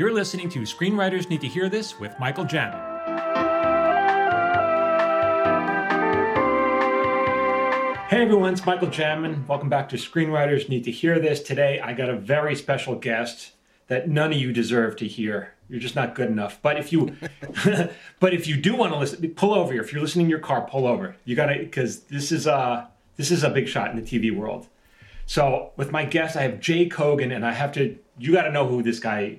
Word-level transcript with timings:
You're 0.00 0.14
listening 0.14 0.48
to 0.48 0.60
Screenwriters 0.60 1.28
Need 1.28 1.42
to 1.42 1.46
Hear 1.46 1.68
This 1.68 2.00
with 2.00 2.18
Michael 2.18 2.46
Jamin. 2.46 2.80
Hey 8.08 8.22
everyone, 8.22 8.54
it's 8.54 8.64
Michael 8.64 8.88
Jamin. 8.88 9.46
Welcome 9.46 9.68
back 9.68 9.90
to 9.90 9.96
Screenwriters 9.96 10.70
Need 10.70 10.84
to 10.84 10.90
Hear 10.90 11.18
This. 11.18 11.42
Today 11.42 11.80
I 11.80 11.92
got 11.92 12.08
a 12.08 12.16
very 12.16 12.56
special 12.56 12.94
guest 12.94 13.52
that 13.88 14.08
none 14.08 14.32
of 14.32 14.38
you 14.38 14.54
deserve 14.54 14.96
to 14.96 15.06
hear. 15.06 15.52
You're 15.68 15.80
just 15.80 15.96
not 15.96 16.14
good 16.14 16.30
enough. 16.30 16.62
But 16.62 16.78
if 16.78 16.94
you, 16.94 17.14
but 18.20 18.32
if 18.32 18.46
you 18.46 18.56
do 18.56 18.74
want 18.74 18.94
to 18.94 18.98
listen, 18.98 19.28
pull 19.34 19.52
over 19.52 19.70
here. 19.70 19.82
If 19.82 19.92
you're 19.92 20.00
listening 20.00 20.24
in 20.24 20.30
your 20.30 20.38
car, 20.38 20.62
pull 20.62 20.86
over. 20.86 21.14
You 21.26 21.36
gotta, 21.36 21.58
because 21.58 22.04
this 22.04 22.32
is 22.32 22.46
a 22.46 22.88
this 23.18 23.30
is 23.30 23.44
a 23.44 23.50
big 23.50 23.68
shot 23.68 23.90
in 23.90 24.02
the 24.02 24.02
TV 24.02 24.34
world. 24.34 24.66
So 25.26 25.72
with 25.76 25.92
my 25.92 26.06
guest, 26.06 26.36
I 26.36 26.42
have 26.42 26.58
Jay 26.58 26.88
Kogen, 26.88 27.36
and 27.36 27.44
I 27.44 27.52
have 27.52 27.70
to. 27.72 27.98
You 28.18 28.32
got 28.32 28.44
to 28.44 28.50
know 28.50 28.66
who 28.66 28.82
this 28.82 28.98
guy. 28.98 29.38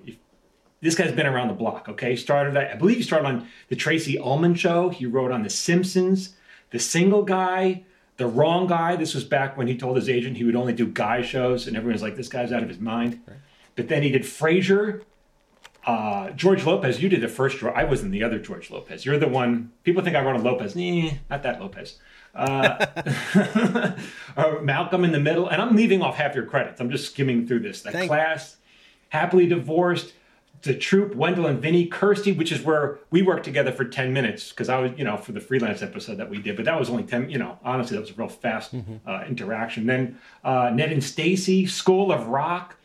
This 0.81 0.95
guy's 0.95 1.11
been 1.11 1.27
around 1.27 1.49
the 1.49 1.53
block. 1.53 1.87
Okay, 1.89 2.15
started. 2.15 2.57
I 2.57 2.75
believe 2.75 2.97
he 2.97 3.03
started 3.03 3.27
on 3.27 3.47
the 3.69 3.75
Tracey 3.75 4.17
Ullman 4.17 4.55
Show. 4.55 4.89
He 4.89 5.05
wrote 5.05 5.31
on 5.31 5.43
The 5.43 5.49
Simpsons, 5.49 6.33
The 6.71 6.79
Single 6.79 7.21
Guy, 7.21 7.83
The 8.17 8.25
Wrong 8.25 8.65
Guy. 8.65 8.95
This 8.95 9.13
was 9.13 9.23
back 9.23 9.57
when 9.57 9.67
he 9.67 9.77
told 9.77 9.95
his 9.95 10.09
agent 10.09 10.37
he 10.37 10.43
would 10.43 10.55
only 10.55 10.73
do 10.73 10.87
guy 10.87 11.21
shows, 11.21 11.67
and 11.67 11.77
everyone's 11.77 12.01
like, 12.01 12.15
"This 12.15 12.29
guy's 12.29 12.51
out 12.51 12.63
of 12.63 12.69
his 12.69 12.79
mind." 12.79 13.21
Right. 13.27 13.37
But 13.75 13.89
then 13.89 14.01
he 14.01 14.09
did 14.09 14.23
Frasier, 14.23 15.03
uh, 15.85 16.31
George 16.31 16.65
Lopez. 16.65 17.01
You 17.01 17.09
did 17.09 17.21
the 17.21 17.27
first. 17.27 17.61
I 17.63 17.83
was 17.83 18.01
in 18.01 18.11
the 18.11 18.23
other 18.23 18.39
George 18.39 18.69
Lopez. 18.71 19.05
You're 19.05 19.17
the 19.17 19.27
one. 19.27 19.71
People 19.83 20.03
think 20.03 20.15
I 20.15 20.23
wrote 20.23 20.35
a 20.35 20.39
Lopez. 20.39 20.75
Nah, 20.75 21.11
not 21.29 21.43
that 21.43 21.61
Lopez. 21.61 21.97
Uh, 24.37 24.59
Malcolm 24.61 25.03
in 25.03 25.11
the 25.11 25.19
Middle, 25.19 25.49
and 25.49 25.61
I'm 25.61 25.75
leaving 25.75 26.01
off 26.01 26.15
half 26.15 26.33
your 26.33 26.45
credits. 26.45 26.79
I'm 26.79 26.89
just 26.89 27.11
skimming 27.11 27.45
through 27.45 27.59
this. 27.59 27.81
The 27.81 27.91
Thank 27.91 28.09
class, 28.09 28.55
happily 29.09 29.45
divorced, 29.45 30.13
the 30.61 30.75
troop, 30.75 31.15
Wendell 31.15 31.47
and 31.47 31.59
Vinny, 31.59 31.87
Kirstie, 31.87 32.37
which 32.37 32.51
is 32.51 32.61
where 32.61 32.99
we 33.09 33.21
worked 33.21 33.43
together 33.43 33.71
for 33.71 33.83
10 33.83 34.13
minutes 34.13 34.49
because 34.49 34.69
I 34.69 34.79
was, 34.79 34.91
you 34.95 35.03
know, 35.03 35.17
for 35.17 35.31
the 35.31 35.39
freelance 35.39 35.81
episode 35.81 36.17
that 36.17 36.29
we 36.29 36.39
did, 36.39 36.55
but 36.55 36.65
that 36.65 36.79
was 36.79 36.89
only 36.89 37.03
10, 37.03 37.29
you 37.29 37.39
know, 37.39 37.57
honestly, 37.63 37.97
that 37.97 38.01
was 38.01 38.11
a 38.11 38.13
real 38.13 38.29
fast 38.29 38.75
mm-hmm. 38.75 38.97
uh, 39.09 39.23
interaction. 39.27 39.87
Then 39.87 40.19
uh, 40.43 40.69
Ned 40.69 40.91
and 40.91 41.03
Stacey, 41.03 41.65
School 41.65 42.11
of 42.11 42.27
Rock, 42.27 42.75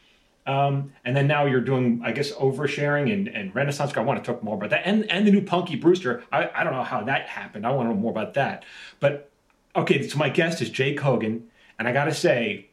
um, 0.47 0.93
and 1.05 1.17
then 1.17 1.27
now 1.27 1.45
you're 1.45 1.61
doing, 1.61 2.01
I 2.05 2.13
guess, 2.13 2.33
oversharing 2.33 3.13
and, 3.13 3.29
and 3.29 3.55
Renaissance. 3.55 3.97
I 3.97 4.01
want 4.01 4.23
to 4.25 4.33
talk 4.33 4.43
more 4.43 4.55
about 4.55 4.71
that. 4.71 4.83
And 4.87 5.11
and 5.11 5.27
the 5.27 5.33
new 5.33 5.43
Punky 5.43 5.75
Brewster. 5.75 6.23
I, 6.31 6.49
I 6.55 6.63
don't 6.63 6.73
know 6.73 6.85
how 6.85 7.03
that 7.03 7.29
happened. 7.29 7.67
I 7.67 7.73
want 7.73 7.89
to 7.89 7.95
know 7.95 8.01
more 8.01 8.13
about 8.13 8.35
that. 8.35 8.65
But 9.01 9.29
okay, 9.75 10.07
so 10.07 10.17
my 10.19 10.29
guest 10.29 10.63
is 10.63 10.71
Jay 10.71 10.95
Kogen. 10.95 11.43
And 11.79 11.89
I 11.89 11.93
got 11.93 12.05
to 12.05 12.15
say, 12.15 12.69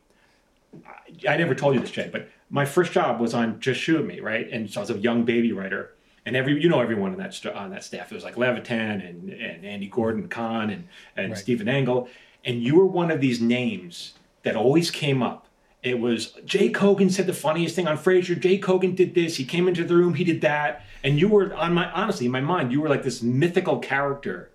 I, 0.85 1.33
I 1.33 1.37
never 1.37 1.55
told 1.55 1.73
you 1.73 1.81
this, 1.81 1.89
Jay, 1.89 2.09
but 2.11 2.29
my 2.53 2.65
first 2.65 2.91
job 2.91 3.19
was 3.19 3.33
on 3.33 3.59
Just 3.59 3.81
Shoot 3.81 4.05
Me, 4.05 4.19
right? 4.19 4.47
And 4.51 4.69
so 4.69 4.79
I 4.79 4.83
was 4.83 4.91
a 4.91 4.97
young 4.97 5.25
baby 5.25 5.51
writer. 5.51 5.95
And 6.25 6.37
every 6.37 6.61
you 6.61 6.69
know 6.69 6.79
everyone 6.79 7.11
on 7.11 7.17
that 7.17 7.45
on 7.53 7.71
that 7.71 7.83
staff. 7.83 8.11
It 8.11 8.15
was 8.15 8.23
like 8.23 8.37
Levitan 8.37 9.01
and, 9.01 9.29
and 9.29 9.65
Andy 9.65 9.87
Gordon 9.87 10.29
Kahn 10.29 10.69
and, 10.69 10.87
and 11.17 11.31
right. 11.31 11.37
Stephen 11.37 11.67
Engel. 11.67 12.07
And 12.45 12.63
you 12.63 12.75
were 12.75 12.85
one 12.85 13.11
of 13.11 13.19
these 13.19 13.41
names 13.41 14.13
that 14.43 14.55
always 14.55 14.89
came 14.89 15.21
up 15.21 15.47
it 15.83 15.99
was 15.99 16.31
Jay 16.45 16.71
Kogen 16.71 17.11
said 17.11 17.27
the 17.27 17.33
funniest 17.33 17.75
thing 17.75 17.87
on 17.87 17.97
Frasier. 17.97 18.39
Jay 18.39 18.57
Kogen 18.57 18.95
did 18.95 19.13
this. 19.13 19.35
He 19.35 19.43
came 19.43 19.67
into 19.67 19.83
the 19.83 19.95
room. 19.95 20.13
He 20.13 20.23
did 20.23 20.39
that. 20.41 20.83
And 21.03 21.19
you 21.19 21.27
were 21.27 21.53
on 21.53 21.73
my 21.73 21.91
honestly 21.91 22.25
in 22.25 22.31
my 22.31 22.39
mind, 22.39 22.71
you 22.71 22.79
were 22.79 22.87
like 22.87 23.03
this 23.03 23.21
mythical 23.21 23.79
character, 23.79 24.49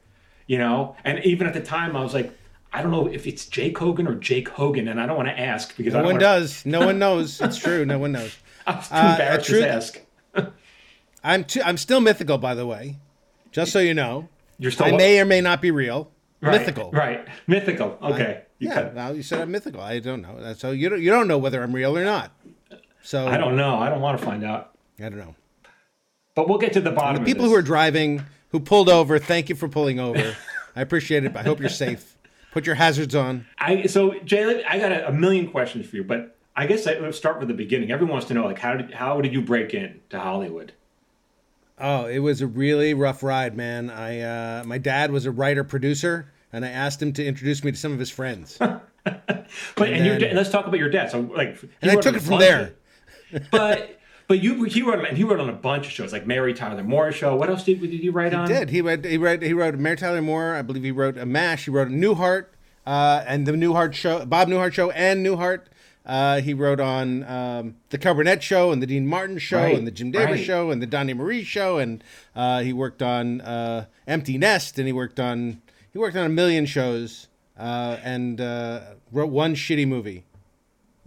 you 0.46 0.56
know. 0.56 0.96
And 1.04 1.22
even 1.24 1.46
at 1.46 1.52
the 1.52 1.60
time, 1.60 1.94
I 1.94 2.02
was 2.02 2.14
like, 2.14 2.36
I 2.72 2.82
don't 2.82 2.90
know 2.90 3.06
if 3.06 3.26
it's 3.26 3.46
Jake 3.46 3.78
Hogan 3.78 4.06
or 4.06 4.14
Jake 4.14 4.48
Hogan, 4.48 4.88
and 4.88 5.00
I 5.00 5.06
don't 5.06 5.16
want 5.16 5.28
to 5.28 5.38
ask 5.38 5.76
because 5.76 5.94
no 5.94 6.00
one 6.00 6.06
wanna... 6.06 6.18
does. 6.20 6.66
No 6.66 6.84
one 6.84 6.98
knows. 7.04 7.40
It's 7.40 7.58
true. 7.58 7.84
No 7.84 7.98
one 7.98 8.12
knows. 8.12 8.36
I 8.66 8.76
was 8.76 8.88
too 8.88 8.94
uh, 8.94 9.10
embarrassed 9.12 9.48
to 9.48 9.68
ask. 9.68 10.00
I'm 11.24 11.44
too, 11.44 11.62
I'm 11.64 11.78
still 11.78 12.00
mythical, 12.00 12.38
by 12.38 12.54
the 12.54 12.66
way. 12.66 12.98
Just 13.50 13.72
so 13.72 13.78
you 13.78 13.94
know, 13.94 14.28
you're 14.58 14.70
still. 14.70 14.86
I 14.86 14.92
may 14.92 15.20
or 15.20 15.24
may 15.24 15.40
not 15.40 15.62
be 15.62 15.70
real. 15.70 16.10
Right, 16.40 16.60
mythical. 16.60 16.90
Right. 16.92 17.26
Mythical. 17.46 17.98
Okay. 18.00 18.42
You 18.58 18.68
yeah. 18.68 18.90
Now 18.94 19.10
you 19.10 19.22
said 19.22 19.40
I'm 19.40 19.50
mythical. 19.50 19.80
I 19.80 19.98
don't 19.98 20.22
know. 20.22 20.52
So 20.54 20.70
you 20.70 20.88
don't 20.88 21.00
you 21.00 21.10
don't 21.10 21.26
know 21.26 21.38
whether 21.38 21.62
I'm 21.62 21.74
real 21.74 21.96
or 21.96 22.04
not. 22.04 22.32
So 23.02 23.26
I 23.26 23.38
don't 23.38 23.56
know. 23.56 23.76
I 23.78 23.88
don't 23.88 24.00
want 24.00 24.18
to 24.18 24.24
find 24.24 24.44
out. 24.44 24.76
I 25.00 25.04
don't 25.04 25.18
know. 25.18 25.34
But 26.34 26.48
we'll 26.48 26.58
get 26.58 26.72
to 26.74 26.80
the 26.80 26.92
bottom. 26.92 27.24
The 27.24 27.32
people 27.32 27.46
who 27.46 27.54
are 27.54 27.62
driving, 27.62 28.24
who 28.50 28.60
pulled 28.60 28.88
over, 28.88 29.18
thank 29.18 29.48
you 29.48 29.54
for 29.54 29.68
pulling 29.68 29.98
over. 29.98 30.36
I 30.76 30.82
appreciate 30.82 31.24
it. 31.24 31.34
I 31.36 31.42
hope 31.42 31.58
you're 31.58 31.68
safe. 31.68 32.16
Put 32.52 32.66
your 32.66 32.76
hazards 32.76 33.14
on. 33.14 33.46
I 33.58 33.86
so 33.86 34.18
Jay, 34.24 34.64
I 34.64 34.78
got 34.78 34.92
a, 34.92 35.08
a 35.08 35.12
million 35.12 35.50
questions 35.50 35.86
for 35.86 35.96
you, 35.96 36.04
but 36.04 36.36
I 36.56 36.66
guess 36.66 36.86
I, 36.86 36.98
let's 36.98 37.16
start 37.16 37.38
with 37.38 37.48
the 37.48 37.54
beginning. 37.54 37.90
Everyone 37.90 38.12
wants 38.12 38.26
to 38.28 38.34
know 38.34 38.44
like 38.44 38.58
how 38.58 38.76
did 38.76 38.92
how 38.92 39.20
did 39.20 39.32
you 39.32 39.42
break 39.42 39.74
in 39.74 40.00
to 40.10 40.18
Hollywood? 40.18 40.72
Oh, 41.78 42.06
it 42.06 42.18
was 42.18 42.40
a 42.40 42.46
really 42.46 42.94
rough 42.94 43.22
ride, 43.22 43.56
man. 43.56 43.90
I 43.90 44.20
uh, 44.20 44.64
my 44.64 44.78
dad 44.78 45.12
was 45.12 45.26
a 45.26 45.30
writer 45.30 45.62
producer 45.62 46.32
and 46.52 46.64
I 46.64 46.68
asked 46.68 47.00
him 47.02 47.12
to 47.14 47.24
introduce 47.24 47.62
me 47.62 47.72
to 47.72 47.76
some 47.76 47.92
of 47.92 47.98
his 47.98 48.10
friends. 48.10 48.56
but 48.58 48.82
and, 49.04 49.38
and 49.78 50.22
then, 50.22 50.36
let's 50.36 50.50
talk 50.50 50.66
about 50.66 50.78
your 50.78 50.90
dad. 50.90 51.10
So 51.10 51.20
like, 51.20 51.62
and 51.82 51.90
I 51.90 51.96
took 51.96 52.16
it 52.16 52.22
from 52.22 52.38
there. 52.38 52.74
but 53.50 53.97
but 54.28 54.42
you 54.42 54.64
he 54.64 54.82
wrote 54.82 55.04
and 55.04 55.16
he 55.16 55.24
wrote 55.24 55.40
on 55.40 55.48
a 55.48 55.54
bunch 55.54 55.86
of 55.86 55.92
shows 55.92 56.12
like 56.12 56.26
Mary 56.26 56.52
Tyler 56.54 56.84
Moore 56.84 57.10
show. 57.10 57.34
What 57.34 57.48
else 57.48 57.64
did, 57.64 57.80
did 57.80 57.92
you 57.92 58.12
write 58.12 58.32
he 58.32 58.38
on? 58.38 58.48
He 58.48 58.54
did. 58.54 58.70
He 58.70 58.80
read 58.82 59.04
he 59.04 59.16
wrote 59.16 59.42
he 59.42 59.54
wrote 59.54 59.74
Mary 59.76 59.96
Tyler 59.96 60.22
Moore. 60.22 60.54
I 60.54 60.62
believe 60.62 60.84
he 60.84 60.92
wrote 60.92 61.16
a 61.16 61.26
Mash. 61.26 61.64
He 61.64 61.70
wrote 61.70 61.88
a 61.88 61.90
Newhart 61.90 62.46
uh, 62.86 63.24
and 63.26 63.46
the 63.46 63.52
Newhart 63.52 63.94
show, 63.94 64.24
Bob 64.26 64.48
Newhart 64.48 64.72
show, 64.72 64.90
and 64.90 65.24
Newhart. 65.24 65.62
Uh, 66.06 66.40
he 66.40 66.54
wrote 66.54 66.80
on 66.80 67.22
um, 67.24 67.76
the 67.90 67.98
Carol 67.98 68.24
show 68.40 68.72
and 68.72 68.82
the 68.82 68.86
Dean 68.86 69.06
Martin 69.06 69.36
show 69.36 69.58
right, 69.58 69.76
and 69.76 69.86
the 69.86 69.90
Jim 69.90 70.10
Davis 70.10 70.38
right. 70.38 70.46
show 70.46 70.70
and 70.70 70.80
the 70.80 70.86
Donnie 70.86 71.12
Marie 71.12 71.44
show 71.44 71.76
and 71.76 72.02
uh, 72.34 72.62
he 72.62 72.72
worked 72.72 73.02
on 73.02 73.42
uh, 73.42 73.84
Empty 74.06 74.38
Nest 74.38 74.78
and 74.78 74.86
he 74.86 74.92
worked 74.92 75.20
on 75.20 75.60
he 75.92 75.98
worked 75.98 76.16
on 76.16 76.24
a 76.24 76.30
million 76.30 76.64
shows 76.64 77.28
uh, 77.58 77.98
and 78.02 78.40
uh, 78.40 78.80
wrote 79.12 79.30
one 79.30 79.54
shitty 79.54 79.86
movie. 79.86 80.24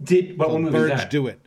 Did 0.00 0.38
what 0.38 0.52
movie 0.52 0.70
Birds 0.70 1.04
Do 1.06 1.26
It. 1.26 1.40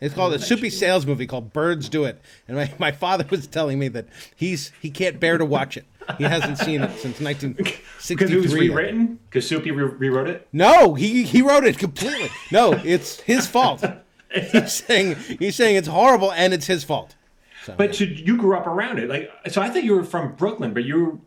It's 0.00 0.14
called 0.14 0.32
a 0.32 0.38
soupy 0.38 0.70
sales 0.70 1.06
movie 1.06 1.26
called 1.26 1.52
Birds 1.52 1.88
Do 1.88 2.04
It. 2.04 2.20
And 2.46 2.56
my, 2.56 2.72
my 2.78 2.92
father 2.92 3.26
was 3.28 3.46
telling 3.46 3.78
me 3.78 3.88
that 3.88 4.06
he's 4.34 4.70
he 4.80 4.90
can't 4.90 5.18
bear 5.18 5.38
to 5.38 5.44
watch 5.44 5.76
it. 5.76 5.84
He 6.16 6.24
hasn't 6.24 6.58
seen 6.58 6.82
it 6.82 6.90
since 6.92 7.20
1963. 7.20 8.16
Because 8.16 8.30
it 8.30 8.40
was 8.40 8.54
rewritten? 8.54 9.18
Because 9.28 9.46
Soupy 9.46 9.70
re- 9.70 9.84
rewrote 9.84 10.28
it? 10.28 10.48
No, 10.52 10.94
he 10.94 11.24
he 11.24 11.42
wrote 11.42 11.64
it 11.64 11.78
completely. 11.78 12.30
No, 12.50 12.72
it's 12.72 13.20
his 13.20 13.46
fault. 13.46 13.84
he's 14.52 14.72
saying 14.72 15.16
he's 15.16 15.56
saying 15.56 15.76
it's 15.76 15.88
horrible 15.88 16.32
and 16.32 16.54
it's 16.54 16.66
his 16.66 16.84
fault. 16.84 17.16
So, 17.64 17.74
but 17.76 17.94
so 17.94 18.04
you 18.04 18.36
grew 18.36 18.56
up 18.56 18.66
around 18.66 18.98
it, 18.98 19.08
like 19.08 19.30
so. 19.48 19.60
I 19.60 19.68
thought 19.68 19.84
you 19.84 19.96
were 19.96 20.04
from 20.04 20.34
Brooklyn, 20.36 20.72
but 20.72 20.84
you 20.84 21.20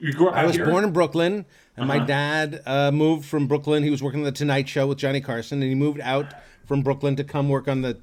you 0.00 0.12
grew 0.12 0.28
up. 0.28 0.34
I 0.34 0.44
was 0.44 0.56
here? 0.56 0.66
born 0.66 0.82
in 0.82 0.92
Brooklyn, 0.92 1.44
and 1.76 1.90
uh-huh. 1.90 1.98
my 1.98 2.04
dad 2.04 2.62
uh, 2.66 2.90
moved 2.90 3.26
from 3.26 3.46
Brooklyn. 3.46 3.82
He 3.82 3.90
was 3.90 4.02
working 4.02 4.20
on 4.20 4.24
the 4.24 4.32
Tonight 4.32 4.68
Show 4.68 4.86
with 4.86 4.98
Johnny 4.98 5.20
Carson, 5.20 5.62
and 5.62 5.68
he 5.68 5.74
moved 5.74 6.00
out 6.00 6.34
from 6.68 6.82
Brooklyn 6.82 7.16
to 7.16 7.24
come 7.24 7.48
work 7.48 7.66
on 7.66 7.80
the 7.80 7.98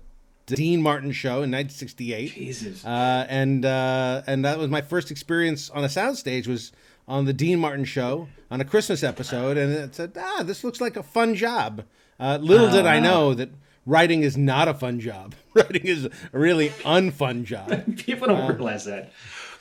Dean 0.47 0.81
Martin 0.81 1.11
Show 1.11 1.43
in 1.43 1.51
1968. 1.51 2.33
Jesus. 2.33 2.85
Uh, 2.85 3.25
and 3.29 3.63
uh, 3.63 4.23
and 4.27 4.43
that 4.43 4.57
was 4.57 4.69
my 4.69 4.81
first 4.81 5.11
experience 5.11 5.69
on 5.69 5.83
a 5.83 5.87
soundstage 5.87 6.47
was 6.47 6.71
on 7.07 7.25
the 7.25 7.33
Dean 7.33 7.59
Martin 7.59 7.85
Show 7.85 8.27
on 8.51 8.61
a 8.61 8.65
Christmas 8.65 9.03
episode, 9.03 9.57
and 9.57 9.71
it 9.71 9.95
said, 9.95 10.13
"Ah, 10.19 10.43
this 10.43 10.63
looks 10.63 10.81
like 10.81 10.97
a 10.97 11.03
fun 11.03 11.35
job." 11.35 11.83
Uh, 12.19 12.37
little 12.41 12.69
did 12.69 12.85
I 12.85 12.99
know 12.99 13.33
that 13.33 13.49
writing 13.85 14.23
is 14.23 14.37
not 14.37 14.67
a 14.67 14.73
fun 14.73 14.99
job. 14.99 15.35
writing 15.53 15.85
is 15.85 16.05
a 16.05 16.11
really 16.31 16.69
unfun 16.83 17.43
job. 17.43 17.97
People 17.97 18.27
don't 18.27 18.41
uh, 18.41 18.53
realize 18.53 18.85
that. 18.85 19.11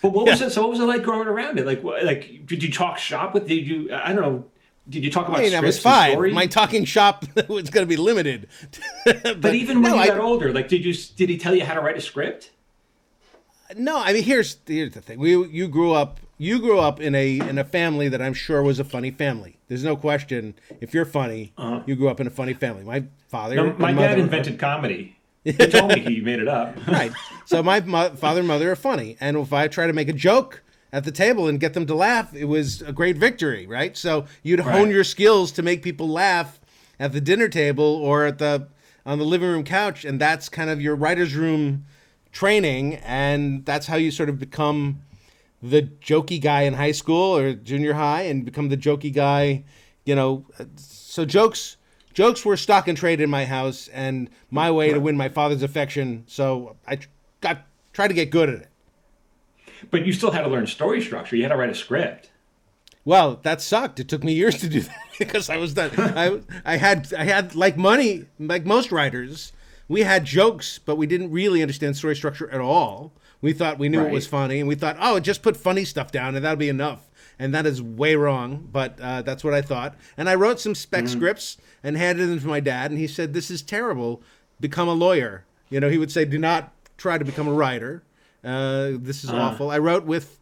But 0.02 0.10
what 0.10 0.26
was 0.26 0.42
it? 0.42 0.52
So 0.52 0.62
what 0.62 0.70
was 0.70 0.80
it 0.80 0.84
like 0.84 1.02
growing 1.02 1.28
around 1.28 1.58
it? 1.58 1.66
Like, 1.66 1.82
like 1.82 2.46
did 2.46 2.62
you 2.62 2.70
talk 2.70 2.98
shop 2.98 3.32
with? 3.32 3.48
Did 3.48 3.66
you? 3.66 3.92
I 3.92 4.12
don't 4.12 4.22
know. 4.22 4.44
Did 4.88 5.04
you 5.04 5.10
talk 5.10 5.28
about? 5.28 5.40
I 5.40 5.44
mean, 5.44 5.54
I 5.54 5.60
was 5.60 5.78
five. 5.78 6.18
My 6.32 6.46
talking 6.46 6.84
shop 6.84 7.24
was 7.48 7.70
going 7.70 7.86
to 7.86 7.88
be 7.88 7.96
limited. 7.96 8.48
but, 9.04 9.40
but, 9.40 9.54
even 9.54 9.80
when 9.80 9.92
no, 9.92 10.02
you 10.02 10.08
got 10.08 10.18
older, 10.18 10.52
like, 10.52 10.68
did 10.68 10.84
you? 10.84 10.94
Did 11.16 11.30
he 11.30 11.38
tell 11.38 11.54
you 11.54 11.64
how 11.64 11.74
to 11.74 11.80
write 11.80 11.96
a 11.96 12.02
script? 12.02 12.50
No, 13.76 13.98
I 13.98 14.12
mean, 14.12 14.22
here's 14.22 14.58
here's 14.66 14.92
the 14.92 15.00
thing. 15.00 15.18
We 15.18 15.36
you 15.46 15.68
grew 15.68 15.92
up 15.92 16.20
you 16.38 16.58
grew 16.58 16.78
up 16.78 17.00
in 17.00 17.14
a 17.14 17.38
in 17.38 17.58
a 17.58 17.64
family 17.64 18.08
that 18.08 18.20
I'm 18.20 18.34
sure 18.34 18.62
was 18.62 18.78
a 18.78 18.84
funny 18.84 19.10
family. 19.10 19.56
There's 19.68 19.84
no 19.84 19.96
question. 19.96 20.54
If 20.80 20.92
you're 20.92 21.04
funny, 21.04 21.52
uh-huh. 21.56 21.82
you 21.86 21.96
grew 21.96 22.08
up 22.08 22.20
in 22.20 22.26
a 22.26 22.30
funny 22.30 22.54
family. 22.54 22.84
My 22.84 23.04
father, 23.28 23.56
no, 23.56 23.74
my 23.78 23.92
dad 23.92 24.18
invented 24.18 24.58
comedy. 24.58 25.16
He 25.44 25.52
told 25.52 25.90
me 25.90 26.00
he 26.00 26.22
made 26.22 26.38
it 26.38 26.48
up. 26.48 26.74
right. 26.86 27.12
So 27.44 27.62
my 27.62 27.78
mo- 27.80 28.14
father 28.16 28.38
and 28.38 28.48
mother 28.48 28.72
are 28.72 28.76
funny, 28.76 29.18
and 29.20 29.36
if 29.36 29.52
I 29.52 29.68
try 29.68 29.86
to 29.86 29.92
make 29.92 30.08
a 30.08 30.14
joke 30.14 30.62
at 30.94 31.02
the 31.02 31.10
table 31.10 31.48
and 31.48 31.58
get 31.58 31.74
them 31.74 31.86
to 31.86 31.94
laugh, 31.94 32.32
it 32.36 32.44
was 32.44 32.80
a 32.80 32.92
great 32.92 33.18
victory. 33.18 33.66
Right. 33.66 33.96
So 33.96 34.26
you'd 34.44 34.60
hone 34.60 34.84
right. 34.84 34.92
your 34.92 35.02
skills 35.04 35.50
to 35.52 35.62
make 35.62 35.82
people 35.82 36.08
laugh 36.08 36.60
at 37.00 37.12
the 37.12 37.20
dinner 37.20 37.48
table 37.48 37.84
or 37.84 38.24
at 38.24 38.38
the 38.38 38.68
on 39.04 39.18
the 39.18 39.24
living 39.24 39.48
room 39.48 39.64
couch, 39.64 40.04
and 40.04 40.18
that's 40.18 40.48
kind 40.48 40.70
of 40.70 40.80
your 40.80 40.94
writer's 40.94 41.34
room 41.34 41.84
training, 42.32 42.94
and 43.04 43.62
that's 43.66 43.86
how 43.86 43.96
you 43.96 44.10
sort 44.10 44.30
of 44.30 44.38
become 44.38 45.02
the 45.62 45.82
jokey 45.82 46.40
guy 46.40 46.62
in 46.62 46.74
high 46.74 46.92
school 46.92 47.36
or 47.36 47.52
junior 47.52 47.94
high, 47.94 48.22
and 48.22 48.44
become 48.44 48.68
the 48.68 48.76
jokey 48.76 49.12
guy. 49.12 49.64
You 50.04 50.14
know, 50.14 50.46
so 50.76 51.24
jokes 51.24 51.76
jokes 52.14 52.44
were 52.44 52.56
stock 52.56 52.86
and 52.86 52.96
trade 52.96 53.20
in 53.20 53.28
my 53.28 53.44
house 53.44 53.88
and 53.88 54.30
my 54.50 54.70
way 54.70 54.92
to 54.92 55.00
win 55.00 55.16
my 55.16 55.28
father's 55.28 55.62
affection. 55.62 56.24
So 56.28 56.76
I 56.86 57.00
got 57.40 57.66
try 57.92 58.06
to 58.06 58.14
get 58.14 58.30
good 58.30 58.48
at 58.48 58.60
it. 58.62 58.68
But 59.90 60.06
you 60.06 60.12
still 60.12 60.30
had 60.30 60.42
to 60.42 60.48
learn 60.48 60.66
story 60.66 61.02
structure. 61.02 61.36
You 61.36 61.42
had 61.42 61.50
to 61.50 61.56
write 61.56 61.70
a 61.70 61.74
script. 61.74 62.30
Well, 63.04 63.40
that 63.42 63.60
sucked. 63.60 64.00
It 64.00 64.08
took 64.08 64.24
me 64.24 64.32
years 64.32 64.58
to 64.60 64.68
do 64.68 64.80
that 64.80 64.96
because 65.18 65.50
I 65.50 65.56
was 65.56 65.74
done. 65.74 65.90
I 65.96 66.40
I 66.64 66.76
had 66.76 67.12
I 67.12 67.24
had 67.24 67.54
like 67.54 67.76
money, 67.76 68.26
like 68.38 68.64
most 68.64 68.90
writers. 68.90 69.52
We 69.88 70.02
had 70.02 70.24
jokes, 70.24 70.78
but 70.78 70.96
we 70.96 71.06
didn't 71.06 71.30
really 71.30 71.60
understand 71.60 71.96
story 71.96 72.16
structure 72.16 72.50
at 72.50 72.60
all. 72.60 73.12
We 73.42 73.52
thought 73.52 73.78
we 73.78 73.90
knew 73.90 74.00
right. 74.00 74.08
it 74.08 74.14
was 74.14 74.26
funny, 74.26 74.58
and 74.58 74.66
we 74.66 74.74
thought, 74.74 74.96
oh, 74.98 75.20
just 75.20 75.42
put 75.42 75.58
funny 75.58 75.84
stuff 75.84 76.10
down, 76.10 76.34
and 76.34 76.42
that'll 76.42 76.56
be 76.56 76.70
enough. 76.70 77.10
And 77.38 77.54
that 77.54 77.66
is 77.66 77.82
way 77.82 78.16
wrong, 78.16 78.66
but 78.72 78.98
uh, 78.98 79.20
that's 79.20 79.44
what 79.44 79.52
I 79.52 79.60
thought. 79.60 79.96
And 80.16 80.30
I 80.30 80.34
wrote 80.36 80.60
some 80.60 80.74
spec 80.74 81.04
mm. 81.04 81.08
scripts 81.08 81.58
and 81.82 81.98
handed 81.98 82.30
them 82.30 82.40
to 82.40 82.46
my 82.46 82.60
dad, 82.60 82.90
and 82.90 82.98
he 82.98 83.06
said, 83.06 83.34
"This 83.34 83.50
is 83.50 83.60
terrible. 83.60 84.22
Become 84.60 84.88
a 84.88 84.94
lawyer." 84.94 85.44
You 85.68 85.80
know, 85.80 85.90
he 85.90 85.98
would 85.98 86.10
say, 86.10 86.24
"Do 86.24 86.38
not 86.38 86.72
try 86.96 87.18
to 87.18 87.24
become 87.24 87.48
a 87.48 87.52
writer. 87.52 88.02
Uh, 88.44 88.92
this 88.94 89.24
is 89.24 89.30
uh. 89.30 89.36
awful." 89.36 89.70
I 89.70 89.78
wrote 89.78 90.04
with 90.04 90.38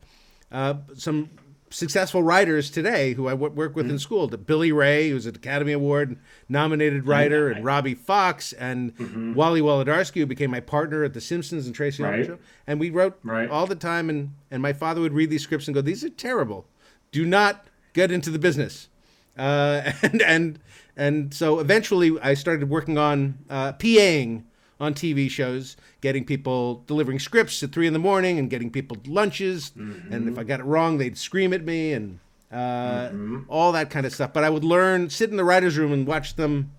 uh, 0.51 0.75
some 0.95 1.31
successful 1.73 2.23
writers 2.23 2.71
today 2.71 3.15
who 3.15 3.29
I 3.29 3.33
w- 3.33 3.53
work 3.53 3.75
with 3.75 3.87
mm-hmm. 3.87 3.95
in 3.95 3.99
school. 3.99 4.29
Billy 4.29 4.73
Ray, 4.73 5.11
who's 5.11 5.27
an 5.27 5.35
Academy 5.35 5.73
Award 5.73 6.19
nominated 6.49 7.07
writer, 7.07 7.51
and 7.51 7.65
Robbie 7.65 7.95
Fox, 7.95 8.53
and 8.53 8.97
mm-hmm. 8.97 9.35
Wally 9.35 9.61
Wolodarsky, 9.61 10.21
who 10.21 10.27
became 10.27 10.51
my 10.51 10.61
partner 10.61 11.05
at 11.05 11.15
The 11.15 11.21
Simpsons 11.21 11.67
and 11.67 11.75
Tracey 11.75 12.03
right. 12.03 12.27
Show. 12.27 12.39
And 12.67 12.79
we 12.79 12.91
wrote 12.91 13.19
right. 13.23 13.49
all 13.49 13.67
the 13.67 13.75
time, 13.75 14.11
and, 14.11 14.35
and 14.51 14.63
my 14.63 14.73
father 14.73 15.01
would 15.01 15.13
read 15.13 15.31
these 15.31 15.43
scripts 15.43 15.67
and 15.67 15.75
go, 15.75 15.81
These 15.81 16.05
are 16.05 16.11
terrible. 16.11 16.67
Do 17.11 17.25
not 17.25 17.67
get 17.93 18.11
into 18.11 18.31
the 18.31 18.39
business. 18.39 18.89
Uh, 19.37 19.93
and, 20.03 20.23
and, 20.23 20.59
and 20.97 21.35
so 21.35 21.59
eventually 21.59 22.19
I 22.21 22.35
started 22.35 22.69
working 22.69 22.99
on 22.99 23.39
uh, 23.49 23.73
PAing 23.75 24.45
on 24.83 24.95
TV 24.95 25.31
shows, 25.31 25.77
getting 26.01 26.25
people 26.25 26.83
delivering 26.89 27.21
scripts 27.21 27.63
at 27.63 27.71
three 27.71 27.87
in 27.87 27.93
the 27.93 28.01
morning 28.01 28.41
and 28.41 28.51
getting 28.51 28.69
people 28.69 28.97
lunches. 29.07 29.71
Mm-hmm. 29.77 30.13
And 30.13 30.29
if 30.29 30.37
I 30.37 30.43
got 30.43 30.59
it 30.59 30.65
wrong, 30.65 30.99
they'd 30.99 31.17
scream 31.17 31.53
at 31.53 31.65
me 31.65 31.93
and 31.93 32.19
uh, 32.51 33.09
mm-hmm. 33.09 33.39
all 33.49 33.71
that 33.73 33.91
kind 33.91 34.05
of 34.05 34.13
stuff. 34.13 34.33
But 34.33 34.43
I 34.43 34.51
would 34.51 34.65
learn, 34.65 35.09
sit 35.09 35.31
in 35.31 35.37
the 35.37 35.45
writer's 35.45 35.79
room 35.79 35.93
and 35.93 36.05
watch 36.05 36.35
them 36.35 36.73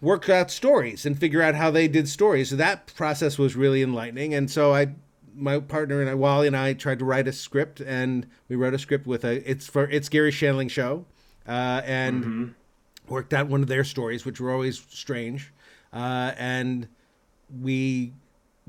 work 0.00 0.30
out 0.30 0.50
stories 0.50 1.04
and 1.04 1.18
figure 1.18 1.42
out 1.42 1.54
how 1.54 1.70
they 1.70 1.88
did 1.88 2.08
stories. 2.08 2.48
So 2.48 2.56
that 2.56 2.92
process 2.94 3.36
was 3.36 3.54
really 3.54 3.82
enlightening. 3.82 4.32
And 4.32 4.50
so 4.50 4.74
I, 4.74 4.94
my 5.34 5.60
partner 5.60 6.00
and 6.00 6.08
I, 6.08 6.14
Wally 6.14 6.46
and 6.46 6.56
I, 6.56 6.72
tried 6.72 7.00
to 7.00 7.04
write 7.04 7.28
a 7.28 7.32
script, 7.34 7.80
and 7.80 8.26
we 8.48 8.56
wrote 8.56 8.72
a 8.72 8.78
script 8.78 9.06
with 9.06 9.24
a 9.24 9.48
it's 9.48 9.66
for 9.66 9.84
it's 9.90 10.08
Garry 10.08 10.32
Shandling 10.32 10.70
show, 10.70 11.04
uh, 11.46 11.82
and 11.84 12.24
mm-hmm. 12.24 13.12
worked 13.12 13.32
out 13.32 13.46
one 13.46 13.62
of 13.62 13.68
their 13.68 13.84
stories, 13.84 14.24
which 14.24 14.40
were 14.40 14.50
always 14.50 14.84
strange 14.88 15.52
uh, 15.92 16.32
and 16.38 16.88
we 17.60 18.12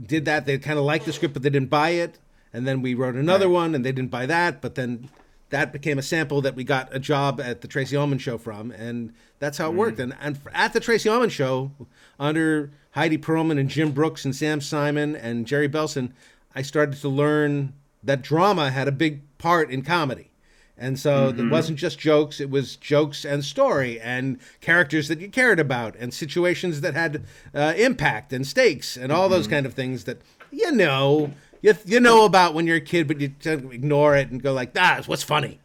did 0.02 0.25
that. 0.25 0.46
They 0.46 0.58
kind 0.58 0.80
of 0.80 0.86
liked 0.86 1.06
the 1.06 1.14
script, 1.14 1.34
but 1.34 1.44
they 1.44 1.50
didn't 1.50 1.70
buy 1.70 1.92
it. 1.92 2.20
And 2.52 2.68
then 2.68 2.81
we 2.81 2.94
wrote 2.94 3.16
another 3.16 3.48
right. 3.48 3.54
one, 3.54 3.75
and 3.75 3.86
they 3.86 3.92
didn't 3.92 4.12
buy 4.12 4.25
that. 4.25 4.62
But 4.62 4.75
then 4.75 5.10
that 5.50 5.72
became 5.72 5.98
a 6.00 6.02
sample 6.02 6.42
that 6.42 6.56
we 6.56 6.64
got 6.64 6.94
a 6.94 7.00
job 7.00 7.40
at 7.40 7.62
the 7.62 7.68
Tracey 7.68 7.96
Ullman 7.96 8.18
Show 8.18 8.38
from, 8.38 8.72
and 8.72 9.14
that's 9.40 9.58
how 9.58 9.70
it 9.70 9.74
mm. 9.74 9.78
worked. 9.78 10.00
And, 10.00 10.16
and 10.20 10.40
at 10.52 10.74
the 10.74 10.80
Tracey 10.80 11.10
Ullman 11.10 11.30
Show, 11.30 11.72
under 12.20 12.72
Heide 12.92 13.22
Perlman 13.22 13.60
and 13.60 13.70
Jim 13.70 13.92
Brooks 13.92 14.25
and 14.25 14.36
Sam 14.36 14.62
Simon 14.62 15.16
and 15.16 15.46
Jerry 15.46 15.70
Belson, 15.70 16.12
I 16.56 16.62
started 16.62 17.00
to 17.00 17.10
learn 17.10 17.74
that 18.04 18.22
drama 18.22 18.72
had 18.72 18.88
a 18.88 18.92
big 18.92 19.22
part 19.38 19.70
in 19.70 19.81
comedy. 19.84 20.30
And 20.78 21.00
so 21.00 21.31
mm-hmm. 21.31 21.48
it 21.48 21.52
wasn't 21.52 21.78
just 21.78 22.00
jokes, 22.00 22.40
it 22.40 22.50
was 22.50 22.75
jokes 22.75 23.25
and 23.25 23.46
story 23.46 24.02
and 24.02 24.40
characters 24.60 25.08
that 25.08 25.22
you 25.22 25.30
cared 25.30 25.60
about 25.60 25.96
and 25.98 26.14
situations 26.14 26.81
that 26.81 26.96
had 26.96 27.24
uh, 27.54 27.74
impact 27.78 28.34
and 28.34 28.46
stakes 28.46 28.98
and 28.98 29.12
all 29.12 29.25
mm-hmm. 29.25 29.34
those 29.34 29.48
kind 29.48 29.66
of 29.66 29.74
things 29.74 30.06
that 30.06 30.20
you 30.52 30.72
know 30.72 31.31
you, 31.62 31.74
you 31.86 32.00
know 32.00 32.25
about 32.25 32.54
when 32.54 32.68
you're 32.68 32.78
a 32.78 32.81
kid, 32.81 33.08
but 33.08 33.20
you 33.20 33.34
ignore 33.46 34.16
it 34.16 34.30
and 34.30 34.44
go 34.44 34.54
like, 34.54 34.72
ah, 34.78 35.02
what's 35.06 35.24
funny. 35.24 35.60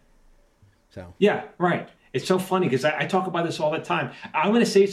So 0.90 1.12
yeah, 1.18 1.44
right. 1.58 1.88
It's 2.12 2.26
so 2.26 2.38
funny 2.38 2.66
because 2.66 2.84
I, 2.84 3.00
I, 3.00 3.06
talk 3.06 3.26
about 3.26 3.44
this 3.44 3.60
all 3.60 3.70
the 3.70 3.80
time. 3.80 4.12
I'm 4.32 4.52
going 4.52 4.64
to 4.64 4.70
say 4.70 4.86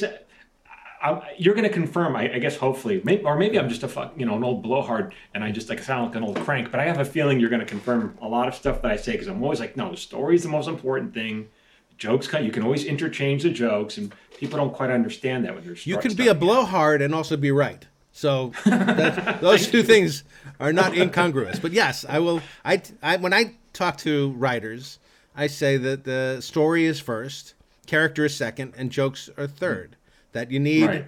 I, 1.05 1.35
you're 1.37 1.53
going 1.53 1.67
to 1.67 1.73
confirm, 1.73 2.15
I, 2.15 2.33
I, 2.33 2.39
guess, 2.39 2.57
hopefully, 2.57 2.99
maybe, 3.03 3.23
or 3.23 3.37
maybe 3.37 3.59
I'm 3.59 3.69
just 3.69 3.83
a 3.83 3.87
fuck, 3.87 4.13
you 4.17 4.25
know, 4.25 4.35
an 4.35 4.43
old 4.43 4.63
blowhard, 4.63 5.13
and 5.33 5.43
I 5.43 5.51
just 5.51 5.69
like 5.69 5.81
sound 5.83 6.07
like 6.07 6.15
an 6.15 6.23
old 6.23 6.39
crank. 6.39 6.71
But 6.71 6.79
I 6.79 6.85
have 6.85 6.99
a 6.99 7.05
feeling 7.05 7.39
you're 7.39 7.49
going 7.49 7.59
to 7.59 7.65
confirm 7.65 8.17
a 8.21 8.27
lot 8.27 8.47
of 8.47 8.55
stuff 8.55 8.81
that 8.81 8.91
I 8.91 8.95
say 8.95 9.11
because 9.11 9.27
I'm 9.27 9.41
always 9.43 9.59
like, 9.59 9.77
no, 9.77 9.91
the 9.91 9.97
story 9.97 10.35
is 10.35 10.43
the 10.43 10.49
most 10.49 10.67
important 10.67 11.13
thing. 11.13 11.49
Jokes, 11.97 12.31
you 12.33 12.51
can 12.51 12.63
always 12.63 12.85
interchange 12.85 13.43
the 13.43 13.51
jokes, 13.51 13.97
and 13.97 14.13
people 14.37 14.57
don't 14.57 14.73
quite 14.73 14.89
understand 14.89 15.45
that 15.45 15.55
when 15.55 15.63
you're. 15.63 15.75
You 15.83 15.97
can 15.97 16.15
be 16.15 16.27
a 16.27 16.35
blowhard 16.35 17.01
and 17.01 17.13
also 17.13 17.37
be 17.37 17.51
right. 17.51 17.85
So 18.11 18.51
those 18.65 19.67
two 19.67 19.83
things 19.83 20.23
are 20.59 20.73
not 20.73 20.97
incongruous. 20.97 21.59
But 21.59 21.71
yes, 21.71 22.03
I 22.07 22.19
will. 22.19 22.41
I, 22.65 22.81
I 23.01 23.17
when 23.17 23.33
I 23.33 23.55
talk 23.73 23.97
to 23.99 24.31
writers, 24.31 24.99
I 25.35 25.47
say 25.47 25.77
that 25.77 26.03
the 26.03 26.41
story 26.41 26.85
is 26.85 26.99
first, 26.99 27.53
character 27.85 28.25
is 28.25 28.35
second, 28.35 28.73
and 28.75 28.91
jokes 28.91 29.29
are 29.37 29.47
third 29.47 29.95
that 30.35 30.51
you 30.51 30.59
need. 30.59 30.85
Right. 30.85 31.07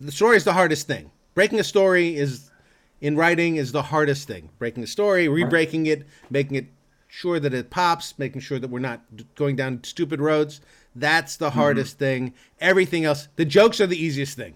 The 0.00 0.10
story 0.10 0.36
is 0.36 0.44
the 0.44 0.54
hardest 0.54 0.86
thing. 0.86 1.10
Breaking 1.34 1.60
a 1.60 1.64
story 1.64 2.16
is 2.16 2.50
in 3.00 3.14
writing 3.14 3.56
is 3.56 3.72
the 3.72 3.82
hardest 3.82 4.26
thing. 4.26 4.48
Breaking 4.58 4.82
a 4.82 4.86
story, 4.86 5.28
re-breaking 5.28 5.86
it, 5.86 6.06
making 6.30 6.56
it 6.56 6.66
sure 7.08 7.38
that 7.38 7.52
it 7.52 7.68
pops, 7.68 8.18
making 8.18 8.40
sure 8.40 8.58
that 8.58 8.70
we're 8.70 8.78
not 8.80 9.02
going 9.34 9.54
down 9.54 9.84
stupid 9.84 10.20
roads. 10.20 10.62
That's 10.96 11.36
the 11.36 11.50
mm-hmm. 11.50 11.58
hardest 11.58 11.96
mm-hmm. 11.96 12.04
thing. 12.04 12.34
Everything 12.58 13.04
else, 13.04 13.28
the 13.36 13.44
jokes 13.44 13.80
are 13.80 13.86
the 13.86 14.02
easiest 14.02 14.34
thing, 14.34 14.54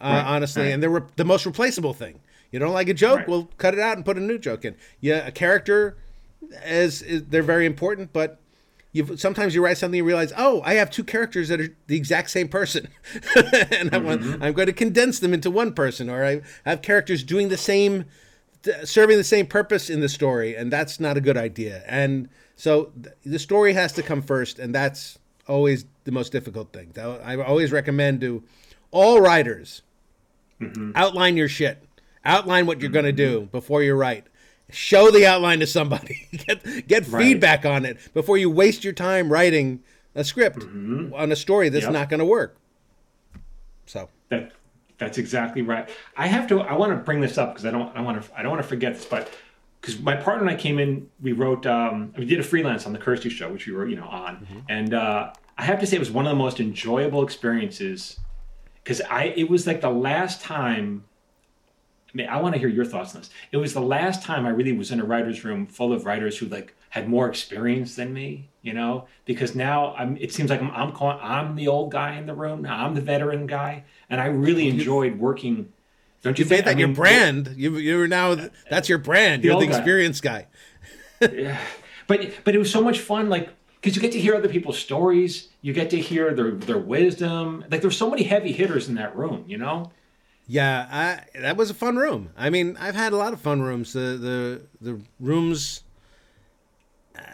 uh, 0.00 0.08
right. 0.08 0.26
honestly, 0.26 0.64
right. 0.64 0.72
and 0.72 0.82
they're 0.82 0.90
re- 0.90 1.08
the 1.16 1.24
most 1.24 1.46
replaceable 1.46 1.94
thing. 1.94 2.20
You 2.50 2.58
don't 2.58 2.74
like 2.74 2.88
a 2.88 2.94
joke, 2.94 3.20
right. 3.20 3.28
we'll 3.28 3.50
cut 3.56 3.72
it 3.72 3.80
out 3.80 3.96
and 3.96 4.04
put 4.04 4.18
a 4.18 4.20
new 4.20 4.38
joke 4.38 4.64
in. 4.64 4.76
Yeah, 5.00 5.26
a 5.26 5.32
character 5.32 5.96
is, 6.66 7.00
is 7.00 7.24
they're 7.24 7.42
very 7.42 7.64
important, 7.64 8.12
but 8.12 8.38
you 8.94 9.16
sometimes 9.16 9.54
you 9.54 9.62
write 9.62 9.76
something 9.76 9.98
and 9.98 10.06
realize, 10.06 10.32
oh, 10.38 10.62
I 10.64 10.74
have 10.74 10.88
two 10.88 11.02
characters 11.04 11.48
that 11.48 11.60
are 11.60 11.76
the 11.88 11.96
exact 11.96 12.30
same 12.30 12.48
person, 12.48 12.88
and 13.36 13.90
mm-hmm. 13.90 13.94
I 13.94 13.98
want, 13.98 14.22
I'm 14.42 14.52
going 14.54 14.66
to 14.66 14.72
condense 14.72 15.18
them 15.18 15.34
into 15.34 15.50
one 15.50 15.74
person, 15.74 16.08
or 16.08 16.24
I 16.24 16.42
have 16.64 16.80
characters 16.80 17.24
doing 17.24 17.48
the 17.48 17.56
same, 17.56 18.04
serving 18.84 19.18
the 19.18 19.24
same 19.24 19.46
purpose 19.46 19.90
in 19.90 20.00
the 20.00 20.08
story, 20.08 20.54
and 20.54 20.72
that's 20.72 21.00
not 21.00 21.16
a 21.16 21.20
good 21.20 21.36
idea. 21.36 21.82
And 21.88 22.28
so 22.54 22.92
the 23.24 23.40
story 23.40 23.72
has 23.72 23.92
to 23.94 24.02
come 24.02 24.22
first, 24.22 24.60
and 24.60 24.72
that's 24.72 25.18
always 25.48 25.86
the 26.04 26.12
most 26.12 26.30
difficult 26.30 26.72
thing. 26.72 26.92
I 26.96 27.36
always 27.36 27.72
recommend 27.72 28.20
to 28.20 28.44
all 28.92 29.20
writers 29.20 29.82
mm-hmm. 30.60 30.92
outline 30.94 31.36
your 31.36 31.48
shit, 31.48 31.82
outline 32.24 32.66
what 32.66 32.80
you're 32.80 32.90
mm-hmm. 32.90 32.94
going 32.94 33.04
to 33.06 33.12
do 33.12 33.48
before 33.50 33.82
you 33.82 33.94
write 33.94 34.28
show 34.74 35.10
the 35.10 35.26
outline 35.26 35.60
to 35.60 35.66
somebody 35.66 36.26
get 36.46 36.86
get 36.86 37.08
right. 37.08 37.22
feedback 37.22 37.64
on 37.64 37.84
it 37.84 37.98
before 38.12 38.36
you 38.36 38.50
waste 38.50 38.84
your 38.84 38.92
time 38.92 39.30
writing 39.30 39.82
a 40.14 40.24
script 40.24 40.58
mm-hmm. 40.58 41.12
on 41.14 41.30
a 41.32 41.36
story 41.36 41.68
that's 41.68 41.84
yep. 41.84 41.92
not 41.92 42.08
going 42.08 42.18
to 42.18 42.24
work 42.24 42.56
so 43.86 44.08
that 44.28 44.52
that's 44.98 45.18
exactly 45.18 45.62
right 45.62 45.88
i 46.16 46.26
have 46.26 46.46
to 46.46 46.60
i 46.60 46.72
want 46.72 46.92
to 46.92 46.96
bring 46.96 47.20
this 47.20 47.38
up 47.38 47.52
because 47.52 47.64
i 47.64 47.70
don't 47.70 47.94
i 47.96 48.00
want 48.00 48.22
to 48.22 48.38
i 48.38 48.42
don't 48.42 48.50
want 48.50 48.62
to 48.62 48.68
forget 48.68 48.94
this 48.94 49.04
but 49.04 49.30
because 49.80 49.98
my 50.00 50.16
partner 50.16 50.46
and 50.46 50.50
i 50.50 50.60
came 50.60 50.78
in 50.78 51.08
we 51.22 51.32
wrote 51.32 51.66
um, 51.66 52.12
we 52.16 52.24
did 52.24 52.40
a 52.40 52.42
freelance 52.42 52.86
on 52.86 52.92
the 52.92 52.98
kirstie 52.98 53.30
show 53.30 53.50
which 53.52 53.66
we 53.66 53.72
were 53.72 53.86
you 53.86 53.96
know 53.96 54.06
on 54.06 54.36
mm-hmm. 54.36 54.58
and 54.68 54.94
uh, 54.94 55.32
i 55.58 55.64
have 55.64 55.80
to 55.80 55.86
say 55.86 55.96
it 55.96 56.00
was 56.00 56.10
one 56.10 56.26
of 56.26 56.30
the 56.30 56.36
most 56.36 56.60
enjoyable 56.60 57.22
experiences 57.22 58.18
because 58.82 59.00
i 59.10 59.24
it 59.36 59.48
was 59.48 59.66
like 59.66 59.80
the 59.80 59.90
last 59.90 60.40
time 60.40 61.04
I 62.14 62.16
mean, 62.16 62.28
I 62.28 62.40
want 62.40 62.54
to 62.54 62.60
hear 62.60 62.68
your 62.68 62.84
thoughts 62.84 63.14
on 63.14 63.22
this. 63.22 63.30
It 63.50 63.56
was 63.56 63.74
the 63.74 63.80
last 63.80 64.22
time 64.22 64.46
I 64.46 64.50
really 64.50 64.72
was 64.72 64.92
in 64.92 65.00
a 65.00 65.04
writer's 65.04 65.44
room 65.44 65.66
full 65.66 65.92
of 65.92 66.06
writers 66.06 66.38
who 66.38 66.46
like 66.46 66.74
had 66.90 67.08
more 67.08 67.28
experience 67.28 67.96
than 67.96 68.12
me, 68.12 68.50
you 68.62 68.72
know, 68.72 69.08
because 69.24 69.56
now 69.56 69.96
I'm, 69.96 70.16
it 70.18 70.32
seems 70.32 70.48
like 70.48 70.62
I'm, 70.62 70.70
I'm 70.70 70.92
calling, 70.92 71.18
I'm 71.20 71.56
the 71.56 71.66
old 71.66 71.90
guy 71.90 72.14
in 72.14 72.26
the 72.26 72.34
room. 72.34 72.62
Now 72.62 72.86
I'm 72.86 72.94
the 72.94 73.00
veteran 73.00 73.48
guy. 73.48 73.82
And 74.08 74.20
I 74.20 74.26
really 74.26 74.68
enjoyed 74.68 75.18
working. 75.18 75.72
Don't 76.22 76.38
you, 76.38 76.44
you 76.44 76.48
think 76.48 76.66
that 76.66 76.70
I 76.70 76.74
mean, 76.74 76.86
your 76.86 76.94
brand? 76.94 77.54
You, 77.56 77.76
you're 77.78 78.06
now, 78.06 78.36
that's 78.70 78.88
your 78.88 78.98
brand. 78.98 79.42
The 79.42 79.48
you're 79.48 79.60
the 79.60 79.66
experienced 79.66 80.22
guy. 80.22 80.46
guy. 81.20 81.30
yeah. 81.32 81.60
But, 82.06 82.30
but 82.44 82.54
it 82.54 82.58
was 82.58 82.70
so 82.70 82.80
much 82.80 83.00
fun. 83.00 83.28
Like, 83.28 83.50
because 83.80 83.96
you 83.96 84.02
get 84.02 84.12
to 84.12 84.20
hear 84.20 84.36
other 84.36 84.48
people's 84.48 84.78
stories, 84.78 85.48
you 85.62 85.72
get 85.72 85.90
to 85.90 86.00
hear 86.00 86.32
their, 86.32 86.52
their 86.52 86.78
wisdom. 86.78 87.64
Like, 87.72 87.80
there's 87.80 87.98
so 87.98 88.08
many 88.08 88.22
heavy 88.22 88.52
hitters 88.52 88.88
in 88.88 88.94
that 88.94 89.16
room, 89.16 89.44
you 89.48 89.58
know? 89.58 89.90
Yeah, 90.46 90.86
I, 90.90 91.40
that 91.40 91.56
was 91.56 91.70
a 91.70 91.74
fun 91.74 91.96
room. 91.96 92.30
I 92.36 92.50
mean, 92.50 92.76
I've 92.78 92.94
had 92.94 93.12
a 93.12 93.16
lot 93.16 93.32
of 93.32 93.40
fun 93.40 93.62
rooms. 93.62 93.92
The 93.92 94.00
the 94.00 94.62
the 94.80 95.00
rooms 95.18 95.82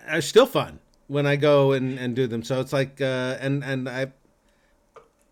are 0.08 0.20
still 0.20 0.46
fun 0.46 0.78
when 1.08 1.26
I 1.26 1.36
go 1.36 1.72
and, 1.72 1.98
and 1.98 2.14
do 2.14 2.26
them. 2.26 2.42
So 2.42 2.60
it's 2.60 2.72
like, 2.72 3.00
uh, 3.00 3.36
and 3.40 3.64
and 3.64 3.88
I, 3.88 4.12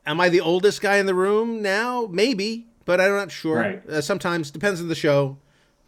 am 0.06 0.20
I 0.20 0.28
the 0.28 0.40
oldest 0.40 0.80
guy 0.80 0.96
in 0.96 1.06
the 1.06 1.14
room 1.14 1.62
now? 1.62 2.08
Maybe, 2.10 2.66
but 2.84 3.00
I'm 3.00 3.12
not 3.12 3.30
sure. 3.30 3.56
Right. 3.56 3.88
Uh, 3.88 4.00
sometimes 4.00 4.50
depends 4.50 4.80
on 4.80 4.88
the 4.88 4.96
show, 4.96 5.38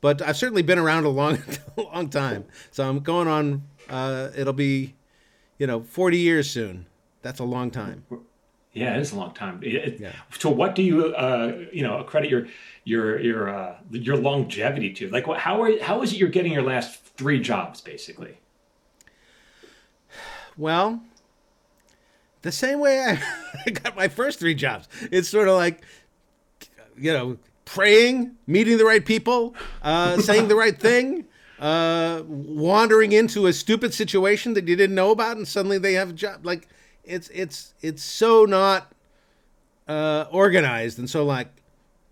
but 0.01 0.23
I've 0.23 0.37
certainly 0.37 0.63
been 0.63 0.79
around 0.79 1.05
a 1.05 1.09
long, 1.09 1.39
a 1.77 1.83
long 1.83 2.09
time. 2.09 2.45
So 2.71 2.89
I'm 2.89 3.01
going 3.01 3.27
on. 3.27 3.65
Uh, 3.89 4.31
it'll 4.37 4.53
be, 4.53 4.95
you 5.59 5.67
know, 5.67 5.83
40 5.83 6.19
years 6.19 6.49
soon. 6.49 6.87
That's 7.23 7.41
a 7.41 7.45
long 7.45 7.73
time. 7.73 8.05
Yeah, 8.73 8.95
it 8.95 9.01
is 9.01 9.13
a 9.13 9.17
long 9.17 9.35
time. 9.35 9.61
It, 9.63 9.99
yeah. 9.99 10.13
So, 10.39 10.49
what 10.49 10.77
do 10.77 10.83
you, 10.83 11.07
uh, 11.07 11.65
you 11.73 11.83
know, 11.83 12.03
credit 12.05 12.31
your 12.31 12.47
your 12.85 13.21
your 13.21 13.49
uh, 13.49 13.77
your 13.91 14.17
longevity 14.17 14.93
to? 14.95 15.09
Like, 15.09 15.27
what? 15.27 15.39
How 15.39 15.61
are 15.63 15.81
how 15.83 16.03
is 16.03 16.13
it 16.13 16.19
you're 16.19 16.29
getting 16.29 16.53
your 16.53 16.63
last 16.63 17.03
three 17.17 17.41
jobs, 17.41 17.81
basically? 17.81 18.39
Well, 20.57 21.03
the 22.43 22.53
same 22.53 22.81
way 22.81 23.01
I, 23.01 23.23
I 23.67 23.71
got 23.71 23.97
my 23.97 24.09
first 24.09 24.39
three 24.39 24.55
jobs. 24.55 24.89
It's 25.11 25.29
sort 25.29 25.49
of 25.49 25.55
like, 25.55 25.83
you 26.97 27.13
know, 27.13 27.39
praying, 27.65 28.37
meeting 28.47 28.79
the 28.79 28.85
right 28.85 29.05
people, 29.05 29.55
uh, 29.83 30.19
saying 30.19 30.49
the 30.49 30.57
right 30.57 30.79
thing, 30.79 31.25
uh, 31.59 32.23
wandering 32.27 33.13
into 33.13 33.47
a 33.47 33.53
stupid 33.53 33.95
situation 33.95 34.55
that 34.55 34.69
you 34.69 34.77
didn't 34.77 34.95
know 34.95 35.11
about, 35.11 35.37
and 35.37 35.47
suddenly 35.47 35.79
they 35.79 35.95
have 35.95 36.11
a 36.11 36.13
job. 36.13 36.45
Like 36.45 36.69
it's 37.05 37.29
it's 37.29 37.75
it's 37.81 38.03
so 38.03 38.45
not 38.45 38.93
uh, 39.89 40.27
organized, 40.31 40.99
and 40.99 41.09
so 41.09 41.25
like 41.25 41.49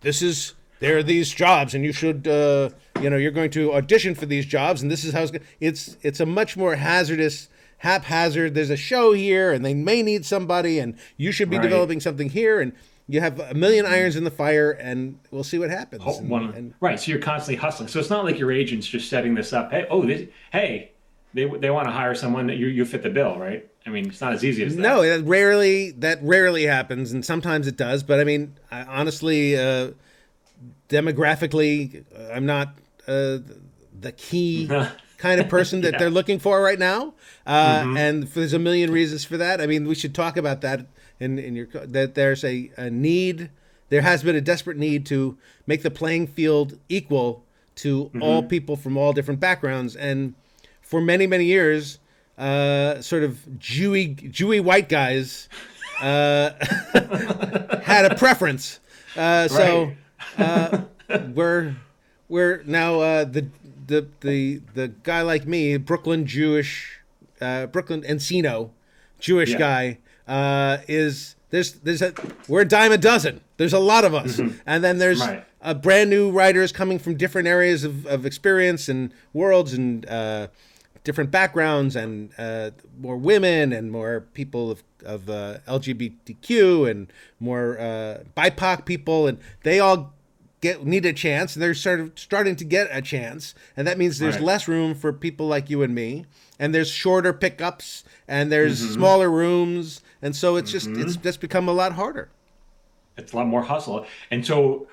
this 0.01 0.23
is 0.23 0.55
there 0.81 0.99
are 0.99 1.03
these 1.03 1.31
jobs, 1.31 1.75
and 1.75 1.85
you 1.85 1.93
should 1.93 2.27
uh, 2.27 2.71
you 3.01 3.11
know 3.11 3.17
you're 3.17 3.31
going 3.31 3.51
to 3.53 3.75
audition 3.75 4.15
for 4.15 4.27
these 4.27 4.47
jobs, 4.47 4.83
and 4.83 4.91
this 4.91 5.05
is 5.05 5.13
how 5.13 5.23
it's 5.23 5.33
it's 5.61 5.97
it's 6.03 6.21
a 6.21 6.27
much 6.27 6.57
more 6.57 6.77
hazardous 6.77 7.49
haphazard. 7.79 8.55
There's 8.55 8.71
a 8.71 8.77
show 8.77 9.13
here, 9.13 9.53
and 9.53 9.65
they 9.65 9.75
may 9.75 10.03
need 10.03 10.25
somebody, 10.25 10.79
and 10.79 10.97
you 11.17 11.33
should 11.33 11.51
be 11.51 11.57
right. 11.57 11.63
developing 11.63 12.01
something 12.01 12.31
here, 12.31 12.61
and 12.61 12.73
you 13.09 13.21
have 13.21 13.41
a 13.41 13.55
million 13.55 13.87
irons 13.87 14.17
in 14.17 14.25
the 14.25 14.31
fire, 14.31 14.73
and 14.73 15.19
we'll 15.31 15.45
see 15.45 15.59
what 15.59 15.71
happens. 15.71 16.03
Oh, 16.05 16.19
and, 16.19 16.29
one, 16.29 16.55
and, 16.55 16.75
right. 16.81 17.01
So 17.01 17.11
you're 17.11 17.21
constantly 17.21 17.57
hustling. 17.57 17.89
So 17.89 17.99
it's 17.99 18.11
not 18.11 18.25
like 18.25 18.39
your 18.39 18.53
agent's 18.53 18.87
just 18.87 19.09
setting 19.09 19.35
this 19.35 19.53
up. 19.53 19.71
Hey, 19.71 19.87
oh, 19.91 20.05
this, 20.05 20.29
hey, 20.53 20.93
they 21.35 21.47
they 21.47 21.71
want 21.71 21.87
to 21.87 21.93
hire 21.93 22.15
someone 22.15 22.47
that 22.49 22.57
you 22.57 22.67
you 22.67 22.85
fit 22.85 23.03
the 23.03 23.11
bill, 23.11 23.39
right? 23.39 23.69
I 23.89 23.91
mean, 23.91 24.07
it's 24.07 24.21
not 24.21 24.35
as 24.35 24.45
easy 24.45 24.65
as 24.65 24.77
that. 24.77 24.83
No, 24.83 25.03
that 25.03 25.25
rarely 25.25 25.93
that 25.93 26.19
rarely 26.23 26.65
happens, 26.65 27.13
and 27.13 27.25
sometimes 27.25 27.67
it 27.67 27.77
does. 27.77 28.03
But 28.03 28.21
I 28.21 28.25
mean, 28.25 28.55
I, 28.71 28.83
honestly, 28.83 29.57
uh, 29.57 29.93
demographically, 30.89 32.05
I'm 32.33 32.45
not 32.45 32.75
uh, 33.07 33.39
the 33.99 34.13
key 34.17 34.71
kind 35.19 35.41
of 35.41 35.49
person 35.49 35.81
that 35.81 35.93
yeah. 35.93 35.99
they're 35.99 36.11
looking 36.11 36.39
for 36.39 36.61
right 36.61 36.79
now. 36.79 37.15
Uh, 37.47 37.81
mm-hmm. 37.81 37.97
And 37.97 38.23
there's 38.25 38.53
a 38.53 38.59
million 38.59 38.93
reasons 38.93 39.25
for 39.25 39.39
that. 39.39 39.61
I 39.61 39.67
mean, 39.67 39.89
we 39.89 39.95
should 39.95 40.15
talk 40.15 40.37
about 40.37 40.61
that 40.61 40.87
in, 41.19 41.39
in 41.39 41.57
your 41.57 41.67
that 41.67 42.15
there's 42.15 42.45
a, 42.45 42.71
a 42.77 42.91
need 42.91 43.51
there 43.89 44.03
has 44.03 44.23
been 44.23 44.37
a 44.37 44.41
desperate 44.41 44.77
need 44.77 45.07
to 45.07 45.39
make 45.67 45.83
the 45.83 45.91
playing 45.91 46.27
field 46.27 46.79
equal 46.89 47.43
to 47.77 48.05
mm-hmm. 48.05 48.23
all 48.23 48.43
people 48.43 48.77
from 48.77 48.99
all 48.99 49.13
different 49.13 49.41
backgrounds 49.41 49.97
and 49.97 50.35
for 50.83 51.01
many 51.01 51.27
many 51.27 51.45
years 51.45 51.99
uh, 52.39 53.01
sort 53.03 53.25
of 53.25 53.39
Jewy 53.59 54.31
Jewy 54.33 54.63
white 54.63 54.89
guys 54.89 55.49
uh, 56.01 56.51
had 57.83 58.05
a 58.11 58.15
preference 58.17 58.81
uh, 59.17 59.49
so 59.49 59.93
uh, 60.39 60.83
we're 61.35 61.75
we're 62.29 62.63
now 62.65 63.01
uh, 63.01 63.25
the 63.25 63.49
the 63.87 64.07
the 64.21 64.61
the 64.75 64.89
guy 65.03 65.23
like 65.23 65.47
me 65.47 65.77
Brooklyn 65.77 66.27
Jewish 66.27 67.01
uh, 67.41 67.67
Brooklyn 67.67 68.03
Encino 68.03 68.71
Jewish 69.19 69.51
yeah. 69.51 69.59
guy 69.59 69.99
uh, 70.29 70.79
is 70.87 71.37
there's 71.51 71.73
there's 71.73 72.03
a 72.03 72.13
we're 72.47 72.63
a 72.63 72.69
dime 72.69 72.93
a 72.93 72.99
dozen. 72.99 73.41
There's 73.57 73.73
a 73.73 73.79
lot 73.79 74.05
of 74.05 74.15
us, 74.15 74.37
mm-hmm. 74.37 74.57
and 74.67 74.85
then 74.85 74.99
there's 74.99 75.21
right. 75.21 75.45
a 75.63 75.75
brand 75.75 76.11
new 76.11 76.31
writers 76.31 76.71
coming 76.71 76.99
from 76.99 77.17
different 77.17 77.49
areas 77.49 77.83
of, 77.83 78.07
of 78.07 78.25
experience 78.25 78.89
and 78.89 79.13
worlds 79.33 79.73
and 79.73 80.07
uh, 80.07 80.49
different 81.09 81.31
backgrounds 81.31 81.97
and 81.97 82.31
uh, 82.39 82.71
more 83.01 83.17
women 83.17 83.73
and 83.73 83.91
more 83.91 84.21
people 84.35 84.71
of 84.71 84.83
of 85.05 85.31
uh, 85.31 85.59
LGBTQ 85.67 86.91
and 86.91 87.13
more 87.41 87.79
uh, 87.79 88.19
BIPOC 88.37 88.85
people, 88.85 89.27
and 89.27 89.39
they 89.63 89.81
all 89.81 90.13
get 90.61 90.85
need 90.85 91.07
a 91.07 91.13
chance, 91.13 91.57
and 91.57 91.63
they're 91.63 91.75
sort 91.75 92.01
of 92.01 92.13
starting 92.17 92.57
to 92.57 92.65
get 92.65 92.89
a 92.91 93.01
chance, 93.01 93.55
and 93.77 93.87
that 93.87 93.97
means 93.97 94.19
there's 94.19 94.35
right. 94.35 94.45
less 94.45 94.69
room 94.69 94.95
for 94.95 95.13
people 95.13 95.47
like 95.47 95.71
you 95.71 95.83
and 95.83 95.95
me, 95.95 96.27
and 96.59 96.75
there's 96.75 96.91
shorter 96.91 97.33
pickups, 97.33 98.05
and 98.27 98.53
there's 98.53 98.83
mm-hmm. 98.83 98.95
smaller 98.95 99.31
rooms 99.31 100.03
and 100.23 100.35
so 100.35 100.57
it's 100.57 100.71
just 100.71 100.89
mm-hmm. 100.89 101.03
it's 101.03 101.17
just 101.17 101.41
become 101.41 101.69
a 101.69 101.73
lot 101.73 101.93
harder. 101.93 102.29
It's 103.17 103.33
a 103.33 103.37
lot 103.37 103.47
more 103.47 103.63
hustle, 103.63 104.07
and 104.31 104.45
so 104.45 104.89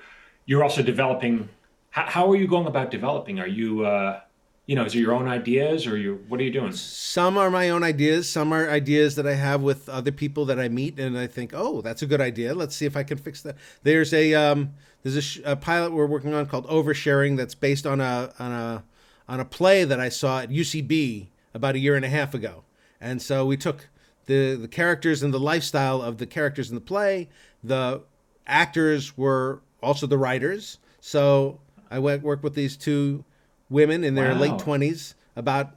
you're 0.46 0.62
also 0.62 0.82
developing. 0.82 1.48
How, 1.90 2.02
how 2.02 2.30
are 2.30 2.36
you 2.36 2.46
going 2.46 2.66
about 2.66 2.90
developing? 2.90 3.40
Are 3.40 3.46
you 3.46 3.86
uh, 3.86 4.20
you 4.66 4.74
know, 4.74 4.84
is 4.84 4.94
it 4.96 4.98
your 4.98 5.14
own 5.14 5.28
ideas 5.28 5.86
or 5.86 5.96
you 5.96 6.24
what 6.28 6.40
are 6.40 6.42
you 6.42 6.50
doing? 6.50 6.72
Some 6.72 7.38
are 7.38 7.50
my 7.50 7.70
own 7.70 7.84
ideas. 7.84 8.28
Some 8.28 8.52
are 8.52 8.68
ideas 8.68 9.14
that 9.14 9.26
I 9.26 9.34
have 9.34 9.62
with 9.62 9.88
other 9.88 10.10
people 10.10 10.44
that 10.46 10.58
I 10.58 10.68
meet, 10.68 10.98
and 10.98 11.16
I 11.16 11.28
think, 11.28 11.52
oh, 11.54 11.80
that's 11.80 12.02
a 12.02 12.06
good 12.06 12.20
idea. 12.20 12.52
Let's 12.52 12.74
see 12.74 12.84
if 12.84 12.96
I 12.96 13.04
can 13.04 13.16
fix 13.16 13.42
that. 13.42 13.56
There's 13.84 14.12
a 14.12 14.34
um, 14.34 14.74
there's 15.02 15.16
a, 15.16 15.22
sh- 15.22 15.40
a 15.44 15.54
pilot 15.54 15.92
we're 15.92 16.06
working 16.06 16.34
on 16.34 16.46
called 16.46 16.66
Oversharing 16.66 17.36
that's 17.36 17.54
based 17.54 17.86
on 17.86 18.00
a 18.00 18.32
on 18.40 18.52
a 18.52 18.84
on 19.28 19.38
a 19.38 19.44
play 19.44 19.84
that 19.84 20.00
I 20.00 20.08
saw 20.08 20.40
at 20.40 20.50
UCB 20.50 21.28
about 21.54 21.76
a 21.76 21.78
year 21.78 21.94
and 21.94 22.04
a 22.04 22.08
half 22.08 22.34
ago, 22.34 22.64
and 23.00 23.22
so 23.22 23.46
we 23.46 23.56
took 23.56 23.88
the 24.26 24.56
the 24.56 24.68
characters 24.68 25.22
and 25.22 25.32
the 25.32 25.40
lifestyle 25.40 26.02
of 26.02 26.18
the 26.18 26.26
characters 26.26 26.70
in 26.70 26.74
the 26.74 26.80
play. 26.80 27.28
The 27.62 28.02
actors 28.48 29.16
were 29.16 29.62
also 29.80 30.08
the 30.08 30.18
writers. 30.18 30.78
So 31.00 31.60
I 31.88 32.00
went 32.00 32.24
work 32.24 32.42
with 32.42 32.56
these 32.56 32.76
two 32.76 33.24
women 33.68 34.04
in 34.04 34.14
their 34.14 34.32
wow. 34.32 34.40
late 34.40 34.58
twenties 34.58 35.14
about 35.34 35.76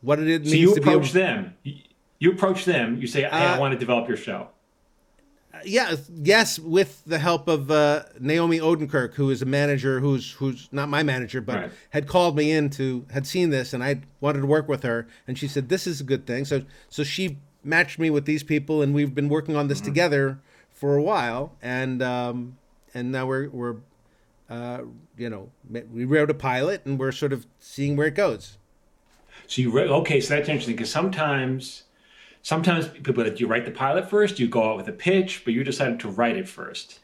what 0.00 0.18
it 0.18 0.26
means 0.26 0.50
so 0.50 0.56
you 0.56 0.74
approach 0.74 1.12
them. 1.12 1.54
You 2.18 2.32
approach 2.32 2.64
them. 2.64 2.98
You 2.98 3.06
say, 3.06 3.22
"Hey, 3.22 3.28
uh, 3.28 3.56
I 3.56 3.58
want 3.58 3.72
to 3.72 3.78
develop 3.78 4.08
your 4.08 4.16
show." 4.16 4.48
Yeah, 5.64 5.96
yes, 6.14 6.58
with 6.58 7.02
the 7.06 7.18
help 7.18 7.48
of 7.48 7.70
uh, 7.70 8.04
Naomi 8.20 8.58
Odenkirk, 8.58 9.14
who 9.14 9.30
is 9.30 9.42
a 9.42 9.46
manager 9.46 10.00
who's 10.00 10.32
who's 10.32 10.68
not 10.70 10.88
my 10.88 11.02
manager, 11.02 11.40
but 11.40 11.56
right. 11.56 11.70
had 11.90 12.06
called 12.06 12.36
me 12.36 12.52
in 12.52 12.70
to 12.70 13.06
had 13.10 13.26
seen 13.26 13.50
this, 13.50 13.72
and 13.72 13.82
I 13.82 14.02
wanted 14.20 14.40
to 14.40 14.46
work 14.46 14.68
with 14.68 14.82
her, 14.82 15.08
and 15.26 15.38
she 15.38 15.48
said 15.48 15.68
this 15.68 15.86
is 15.86 16.00
a 16.00 16.04
good 16.04 16.26
thing. 16.26 16.44
So 16.44 16.62
so 16.88 17.04
she 17.04 17.38
matched 17.64 17.98
me 17.98 18.10
with 18.10 18.26
these 18.26 18.42
people, 18.42 18.82
and 18.82 18.94
we've 18.94 19.14
been 19.14 19.28
working 19.28 19.56
on 19.56 19.68
this 19.68 19.78
mm-hmm. 19.78 19.86
together 19.86 20.38
for 20.72 20.96
a 20.96 21.02
while, 21.02 21.52
and 21.62 22.02
um, 22.02 22.58
and 22.94 23.10
now 23.12 23.26
we're 23.26 23.48
we're 23.48 23.76
uh, 24.48 24.82
you 25.16 25.30
know 25.30 25.50
we 25.70 26.04
wrote 26.04 26.30
a 26.30 26.34
pilot, 26.34 26.82
and 26.84 26.98
we're 26.98 27.12
sort 27.12 27.32
of 27.32 27.46
seeing 27.58 27.96
where 27.96 28.06
it 28.06 28.14
goes. 28.14 28.58
So 29.46 29.62
you 29.62 29.70
wrote, 29.70 29.90
okay, 29.90 30.20
so 30.20 30.34
that's 30.34 30.48
interesting 30.48 30.74
because 30.74 30.90
sometimes 30.90 31.84
sometimes 32.42 32.88
people 32.88 33.24
that 33.24 33.40
you 33.40 33.46
write 33.46 33.64
the 33.64 33.70
pilot 33.70 34.08
first, 34.08 34.38
you 34.38 34.48
go 34.48 34.70
out 34.70 34.76
with 34.76 34.88
a 34.88 34.92
pitch, 34.92 35.44
but 35.44 35.52
you 35.52 35.64
decided 35.64 36.00
to 36.00 36.08
write 36.08 36.36
it 36.36 36.48
first. 36.48 37.00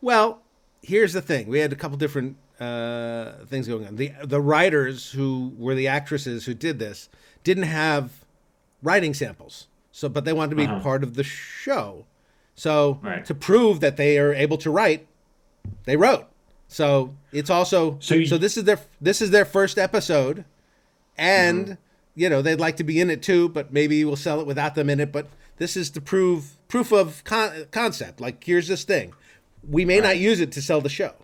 Well, 0.00 0.42
here's 0.82 1.12
the 1.12 1.22
thing: 1.22 1.48
we 1.48 1.60
had 1.60 1.72
a 1.72 1.76
couple 1.76 1.96
different 1.96 2.36
uh, 2.60 3.32
things 3.46 3.68
going 3.68 3.86
on. 3.86 3.96
The 3.96 4.12
the 4.24 4.40
writers 4.40 5.12
who 5.12 5.52
were 5.56 5.74
the 5.74 5.88
actresses 5.88 6.46
who 6.46 6.54
did 6.54 6.78
this 6.78 7.08
didn't 7.44 7.64
have 7.64 8.24
writing 8.82 9.14
samples. 9.14 9.68
So, 9.92 10.08
but 10.08 10.24
they 10.24 10.32
wanted 10.32 10.50
to 10.50 10.56
be 10.56 10.64
uh-huh. 10.64 10.80
part 10.80 11.02
of 11.02 11.14
the 11.14 11.24
show. 11.24 12.04
So 12.54 13.00
right. 13.02 13.24
to 13.24 13.34
prove 13.34 13.80
that 13.80 13.96
they 13.96 14.18
are 14.18 14.32
able 14.32 14.58
to 14.58 14.70
write, 14.70 15.06
they 15.84 15.96
wrote. 15.96 16.26
So 16.68 17.14
it's 17.32 17.50
also 17.50 17.96
so, 18.00 18.14
you, 18.14 18.26
so 18.26 18.38
this 18.38 18.56
is 18.56 18.64
their 18.64 18.80
this 19.00 19.22
is 19.22 19.30
their 19.30 19.44
first 19.44 19.78
episode, 19.78 20.44
and 21.16 21.64
mm-hmm. 21.64 21.74
you 22.14 22.28
know 22.28 22.42
they'd 22.42 22.60
like 22.60 22.76
to 22.78 22.84
be 22.84 23.00
in 23.00 23.10
it 23.10 23.22
too, 23.22 23.48
but 23.48 23.72
maybe 23.72 24.04
we'll 24.04 24.16
sell 24.16 24.40
it 24.40 24.46
without 24.46 24.74
them 24.74 24.90
in 24.90 25.00
it. 25.00 25.12
But 25.12 25.28
this 25.58 25.76
is 25.76 25.90
to 25.90 26.00
prove 26.00 26.56
proof 26.68 26.92
of 26.92 27.22
con- 27.24 27.66
concept. 27.70 28.20
Like 28.20 28.42
here's 28.42 28.68
this 28.68 28.84
thing, 28.84 29.14
we 29.68 29.84
may 29.84 30.00
right. 30.00 30.08
not 30.08 30.18
use 30.18 30.40
it 30.40 30.52
to 30.52 30.62
sell 30.62 30.80
the 30.80 30.88
show, 30.88 31.14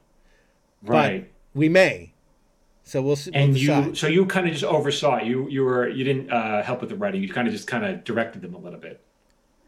right? 0.83 1.23
But 1.23 1.59
we 1.59 1.69
may. 1.69 2.13
So 2.85 3.01
we'll 3.01 3.17
see. 3.17 3.33
And 3.35 3.53
we'll 3.53 3.89
you, 3.89 3.95
so 3.95 4.07
you 4.07 4.27
kind 4.27 4.47
of 4.47 4.53
just 4.53 4.65
oversaw 4.65 5.17
it. 5.17 5.27
You 5.27 5.49
you 5.49 5.65
were 5.65 5.89
you 5.89 6.05
didn't 6.05 6.31
uh, 6.31 6.63
help 6.63 6.81
with 6.81 6.91
the 6.91 6.97
writing. 6.97 7.23
You 7.23 7.29
kind 7.29 7.49
of 7.49 7.55
just 7.55 7.67
kind 7.67 7.85
of 7.85 8.05
directed 8.05 8.43
them 8.43 8.55
a 8.55 8.59
little 8.59 8.81
bit, 8.81 9.01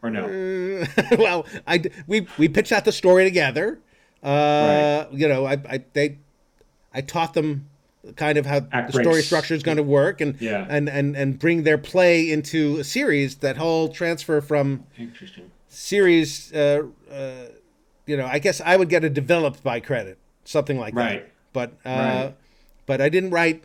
or 0.01 0.09
no? 0.09 0.25
Uh, 0.25 1.03
well, 1.17 1.45
I 1.67 1.83
we 2.07 2.27
we 2.37 2.47
pitched 2.47 2.71
out 2.71 2.85
the 2.85 2.91
story 2.91 3.23
together. 3.23 3.79
Uh, 4.25 5.05
right. 5.09 5.19
You 5.19 5.27
know, 5.27 5.45
I 5.45 5.53
I 5.69 5.83
they 5.93 6.17
I 6.93 7.01
taught 7.01 7.33
them 7.33 7.69
kind 8.15 8.37
of 8.37 8.45
how 8.45 8.67
Act 8.71 8.91
the 8.91 9.01
story 9.01 9.21
structure 9.21 9.53
is 9.53 9.63
going 9.63 9.77
to 9.77 9.83
work 9.83 10.21
and 10.21 10.39
yeah. 10.41 10.65
and 10.69 10.89
and 10.89 11.15
and 11.15 11.37
bring 11.39 11.63
their 11.63 11.77
play 11.77 12.31
into 12.31 12.77
a 12.79 12.83
series. 12.83 13.35
That 13.37 13.57
whole 13.57 13.89
transfer 13.89 14.41
from 14.41 14.85
interesting 14.97 15.51
series. 15.69 16.51
Uh, 16.53 16.87
uh, 17.11 17.33
you 18.05 18.17
know, 18.17 18.25
I 18.25 18.39
guess 18.39 18.61
I 18.61 18.75
would 18.75 18.89
get 18.89 19.03
a 19.03 19.09
developed 19.09 19.63
by 19.63 19.79
credit, 19.79 20.17
something 20.43 20.79
like 20.79 20.95
right. 20.95 21.23
that. 21.23 21.31
But 21.53 21.71
uh, 21.85 21.89
right 21.89 22.33
but 22.85 23.01
I 23.01 23.09
didn't 23.09 23.31
write 23.31 23.63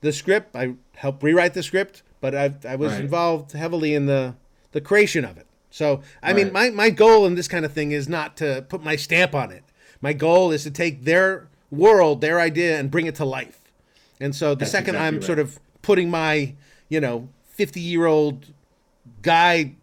the 0.00 0.12
script. 0.12 0.54
I 0.54 0.74
helped 0.94 1.22
rewrite 1.22 1.54
the 1.54 1.62
script, 1.62 2.02
but 2.20 2.34
I, 2.34 2.54
I 2.66 2.76
was 2.76 2.92
right. 2.92 3.00
involved 3.00 3.52
heavily 3.52 3.94
in 3.94 4.06
the, 4.06 4.34
the 4.72 4.80
creation 4.80 5.24
of 5.24 5.36
it. 5.36 5.46
So, 5.70 6.02
I 6.22 6.32
mean, 6.32 6.52
my, 6.52 6.70
my 6.70 6.90
goal 6.90 7.26
in 7.26 7.34
this 7.34 7.48
kind 7.48 7.64
of 7.64 7.72
thing 7.72 7.90
is 7.90 8.08
not 8.08 8.36
to 8.36 8.64
put 8.68 8.84
my 8.84 8.94
stamp 8.94 9.34
on 9.34 9.50
it. 9.50 9.63
My 10.04 10.12
goal 10.12 10.52
is 10.52 10.64
to 10.64 10.70
take 10.70 11.04
their 11.04 11.48
world, 11.70 12.20
their 12.20 12.38
idea, 12.38 12.78
and 12.78 12.90
bring 12.90 13.06
it 13.06 13.14
to 13.14 13.24
life. 13.24 13.58
And 14.20 14.36
so 14.36 14.50
the 14.50 14.60
That's 14.60 14.70
second 14.70 14.96
exactly 14.96 15.06
I'm 15.06 15.14
right. 15.14 15.24
sort 15.24 15.38
of 15.38 15.58
putting 15.80 16.10
my, 16.10 16.52
you 16.90 17.00
know, 17.00 17.30
50 17.54 17.80
year 17.80 18.04
old 18.04 18.52
guy 19.22 19.76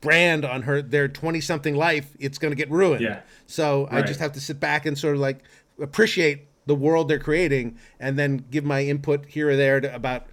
brand 0.00 0.46
on 0.46 0.62
her 0.62 0.80
their 0.80 1.06
20 1.08 1.40
something 1.40 1.76
life 1.76 2.16
it's 2.18 2.38
going 2.38 2.50
to 2.50 2.56
get 2.56 2.68
ruined 2.70 3.02
Yeah. 3.02 3.20
so 3.46 3.86
i 3.92 4.02
just 4.02 4.18
have 4.18 4.32
to 4.32 4.40
sit 4.40 4.58
back 4.58 4.84
and 4.84 4.98
sort 4.98 5.14
of 5.14 5.20
like 5.20 5.44
appreciate 5.80 6.48
the 6.66 6.74
world 6.74 7.06
they're 7.08 7.20
creating 7.20 7.78
and 8.00 8.18
then 8.18 8.44
give 8.50 8.64
my 8.64 8.82
input 8.82 9.26
here 9.26 9.48
or 9.50 9.54
there 9.56 9.80
to, 9.80 9.94
about 9.94 10.26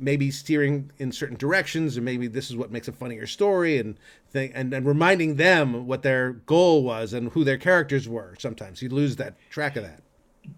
maybe 0.00 0.30
steering 0.30 0.90
in 0.98 1.12
certain 1.12 1.36
directions 1.36 1.96
and 1.96 2.04
maybe 2.04 2.26
this 2.26 2.50
is 2.50 2.56
what 2.56 2.70
makes 2.72 2.88
a 2.88 2.92
funnier 2.92 3.26
story 3.26 3.78
and 3.78 3.96
thing 4.30 4.50
and, 4.54 4.72
and 4.72 4.86
reminding 4.86 5.36
them 5.36 5.86
what 5.86 6.02
their 6.02 6.32
goal 6.32 6.82
was 6.82 7.12
and 7.12 7.30
who 7.32 7.44
their 7.44 7.58
characters 7.58 8.08
were 8.08 8.34
sometimes 8.38 8.80
you 8.82 8.88
lose 8.88 9.16
that 9.16 9.34
track 9.50 9.76
of 9.76 9.82
that 9.82 10.00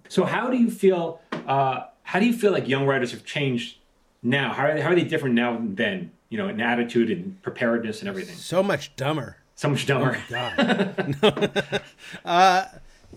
So 0.09 0.25
how 0.25 0.49
do 0.51 0.57
you 0.57 0.71
feel? 0.71 1.21
Uh, 1.33 1.85
how 2.05 2.19
do 2.21 2.27
you 2.27 2.33
feel 2.33 2.53
like 2.53 2.69
young 2.69 2.87
writers 2.87 3.11
have 3.11 3.25
changed 3.25 3.79
now? 4.23 4.53
How 4.53 4.67
are 4.67 4.75
they, 4.75 4.81
how 4.81 4.91
are 4.91 4.95
they 4.95 5.05
different 5.05 5.35
now 5.35 5.55
than 5.55 5.75
then? 5.75 6.11
You 6.29 6.39
know, 6.39 6.49
in 6.49 6.61
attitude 6.61 7.11
and 7.11 7.41
preparedness 7.43 8.01
and 8.01 8.09
everything. 8.09 8.35
so 8.37 8.63
much 8.63 8.95
dumber 8.97 9.37
So 9.55 9.69
much 9.69 9.87
dumber. 9.87 10.19
God. 10.31 11.17
uh, 12.25 12.65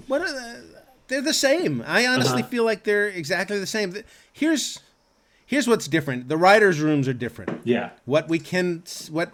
what 0.07 0.21
are 0.21 0.31
the, 0.31 0.63
they're 1.07 1.21
the 1.21 1.33
same. 1.33 1.83
I 1.85 2.07
honestly 2.07 2.41
Uh-huh. 2.41 2.49
feel 2.49 2.63
like 2.65 2.83
they're 2.83 3.07
exactly 3.07 3.59
the 3.59 3.67
same. 3.67 3.95
Here's 4.33 4.79
here's 5.45 5.67
what's 5.67 5.87
different. 5.87 6.27
The 6.29 6.37
writers' 6.37 6.79
rooms 6.79 7.07
are 7.07 7.13
different. 7.13 7.61
yeah. 7.63 7.91
What 8.05 8.27
we 8.29 8.39
can 8.39 8.83
what 9.09 9.31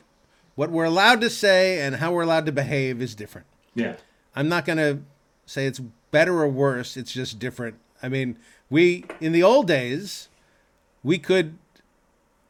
what 0.55 0.69
we're 0.69 0.83
allowed 0.85 1.21
to 1.21 1.29
say 1.29 1.81
and 1.81 1.95
how 1.95 2.11
we're 2.11 2.23
allowed 2.23 2.45
to 2.45 2.51
behave 2.51 3.01
is 3.01 3.15
different. 3.15 3.47
Yeah. 3.73 3.95
I'm 4.35 4.49
not 4.49 4.65
going 4.65 4.77
to 4.77 4.99
say 5.45 5.65
it's 5.65 5.79
better 6.11 6.39
or 6.41 6.47
worse. 6.47 6.97
It's 6.97 7.11
just 7.13 7.39
different. 7.39 7.75
I 8.03 8.09
mean, 8.09 8.37
we 8.69 9.05
in 9.21 9.31
the 9.31 9.43
old 9.43 9.67
days, 9.67 10.27
we 11.03 11.17
could 11.17 11.57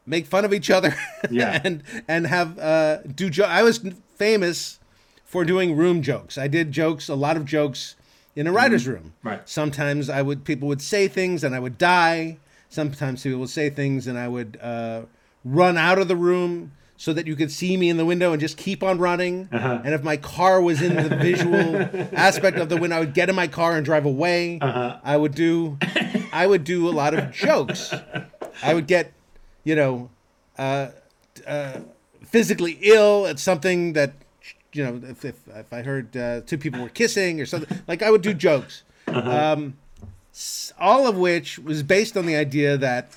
make 0.04 0.26
fun 0.26 0.44
of 0.44 0.52
each 0.52 0.68
other 0.70 0.94
Yeah. 1.30 1.60
and 1.62 1.82
and 2.08 2.26
have 2.26 2.58
uh, 2.58 2.98
do 3.02 3.30
jo- 3.30 3.44
I 3.44 3.62
was 3.62 3.80
famous 4.16 4.80
for 5.24 5.44
doing 5.44 5.76
room 5.76 6.02
jokes. 6.02 6.36
I 6.36 6.48
did 6.48 6.72
jokes, 6.72 7.08
a 7.08 7.14
lot 7.14 7.36
of 7.36 7.44
jokes 7.44 7.94
in 8.34 8.46
a 8.46 8.52
writer's 8.52 8.86
room. 8.86 9.14
Right. 9.22 9.48
Sometimes 9.48 10.08
I 10.10 10.22
would 10.22 10.44
people 10.44 10.66
would 10.68 10.82
say 10.82 11.06
things 11.08 11.44
and 11.44 11.54
I 11.54 11.60
would 11.60 11.78
die. 11.78 12.38
Sometimes 12.72 13.22
people 13.22 13.38
would 13.40 13.50
say 13.50 13.68
things 13.70 14.06
and 14.06 14.18
I 14.18 14.28
would 14.28 14.58
uh, 14.62 15.02
run 15.44 15.76
out 15.76 15.98
of 15.98 16.08
the 16.08 16.16
room 16.16 16.72
so 16.96 17.12
that 17.12 17.26
you 17.26 17.36
could 17.36 17.50
see 17.50 17.76
me 17.76 17.90
in 17.90 17.96
the 17.98 18.04
window 18.06 18.32
and 18.32 18.40
just 18.40 18.56
keep 18.56 18.82
on 18.82 18.98
running. 18.98 19.48
Uh-huh. 19.52 19.80
And 19.84 19.92
if 19.92 20.02
my 20.02 20.16
car 20.16 20.62
was 20.62 20.80
in 20.80 20.94
the 20.94 21.14
visual 21.16 21.76
aspect 22.16 22.56
of 22.58 22.68
the 22.70 22.76
window, 22.78 22.96
I 22.96 23.00
would 23.00 23.12
get 23.12 23.28
in 23.28 23.34
my 23.34 23.46
car 23.48 23.76
and 23.76 23.84
drive 23.84 24.06
away. 24.06 24.58
Uh-huh. 24.60 24.98
I 25.04 25.16
would 25.16 25.34
do, 25.34 25.78
I 26.32 26.46
would 26.46 26.64
do 26.64 26.88
a 26.88 26.92
lot 26.92 27.12
of 27.12 27.30
jokes. 27.32 27.92
I 28.62 28.72
would 28.72 28.86
get, 28.86 29.12
you 29.64 29.74
know, 29.74 30.10
uh, 30.56 30.88
uh, 31.46 31.80
physically 32.24 32.78
ill 32.82 33.26
at 33.26 33.38
something 33.38 33.92
that, 33.94 34.14
you 34.72 34.82
know, 34.84 35.00
if 35.10 35.24
if, 35.26 35.36
if 35.48 35.72
I 35.72 35.82
heard 35.82 36.16
uh, 36.16 36.40
two 36.46 36.56
people 36.56 36.80
were 36.80 36.88
kissing 36.88 37.40
or 37.40 37.46
something, 37.46 37.80
like 37.86 38.00
I 38.02 38.10
would 38.10 38.22
do 38.22 38.32
jokes. 38.32 38.84
Um, 39.08 39.18
s- 39.20 39.91
all 40.78 41.06
of 41.06 41.16
which 41.16 41.58
was 41.58 41.82
based 41.82 42.16
on 42.16 42.26
the 42.26 42.36
idea 42.36 42.76
that 42.76 43.10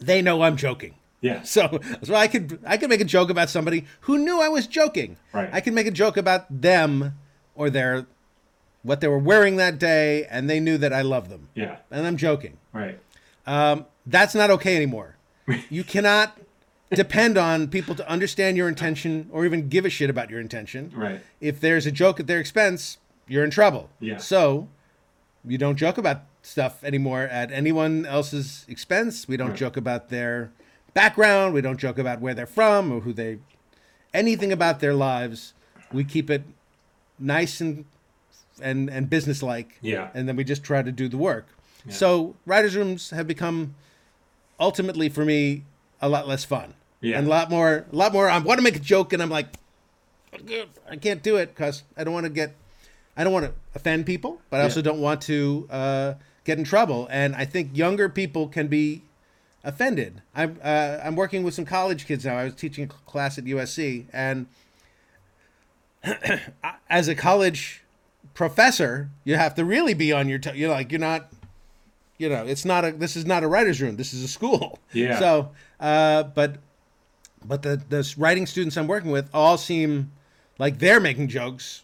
they 0.00 0.20
know 0.22 0.42
I'm 0.42 0.56
joking. 0.56 0.94
Yeah. 1.20 1.42
So, 1.42 1.80
so 2.02 2.14
I 2.14 2.28
could 2.28 2.60
I 2.66 2.76
could 2.76 2.90
make 2.90 3.00
a 3.00 3.04
joke 3.04 3.30
about 3.30 3.48
somebody 3.50 3.84
who 4.00 4.18
knew 4.18 4.40
I 4.40 4.48
was 4.48 4.66
joking. 4.66 5.16
Right. 5.32 5.48
I 5.52 5.60
could 5.60 5.72
make 5.72 5.86
a 5.86 5.90
joke 5.90 6.16
about 6.16 6.44
them 6.62 7.14
or 7.54 7.70
their 7.70 8.06
what 8.82 9.00
they 9.00 9.08
were 9.08 9.18
wearing 9.18 9.56
that 9.56 9.78
day, 9.80 10.24
and 10.26 10.48
they 10.48 10.60
knew 10.60 10.78
that 10.78 10.92
I 10.92 11.02
love 11.02 11.28
them, 11.28 11.48
Yeah. 11.56 11.78
and 11.90 12.06
I'm 12.06 12.16
joking. 12.16 12.56
Right. 12.72 13.00
Um, 13.44 13.86
that's 14.06 14.32
not 14.32 14.48
okay 14.50 14.76
anymore. 14.76 15.16
You 15.70 15.82
cannot 15.82 16.38
depend 16.92 17.36
on 17.36 17.66
people 17.66 17.96
to 17.96 18.08
understand 18.08 18.56
your 18.56 18.68
intention 18.68 19.28
or 19.32 19.44
even 19.44 19.68
give 19.68 19.84
a 19.84 19.90
shit 19.90 20.08
about 20.08 20.30
your 20.30 20.38
intention. 20.40 20.92
Right. 20.94 21.20
If 21.40 21.58
there's 21.58 21.84
a 21.86 21.90
joke 21.90 22.20
at 22.20 22.28
their 22.28 22.38
expense, 22.38 22.98
you're 23.26 23.42
in 23.42 23.50
trouble. 23.50 23.90
Yeah. 23.98 24.18
So 24.18 24.68
you 25.46 25.58
don't 25.58 25.76
joke 25.76 25.98
about 25.98 26.22
stuff 26.42 26.82
anymore 26.84 27.22
at 27.22 27.50
anyone 27.52 28.04
else's 28.06 28.64
expense. 28.68 29.26
We 29.28 29.36
don't 29.36 29.50
Right. 29.50 29.56
joke 29.58 29.76
about 29.76 30.08
their 30.10 30.50
background. 30.94 31.54
We 31.54 31.60
don't 31.60 31.78
joke 31.78 31.98
about 31.98 32.20
where 32.20 32.34
they're 32.34 32.46
from 32.46 32.90
or 32.92 33.00
who 33.00 33.12
they 33.12 33.38
anything 34.14 34.50
about 34.52 34.80
their 34.80 34.94
lives. 34.94 35.52
We 35.92 36.04
keep 36.04 36.30
it 36.30 36.42
nice 37.18 37.60
and 37.60 37.84
and 38.60 38.88
and 38.90 39.08
businesslike. 39.10 39.78
Yeah. 39.80 40.08
And 40.14 40.28
then 40.28 40.36
we 40.36 40.44
just 40.44 40.62
try 40.64 40.82
to 40.82 40.92
do 40.92 41.08
the 41.08 41.16
work. 41.18 41.46
So 41.88 42.34
writers' 42.46 42.74
rooms 42.74 43.10
have 43.10 43.28
become 43.28 43.74
ultimately 44.58 45.08
for 45.08 45.24
me 45.24 45.62
a 46.02 46.08
lot 46.08 46.26
less 46.26 46.44
fun. 46.44 46.74
Yeah. 47.00 47.18
And 47.18 47.26
a 47.26 47.30
lot 47.30 47.50
more 47.50 47.84
a 47.92 47.96
lot 47.96 48.12
more 48.12 48.28
I 48.28 48.38
want 48.38 48.58
to 48.58 48.64
make 48.64 48.76
a 48.76 48.80
joke 48.80 49.12
and 49.12 49.22
I'm 49.22 49.30
like 49.30 49.48
I 50.90 50.96
can't 50.96 51.22
do 51.22 51.36
it 51.36 51.54
because 51.54 51.82
I 51.96 52.04
don't 52.04 52.12
want 52.14 52.24
to 52.24 52.30
get 52.30 52.54
I 53.16 53.24
don't 53.24 53.32
want 53.32 53.46
to 53.46 53.52
offend 53.74 54.04
people, 54.06 54.40
but 54.50 54.60
I 54.60 54.64
also 54.64 54.80
Yeah. 54.80 54.84
don't 54.84 55.00
want 55.00 55.22
to 55.22 55.66
uh, 55.70 56.14
get 56.44 56.58
in 56.58 56.64
trouble. 56.64 57.08
And 57.10 57.34
I 57.34 57.44
think 57.44 57.76
younger 57.76 58.08
people 58.08 58.46
can 58.48 58.66
be 58.68 59.02
offended. 59.64 60.22
I'm 60.34 60.58
uh, 60.62 60.98
I'm 61.02 61.16
working 61.16 61.42
with 61.42 61.54
some 61.54 61.64
college 61.64 62.06
kids 62.06 62.24
now. 62.24 62.36
I 62.36 62.44
was 62.44 62.54
teaching 62.54 62.84
a 62.84 62.88
class 63.10 63.38
at 63.38 63.44
USC, 63.44 64.04
and 64.12 64.46
as 66.90 67.08
a 67.08 67.14
college 67.14 67.82
professor, 68.34 69.10
you 69.24 69.36
have 69.36 69.54
to 69.56 69.64
really 69.64 69.94
be 69.94 70.12
on 70.12 70.28
your. 70.28 70.38
T- 70.38 70.52
you're 70.56 70.70
like 70.70 70.90
you're 70.92 71.00
not. 71.00 71.32
You 72.18 72.28
know, 72.30 72.44
it's 72.46 72.64
not 72.64 72.84
a. 72.84 72.92
This 72.92 73.16
is 73.16 73.26
not 73.26 73.42
a 73.42 73.48
writer's 73.48 73.80
room. 73.82 73.96
This 73.96 74.12
is 74.14 74.22
a 74.22 74.28
school. 74.28 74.78
Yeah. 74.92 75.18
So, 75.18 75.50
uh, 75.80 76.22
but 76.24 76.56
but 77.44 77.62
the 77.62 77.82
the 77.88 78.14
writing 78.16 78.46
students 78.46 78.76
I'm 78.76 78.86
working 78.86 79.10
with 79.10 79.28
all 79.34 79.58
seem 79.58 80.12
like 80.58 80.78
they're 80.78 81.00
making 81.00 81.28
jokes 81.28 81.82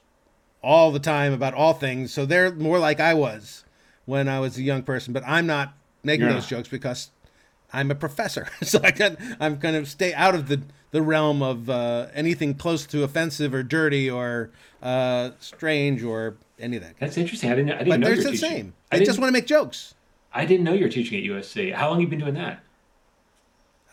all 0.63 0.91
the 0.93 1.01
time 1.01 1.33
about 1.33 1.55
all 1.55 1.73
things. 1.75 2.13
So 2.13 2.25
they're 2.27 2.53
more 2.55 2.79
like 2.79 3.01
I 3.01 3.15
was 3.15 3.65
when 4.07 4.29
I 4.29 4.41
was 4.41 4.57
a 4.59 4.63
young 4.63 4.83
person. 4.83 5.13
But 5.13 5.25
I'm 5.27 5.47
not 5.47 5.75
making 6.05 6.27
Yeah. 6.27 6.35
those 6.35 6.47
jokes 6.47 6.69
because 6.69 7.11
I'm 7.73 7.91
a 7.91 7.95
professor. 7.95 8.49
so 8.63 8.81
I 8.83 8.91
can 8.91 9.17
I'm 9.41 9.57
going 9.59 9.75
to 9.83 9.89
stay 9.89 10.15
out 10.15 10.35
of 10.35 10.49
the 10.49 10.63
the 10.93 11.01
realm 11.03 11.43
of 11.43 11.71
uh, 11.71 12.09
anything 12.13 12.55
close 12.55 12.85
to 12.87 13.03
offensive 13.03 13.55
or 13.55 13.63
dirty 13.63 14.11
or 14.11 14.51
uh, 14.83 15.31
strange 15.41 16.03
or 16.03 16.37
any 16.59 16.77
of 16.77 16.83
that. 16.83 16.95
That's 17.01 17.17
interesting. 17.17 17.51
I 17.51 17.55
didn't. 17.55 17.71
I 17.73 17.79
didn't 17.79 17.89
But 17.89 18.01
know 18.01 18.07
they're 18.09 18.17
the 18.17 18.23
teaching. 18.33 18.37
same. 18.39 18.75
I 18.93 18.99
They 18.99 19.05
just 19.07 19.19
want 19.19 19.29
to 19.29 19.33
make 19.33 19.47
jokes. 19.47 19.95
I 20.35 20.45
didn't 20.45 20.65
know 20.65 20.75
you 20.75 20.85
were 20.85 20.91
teaching 20.91 21.19
at 21.19 21.25
USC. 21.31 21.73
How 21.75 21.89
long 21.89 21.97
have 21.97 22.03
you 22.03 22.09
been 22.09 22.19
doing 22.21 22.35
that? 22.35 22.63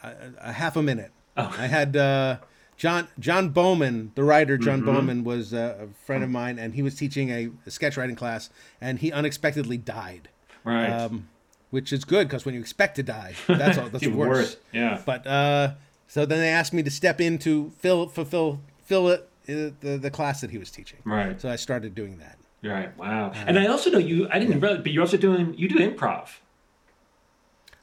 a 0.03 0.51
half 0.53 0.75
a 0.77 0.83
minute. 0.83 1.11
Oh. 1.37 1.53
I 1.57 1.67
had 1.67 1.95
uh, 1.95 2.37
John 2.79 3.09
John 3.19 3.49
Bowman, 3.49 4.13
the 4.15 4.23
writer 4.23 4.57
John 4.57 4.81
Mm-hmm. 4.81 4.85
Bowman, 4.95 5.23
was 5.25 5.53
uh, 5.53 5.75
a 5.81 5.87
friend 6.05 6.23
of 6.23 6.29
mine, 6.29 6.57
and 6.57 6.73
he 6.73 6.81
was 6.81 6.95
teaching 6.95 7.29
a, 7.29 7.49
a 7.67 7.71
sketch 7.71 7.97
writing 7.97 8.15
class, 8.15 8.49
and 8.79 8.97
he 8.99 9.11
unexpectedly 9.11 9.77
died, 9.77 10.29
Right. 10.63 10.87
um, 10.89 11.27
which 11.71 11.91
is 11.91 12.05
good 12.05 12.27
because 12.29 12.45
when 12.45 12.55
you 12.55 12.61
expect 12.61 12.95
to 12.95 13.03
die, 13.03 13.33
that's 13.47 13.77
all, 13.77 13.89
that's 13.89 14.07
worse. 14.25 14.55
Yeah. 14.71 15.01
But 15.05 15.27
uh, 15.27 15.73
so 16.07 16.25
then 16.25 16.39
they 16.39 16.47
asked 16.49 16.71
me 16.73 16.81
to 16.83 16.89
step 16.89 17.19
in 17.19 17.37
to 17.39 17.71
fill 17.79 18.07
fulfill 18.07 18.61
fill 18.85 19.09
it 19.09 19.29
uh, 19.49 19.75
the 19.81 19.97
the 20.01 20.09
class 20.09 20.39
that 20.39 20.49
he 20.51 20.57
was 20.57 20.71
teaching. 20.71 20.99
Right. 21.03 21.39
So 21.39 21.49
I 21.49 21.57
started 21.57 21.93
doing 21.93 22.17
that. 22.19 22.37
Right. 22.63 22.97
Wow. 22.97 23.33
and 23.35 23.59
I 23.59 23.67
also 23.67 23.89
know 23.89 23.99
you. 23.99 24.29
I 24.31 24.39
didn't 24.39 24.61
realize, 24.61 24.81
but 24.83 24.93
you're 24.93 25.03
also 25.03 25.17
doing. 25.17 25.53
You 25.57 25.67
do 25.67 25.75
improv. 25.79 26.29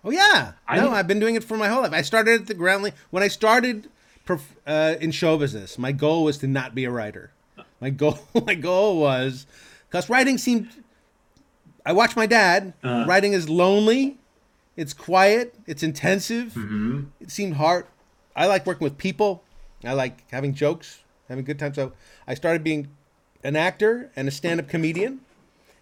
Oh 0.05 0.11
yeah, 0.11 0.53
I 0.67 0.77
no, 0.77 0.83
didn't- 0.85 0.95
I've 0.95 1.07
been 1.09 1.19
doing 1.21 1.35
it 1.35 1.45
for 1.45 1.57
my 1.59 1.69
whole 1.69 1.83
life. 1.83 1.93
I 1.93 2.01
started 2.03 2.41
at 2.43 2.47
the 2.47 2.55
Groundling 2.55 2.95
when 3.11 3.23
I 3.23 3.29
started 3.29 3.89
uh, 4.67 4.95
in 5.01 5.11
show 5.11 5.37
business. 5.39 5.79
My 5.79 5.93
goal 5.93 6.25
was 6.25 6.39
to 6.39 6.47
not 6.47 6.75
be 6.75 6.85
a 6.85 6.91
writer. 6.91 7.33
My 7.81 7.91
goal, 7.91 8.19
my 8.47 8.55
goal 8.55 9.01
was 9.01 9.47
because 9.89 10.09
writing 10.09 10.39
seemed. 10.39 10.69
I 11.85 11.93
watched 11.93 12.17
my 12.17 12.27
dad. 12.27 12.75
Uh-huh. 12.83 13.05
Writing 13.07 13.33
is 13.33 13.49
lonely. 13.49 14.19
It's 14.77 14.93
quiet. 14.93 15.55
It's 15.67 15.83
intensive. 15.83 16.53
Mm-hmm. 16.55 17.05
It 17.21 17.31
seemed 17.31 17.55
hard. 17.55 17.87
I 18.35 18.47
like 18.47 18.67
working 18.67 18.85
with 18.85 18.99
people. 18.99 19.43
I 19.85 19.93
like 19.93 20.29
having 20.31 20.53
jokes, 20.53 21.03
having 21.29 21.45
good 21.45 21.59
times. 21.59 21.77
So 21.77 21.93
I 22.27 22.35
started 22.35 22.65
being 22.65 22.89
an 23.45 23.57
actor 23.57 24.11
and 24.17 24.27
a 24.29 24.31
stand-up 24.31 24.69
comedian. 24.69 25.21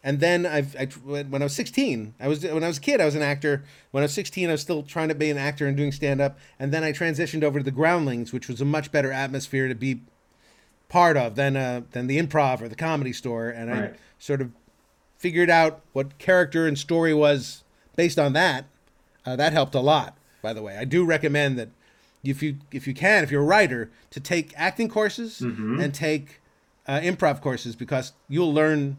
And 0.07 0.21
then 0.21 0.45
I've, 0.45 0.77
I, 0.77 0.85
when 0.85 1.41
I 1.41 1.47
was 1.47 1.55
16, 1.55 2.15
I 2.21 2.29
was 2.29 2.45
when 2.45 2.63
I 2.63 2.67
was 2.69 2.77
a 2.77 2.81
kid, 2.81 3.01
I 3.01 3.07
was 3.07 3.15
an 3.15 3.23
actor. 3.23 3.65
When 3.91 4.03
I 4.03 4.05
was 4.05 4.13
16, 4.13 4.51
I 4.51 4.53
was 4.53 4.61
still 4.61 4.83
trying 4.83 5.09
to 5.09 5.15
be 5.15 5.31
an 5.31 5.39
actor 5.39 5.67
and 5.67 5.75
doing 5.75 5.93
stand 5.93 6.21
up. 6.21 6.39
And 6.59 6.73
then 6.73 6.85
I 6.85 6.93
transitioned 6.93 7.43
over 7.43 7.59
to 7.59 7.65
the 7.65 7.71
Groundlings, 7.71 8.31
which 8.31 8.47
was 8.47 8.61
a 8.61 8.67
much 8.67 8.93
better 8.93 9.11
atmosphere 9.11 9.67
to 9.67 9.75
be 9.75 10.03
part 10.91 11.17
of 11.17 11.37
than 11.37 11.57
uh, 11.57 11.83
than 11.93 12.07
the 12.07 12.21
improv 12.21 12.61
or 12.61 12.69
the 12.69 12.77
comedy 12.77 13.15
store. 13.15 13.49
And 13.49 13.73
I 13.73 13.93
sort 14.19 14.43
of 14.43 14.51
figured 15.17 15.49
out 15.49 15.81
what 15.95 16.19
character 16.19 16.67
and 16.67 16.79
story 16.79 17.15
was 17.15 17.65
based 17.97 18.19
on 18.19 18.35
that. 18.35 18.67
Uh, 19.25 19.37
that 19.37 19.55
helped 19.55 19.75
a 19.75 19.81
lot, 19.81 20.19
by 20.43 20.53
the 20.53 20.61
way. 20.61 20.77
I 20.77 20.85
do 20.85 21.07
recommend 21.07 21.59
that 21.59 21.71
if 22.23 22.43
you 22.43 22.59
if 22.71 22.87
you 22.87 22.93
can, 22.93 23.25
if 23.25 23.31
you're 23.31 23.41
a 23.41 23.47
writer, 23.47 23.91
to 24.11 24.21
take 24.21 24.53
acting 24.55 24.91
courses 24.91 25.41
and 25.81 25.95
take 25.95 26.43
uh, 26.87 27.01
improv 27.01 27.41
courses 27.41 27.75
because 27.75 28.13
you'll 28.29 28.53
learn 28.53 28.99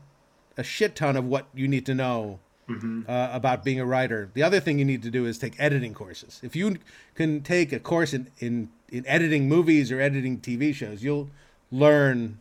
a 0.57 0.63
shit 0.63 0.95
ton 0.95 1.15
of 1.15 1.25
what 1.25 1.47
you 1.53 1.67
need 1.67 1.85
to 1.85 1.95
know 1.95 2.39
mm-hmm. 2.69 3.01
uh, 3.07 3.29
about 3.31 3.63
being 3.63 3.79
a 3.79 3.85
writer. 3.85 4.29
The 4.33 4.43
other 4.43 4.59
thing 4.59 4.79
you 4.79 4.85
need 4.85 5.03
to 5.03 5.11
do 5.11 5.25
is 5.25 5.37
take 5.37 5.59
editing 5.59 5.93
courses. 5.93 6.39
If 6.43 6.55
you 6.55 6.77
can 7.15 7.41
take 7.41 7.71
a 7.73 7.79
course 7.79 8.13
in, 8.13 8.31
in, 8.39 8.69
in 8.89 9.05
editing 9.07 9.47
movies 9.47 9.91
or 9.91 9.99
editing 9.99 10.39
TV 10.39 10.73
shows, 10.73 11.03
you'll 11.03 11.29
learn 11.71 12.39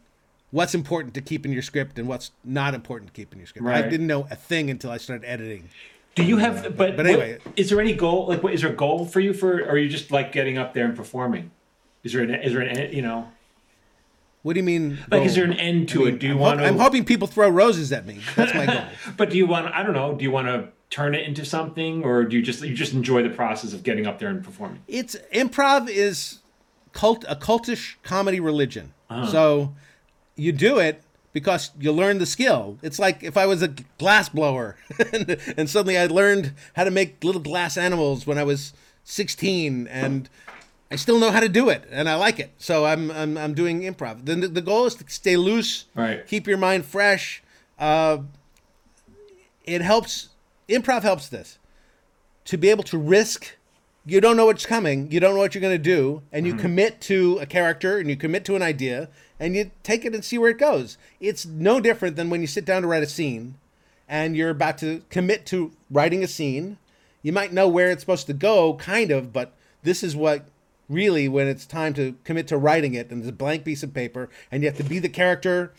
what's 0.51 0.75
important 0.75 1.15
to 1.15 1.21
keep 1.21 1.45
in 1.45 1.53
your 1.53 1.63
script 1.63 1.99
and 1.99 2.07
what's 2.07 2.31
not 2.45 2.75
important 2.75 3.13
to 3.13 3.21
keep 3.21 3.33
in 3.33 3.39
your 3.39 3.47
script. 3.47 3.67
Right. 3.67 3.85
I 3.85 3.89
didn't 3.89 4.07
know 4.07 4.27
a 4.31 4.37
thing 4.37 4.71
until 4.71 4.91
I 4.91 4.99
started 4.99 5.27
editing. 5.29 5.69
Do 6.15 6.23
you 6.23 6.37
have? 6.37 6.77
But 6.77 6.97
but 6.97 7.07
anyway, 7.07 7.39
what, 7.43 7.59
is 7.59 7.71
there 7.71 7.81
any 7.81 7.93
goal? 7.93 8.29
Like, 8.29 8.41
what, 8.41 8.55
is 8.55 8.63
there 8.63 8.71
a 8.71 8.77
goal 8.77 9.05
for 9.05 9.19
you 9.19 9.35
for? 9.35 9.61
Or 9.63 9.71
are 9.71 9.77
you 9.77 9.89
just 9.89 10.13
like 10.13 10.31
getting 10.31 10.57
up 10.57 10.73
there 10.73 10.85
and 10.85 10.95
performing? 10.95 11.51
Is 12.05 12.13
there 12.13 12.23
an? 12.23 12.33
Is 12.35 12.53
there 12.53 12.63
an? 12.63 12.93
You 12.93 13.03
know. 13.03 13.33
What 14.45 14.53
do 14.53 14.61
you 14.61 14.65
mean? 14.65 14.99
Like, 15.11 15.11
goal? 15.11 15.23
is 15.23 15.35
there 15.37 15.45
an 15.45 15.55
end 15.55 15.89
to 15.89 16.03
I 16.03 16.05
mean, 16.05 16.15
it? 16.15 16.19
Do 16.21 16.27
you 16.27 16.33
I'm 16.35 16.39
want? 16.39 16.61
Ho- 16.61 16.67
to... 16.67 16.71
I'm 16.71 16.79
hoping 16.79 17.07
people 17.07 17.27
throw 17.27 17.49
roses 17.49 17.91
at 17.93 18.05
me. 18.05 18.21
That's 18.37 18.53
my 18.53 18.67
goal. 18.67 18.83
but 19.17 19.31
do 19.31 19.39
you 19.39 19.47
want? 19.47 19.75
I 19.75 19.83
don't 19.83 19.95
know. 19.95 20.15
Do 20.15 20.23
you 20.23 20.31
want 20.31 20.49
to 20.49 20.69
turn 20.91 21.15
it 21.15 21.27
into 21.27 21.47
something, 21.47 22.05
or 22.05 22.25
do 22.25 22.37
you 22.37 22.43
just 22.43 22.63
you 22.63 22.75
just 22.75 22.93
enjoy 22.93 23.23
the 23.23 23.31
process 23.31 23.73
of 23.73 23.83
getting 23.83 24.07
up 24.07 24.19
there 24.19 24.29
and 24.29 24.45
performing? 24.45 24.83
It's 24.87 25.17
improv 25.33 25.89
is 25.89 26.41
cult 26.93 27.25
a 27.27 27.37
cultish 27.37 27.95
comedy 28.03 28.39
religion. 28.39 28.93
Uh-huh. 29.09 29.27
So 29.27 29.75
you 30.37 30.53
do 30.53 30.79
it 30.79 31.03
because 31.33 31.71
you 31.81 31.91
learn 31.91 32.19
the 32.19 32.27
skill. 32.27 32.79
It's 32.83 32.99
like 32.99 33.23
if 33.23 33.39
I 33.39 33.47
was 33.47 33.63
a 33.63 33.69
glass 33.97 34.29
blower 34.29 34.77
and, 35.13 35.39
and, 35.57 35.71
suddenly 35.71 35.97
I 35.97 36.07
learned 36.07 36.53
how 36.77 36.85
to 36.85 36.91
make 36.91 37.25
little 37.25 37.41
glass 37.41 37.79
animals 37.79 38.27
when 38.27 38.37
I 38.37 38.45
was 38.45 38.75
16 39.05 39.87
and 39.89 40.29
I 40.91 40.97
still 40.97 41.19
know 41.19 41.31
how 41.31 41.41
to 41.41 41.49
do 41.49 41.71
it 41.71 41.85
and 41.91 42.09
I 42.09 42.15
like 42.15 42.39
it. 42.39 42.53
So 42.59 42.85
I'm 42.85 43.11
I'm, 43.11 43.37
I'm 43.37 43.55
doing 43.55 43.83
improv. 43.83 44.25
The, 44.25 44.35
the 44.49 44.63
goal 44.63 44.87
is 44.87 44.95
to 44.97 45.05
stay 45.09 45.37
loose, 45.37 45.87
right. 45.95 46.27
keep 46.27 46.47
your 46.47 46.59
mind 46.59 46.85
fresh. 46.85 47.43
Uh, 47.79 48.19
it 49.65 49.81
helps 49.81 50.29
improv 50.69 51.03
helps 51.03 51.29
this 51.29 51.59
to 52.45 52.57
be 52.57 52.69
able 52.69 52.85
to 52.85 52.99
risk 52.99 53.57
you 54.07 54.21
don't 54.21 54.37
know 54.37 54.47
what's 54.47 54.67
coming, 54.67 55.11
you 55.11 55.19
don't 55.19 55.35
know 55.35 55.41
what 55.41 55.55
you're 55.55 55.63
going 55.63 55.77
to 55.77 55.83
do, 55.83 56.23
and 56.31 56.47
you 56.47 56.53
mm-hmm. 56.53 56.63
commit 56.63 57.01
to 57.03 57.39
a 57.41 57.47
character 57.47 57.99
and 57.99 58.09
you 58.09 58.17
commit 58.17 58.45
to 58.45 58.57
an 58.57 58.63
idea 58.63 59.09
and 59.41 59.57
you 59.57 59.71
take 59.83 60.05
it 60.05 60.15
and 60.15 60.25
see 60.25 60.37
where 60.37 60.51
it 60.51 60.59
goes. 60.59 60.99
It's 61.21 61.47
no 61.47 61.81
different 61.81 62.17
than 62.17 62.29
when 62.29 62.41
you 62.41 62.47
sit 62.47 62.65
down 62.65 62.83
to 62.83 62.89
write 62.89 63.03
a 63.03 63.09
scene 63.09 63.57
and 64.07 64.37
you're 64.37 64.51
about 64.51 64.79
to 64.79 65.03
commit 65.09 65.47
to 65.47 65.73
writing 65.91 66.23
a 66.23 66.29
scene. 66.29 66.77
You 67.23 67.33
might 67.33 67.53
know 67.53 67.67
where 67.67 67.91
it's 67.91 68.03
supposed 68.03 68.27
to 68.27 68.35
go, 68.35 68.75
kind 68.75 69.11
of, 69.11 69.33
but 69.33 69.55
this 69.83 70.03
is 70.03 70.15
what 70.15 70.45
really 70.89 71.29
when 71.29 71.47
it's 71.47 71.67
time 71.67 71.95
to 71.95 72.15
commit 72.25 72.47
to 72.49 72.57
writing 72.57 72.95
it 72.95 73.11
and 73.11 73.21
it's 73.21 73.29
a 73.29 73.33
blank 73.33 73.65
piece 73.65 73.83
of 73.83 73.95
paper 73.95 74.29
and 74.51 74.63
you 74.63 74.69
have 74.69 74.77
to 74.77 74.85
be 74.85 74.99
the 74.99 75.09
character 75.09 75.73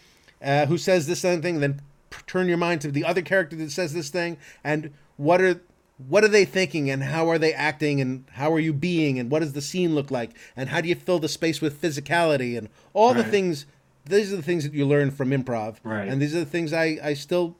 uh, 0.44 0.66
who 0.66 0.78
says 0.78 1.08
this 1.08 1.22
thing, 1.22 1.60
then 1.60 1.82
turn 2.28 2.48
your 2.48 2.58
mind 2.58 2.82
to 2.82 2.92
the 2.92 3.04
other 3.04 3.22
character 3.22 3.56
that 3.56 3.72
says 3.72 3.94
this 3.94 4.10
thing 4.10 4.38
and 4.64 4.92
what 5.18 5.42
are 5.42 5.62
what 6.08 6.24
are 6.24 6.30
they 6.30 6.46
thinking 6.46 6.90
and 6.90 7.04
how 7.04 7.30
are 7.30 7.38
they 7.38 7.54
acting 7.54 8.02
and 8.02 8.26
how 8.34 8.52
are 8.52 8.60
you 8.60 8.74
being 8.74 9.18
and 9.18 9.32
what 9.32 9.40
does 9.40 9.54
the 9.54 9.62
scene 9.62 9.96
look 9.96 10.12
like 10.12 10.32
and 10.56 10.70
how 10.70 10.82
do 10.82 10.90
you 10.90 10.96
fill 10.96 11.20
the 11.20 11.30
space 11.30 11.62
with 11.62 11.82
physicality 11.82 12.58
and 12.58 12.70
all 12.94 13.14
right. 13.14 13.24
the 13.24 13.32
things 13.32 13.66
these 14.06 14.32
are 14.32 14.36
the 14.36 14.42
things 14.42 14.64
that 14.64 14.74
you 14.74 14.86
learn 14.86 15.10
from 15.10 15.30
improv 15.30 15.78
right. 15.84 16.08
and 16.08 16.22
these 16.22 16.36
are 16.36 16.40
the 16.40 16.46
things 16.46 16.74
i, 16.74 16.98
I 17.02 17.14
still 17.14 17.56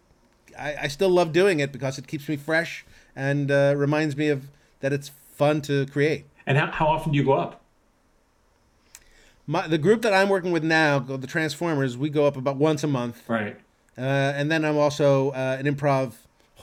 I, 0.58 0.76
I 0.84 0.88
still 0.88 1.10
love 1.10 1.32
doing 1.32 1.60
it 1.60 1.72
because 1.72 1.98
it 1.98 2.08
keeps 2.08 2.28
me 2.28 2.36
fresh 2.36 2.86
and 3.16 3.52
uh, 3.52 3.74
reminds 3.76 4.16
me 4.18 4.30
of 4.30 4.50
that 4.82 4.92
it's 4.92 5.12
fun 5.36 5.62
to 5.64 5.86
create 5.88 6.26
and 6.46 6.58
how, 6.58 6.72
how 6.72 6.88
often 6.88 7.12
do 7.12 7.18
you 7.18 7.24
go 7.24 7.34
up 7.34 7.62
My, 9.48 9.68
the 9.68 9.78
group 9.78 10.02
that 10.02 10.14
i'm 10.14 10.30
working 10.30 10.52
with 10.52 10.64
now 10.64 11.00
the 11.00 11.28
transformers 11.28 11.98
we 11.98 12.10
go 12.10 12.26
up 12.26 12.38
about 12.38 12.58
once 12.58 12.84
a 12.84 12.88
month 12.88 13.24
right 13.28 13.58
uh, 13.98 14.02
and 14.02 14.52
then 14.52 14.66
i'm 14.66 14.78
also 14.78 15.32
uh, 15.32 15.58
an 15.60 15.66
improv 15.66 16.14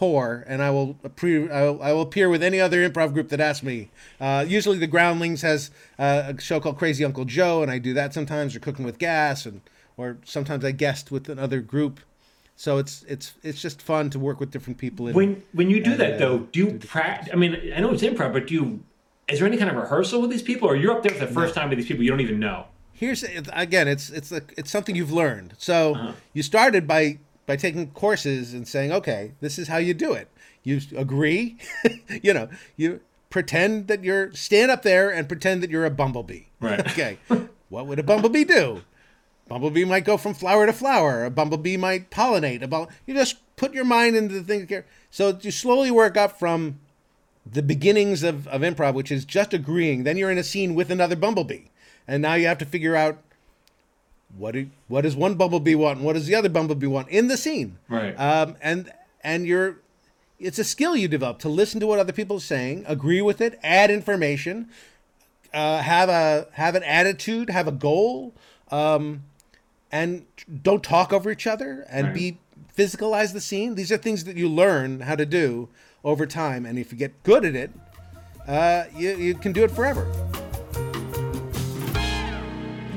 whore, 0.02 0.42
and 0.46 0.62
I 0.62 0.70
will, 0.70 0.94
pre- 0.94 1.48
I 1.48 1.62
will, 1.62 1.82
I 1.82 1.92
will 1.92 2.02
appear 2.02 2.28
with 2.28 2.42
any 2.42 2.60
other 2.60 2.88
improv 2.88 3.12
group 3.12 3.28
that 3.28 3.40
asks 3.40 3.62
me. 3.62 3.90
Uh, 4.20 4.44
usually, 4.46 4.78
the 4.78 4.86
Groundlings 4.86 5.42
has 5.42 5.70
uh, 5.98 6.32
a 6.36 6.40
show 6.40 6.60
called 6.60 6.78
Crazy 6.78 7.04
Uncle 7.04 7.24
Joe, 7.24 7.62
and 7.62 7.70
I 7.70 7.78
do 7.78 7.94
that 7.94 8.12
sometimes. 8.12 8.56
Or 8.56 8.60
Cooking 8.60 8.84
with 8.84 8.98
Gas, 8.98 9.46
and 9.46 9.60
or 9.96 10.18
sometimes 10.24 10.64
I 10.64 10.72
guest 10.72 11.10
with 11.10 11.28
another 11.28 11.60
group. 11.60 12.00
So 12.56 12.78
it's 12.78 13.04
it's 13.08 13.34
it's 13.42 13.62
just 13.62 13.80
fun 13.80 14.10
to 14.10 14.18
work 14.18 14.40
with 14.40 14.50
different 14.50 14.78
people. 14.78 15.08
In, 15.08 15.14
when 15.14 15.42
when 15.52 15.70
you 15.70 15.82
do 15.82 15.96
that 15.96 16.18
though, 16.18 16.40
do 16.52 16.58
you 16.60 16.78
practice? 16.78 17.32
I 17.32 17.36
mean, 17.36 17.72
I 17.74 17.80
know 17.80 17.92
it's 17.92 18.02
improv, 18.02 18.32
but 18.32 18.48
do 18.48 18.54
you? 18.54 18.84
Is 19.32 19.38
there 19.38 19.48
any 19.48 19.56
kind 19.56 19.70
of 19.70 19.76
rehearsal 19.76 20.20
with 20.20 20.30
these 20.30 20.42
people, 20.42 20.68
or 20.68 20.76
you're 20.76 20.92
up 20.92 21.02
there 21.02 21.12
for 21.12 21.24
the 21.24 21.32
first 21.32 21.54
time 21.54 21.70
with 21.70 21.78
these 21.78 21.88
people 21.88 22.04
you 22.04 22.10
don't 22.10 22.20
even 22.20 22.38
know? 22.38 22.66
Here's 22.92 23.22
again, 23.22 23.88
it's 23.88 24.10
it's 24.10 24.30
a, 24.30 24.42
it's 24.58 24.70
something 24.70 24.94
you've 24.94 25.12
learned. 25.12 25.54
So 25.56 25.94
uh-huh. 25.94 26.12
you 26.34 26.42
started 26.42 26.86
by 26.86 27.18
by 27.46 27.56
taking 27.56 27.90
courses 27.92 28.52
and 28.52 28.68
saying, 28.68 28.92
okay, 28.92 29.32
this 29.40 29.58
is 29.58 29.68
how 29.68 29.78
you 29.78 29.94
do 29.94 30.12
it. 30.12 30.28
You 30.64 30.80
agree, 30.96 31.56
you 32.22 32.34
know, 32.34 32.50
you 32.76 33.00
pretend 33.30 33.88
that 33.88 34.04
you're 34.04 34.32
stand 34.34 34.70
up 34.70 34.82
there 34.82 35.10
and 35.10 35.26
pretend 35.26 35.62
that 35.62 35.70
you're 35.70 35.86
a 35.86 35.90
bumblebee. 35.90 36.42
Right. 36.60 36.80
okay. 36.92 37.16
what 37.70 37.86
would 37.86 37.98
a 37.98 38.02
bumblebee 38.02 38.44
do? 38.44 38.82
Bumblebee 39.48 39.86
might 39.86 40.04
go 40.04 40.18
from 40.18 40.34
flower 40.34 40.66
to 40.66 40.74
flower. 40.74 41.24
A 41.24 41.30
bumblebee 41.30 41.78
might 41.78 42.10
pollinate. 42.10 42.60
A 42.60 42.66
About 42.66 42.90
you 43.06 43.14
just 43.14 43.36
put 43.56 43.72
your 43.72 43.84
mind 43.86 44.14
into 44.14 44.34
the 44.34 44.42
thing. 44.42 44.84
So 45.10 45.38
you 45.40 45.50
slowly 45.50 45.90
work 45.90 46.18
up 46.18 46.38
from 46.38 46.80
the 47.44 47.62
beginnings 47.62 48.22
of, 48.22 48.46
of 48.48 48.62
improv, 48.62 48.94
which 48.94 49.10
is 49.10 49.24
just 49.24 49.52
agreeing. 49.52 50.04
Then 50.04 50.16
you're 50.16 50.30
in 50.30 50.38
a 50.38 50.44
scene 50.44 50.74
with 50.74 50.90
another 50.90 51.16
bumblebee, 51.16 51.64
and 52.06 52.22
now 52.22 52.34
you 52.34 52.46
have 52.46 52.58
to 52.58 52.64
figure 52.64 52.94
out 52.94 53.18
what 54.36 54.52
do, 54.52 54.70
what 54.88 55.02
does 55.02 55.16
one 55.16 55.34
bumblebee 55.34 55.74
want 55.74 55.98
and 55.98 56.06
what 56.06 56.14
does 56.14 56.26
the 56.26 56.34
other 56.34 56.48
bumblebee 56.48 56.86
want 56.86 57.08
in 57.08 57.28
the 57.28 57.36
scene 57.36 57.78
right 57.88 58.14
um, 58.14 58.56
and 58.60 58.92
and 59.22 59.46
you're 59.46 59.78
it's 60.38 60.58
a 60.58 60.64
skill 60.64 60.96
you 60.96 61.08
develop 61.08 61.38
to 61.38 61.48
listen 61.48 61.80
to 61.80 61.86
what 61.86 61.98
other 61.98 62.12
people 62.12 62.36
are 62.36 62.40
saying 62.40 62.84
agree 62.86 63.22
with 63.22 63.40
it 63.40 63.58
add 63.62 63.90
information 63.90 64.68
uh, 65.52 65.78
have 65.82 66.08
a 66.08 66.48
have 66.52 66.74
an 66.74 66.82
attitude 66.82 67.50
have 67.50 67.68
a 67.68 67.72
goal 67.72 68.32
um, 68.70 69.22
and 69.90 70.24
don't 70.62 70.82
talk 70.82 71.12
over 71.12 71.30
each 71.30 71.46
other 71.46 71.86
and 71.90 72.08
right. 72.08 72.14
be 72.14 72.38
physicalize 72.76 73.32
the 73.34 73.40
scene 73.40 73.74
these 73.74 73.92
are 73.92 73.98
things 73.98 74.24
that 74.24 74.36
you 74.36 74.48
learn 74.48 75.00
how 75.00 75.14
to 75.14 75.26
do 75.26 75.68
over 76.04 76.26
time 76.26 76.66
and 76.66 76.78
if 76.78 76.92
you 76.92 76.98
get 76.98 77.22
good 77.22 77.44
at 77.44 77.54
it 77.54 77.70
uh, 78.46 78.84
you, 78.96 79.14
you 79.16 79.34
can 79.34 79.52
do 79.52 79.62
it 79.62 79.70
forever 79.70 80.06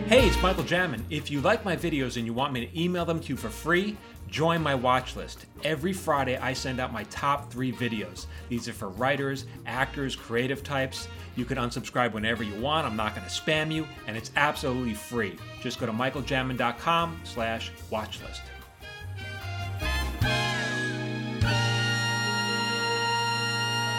Hey, 0.07 0.27
it's 0.27 0.39
Michael 0.39 0.63
Jamin. 0.63 1.01
If 1.09 1.31
you 1.31 1.41
like 1.41 1.65
my 1.65 1.75
videos 1.75 2.15
and 2.15 2.27
you 2.27 2.33
want 2.33 2.53
me 2.53 2.63
to 2.63 2.79
email 2.79 3.05
them 3.05 3.19
to 3.19 3.29
you 3.29 3.35
for 3.35 3.49
free, 3.49 3.97
join 4.29 4.61
my 4.61 4.75
watch 4.75 5.15
list. 5.15 5.47
Every 5.63 5.93
Friday, 5.93 6.37
I 6.37 6.53
send 6.53 6.79
out 6.79 6.93
my 6.93 7.05
top 7.05 7.51
three 7.51 7.71
videos. 7.71 8.27
These 8.47 8.67
are 8.67 8.73
for 8.73 8.89
writers, 8.89 9.47
actors, 9.65 10.15
creative 10.15 10.61
types. 10.61 11.07
You 11.35 11.43
can 11.43 11.57
unsubscribe 11.57 12.13
whenever 12.13 12.43
you 12.43 12.53
want. 12.61 12.85
I'm 12.85 12.95
not 12.95 13.15
going 13.15 13.27
to 13.27 13.33
spam 13.33 13.73
you, 13.73 13.87
and 14.05 14.15
it's 14.15 14.29
absolutely 14.35 14.93
free. 14.93 15.37
Just 15.59 15.79
go 15.79 15.87
to 15.87 15.91
michaeljamin.com 15.91 17.21
slash 17.23 17.71
watchlist. 17.91 18.41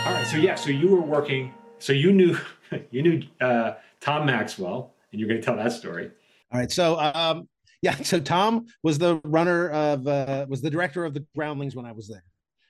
All 0.06 0.12
right, 0.12 0.24
so 0.24 0.36
yeah, 0.36 0.54
so 0.54 0.70
you 0.70 0.86
were 0.86 1.00
working, 1.00 1.52
so 1.80 1.92
you 1.92 2.12
knew, 2.12 2.38
you 2.92 3.02
knew 3.02 3.22
uh, 3.40 3.72
Tom 4.00 4.24
Maxwell, 4.24 4.94
and 5.10 5.20
you're 5.20 5.28
going 5.28 5.40
to 5.40 5.44
tell 5.44 5.56
that 5.56 5.72
story. 5.72 6.12
All 6.52 6.60
right. 6.60 6.70
So, 6.70 6.96
um, 7.00 7.48
yeah. 7.82 7.96
So 7.96 8.20
Tom 8.20 8.66
was 8.84 8.98
the 8.98 9.20
runner 9.24 9.68
of, 9.70 10.06
uh, 10.06 10.46
was 10.48 10.62
the 10.62 10.70
director 10.70 11.04
of 11.04 11.12
the 11.12 11.26
Groundlings 11.34 11.74
when 11.74 11.86
I 11.86 11.90
was 11.90 12.06
there, 12.06 12.22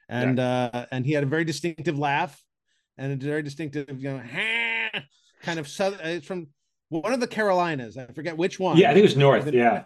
and 0.08 0.38
yeah. 0.38 0.70
uh, 0.72 0.86
and 0.90 1.04
he 1.04 1.12
had 1.12 1.24
a 1.24 1.26
very 1.26 1.44
distinctive 1.44 1.98
laugh, 1.98 2.42
and 2.96 3.12
a 3.12 3.16
very 3.22 3.42
distinctive, 3.42 3.86
you 3.90 4.08
know, 4.08 4.22
kind 5.42 5.58
of 5.58 5.68
southern. 5.68 6.00
Uh, 6.00 6.08
it's 6.08 6.26
from 6.26 6.46
one 6.88 7.12
of 7.12 7.20
the 7.20 7.26
Carolinas. 7.26 7.98
I 7.98 8.06
forget 8.06 8.34
which 8.38 8.58
one. 8.58 8.78
Yeah, 8.78 8.90
I 8.90 8.94
think 8.94 9.00
it 9.00 9.08
was 9.08 9.16
North. 9.18 9.52
Yeah, 9.52 9.84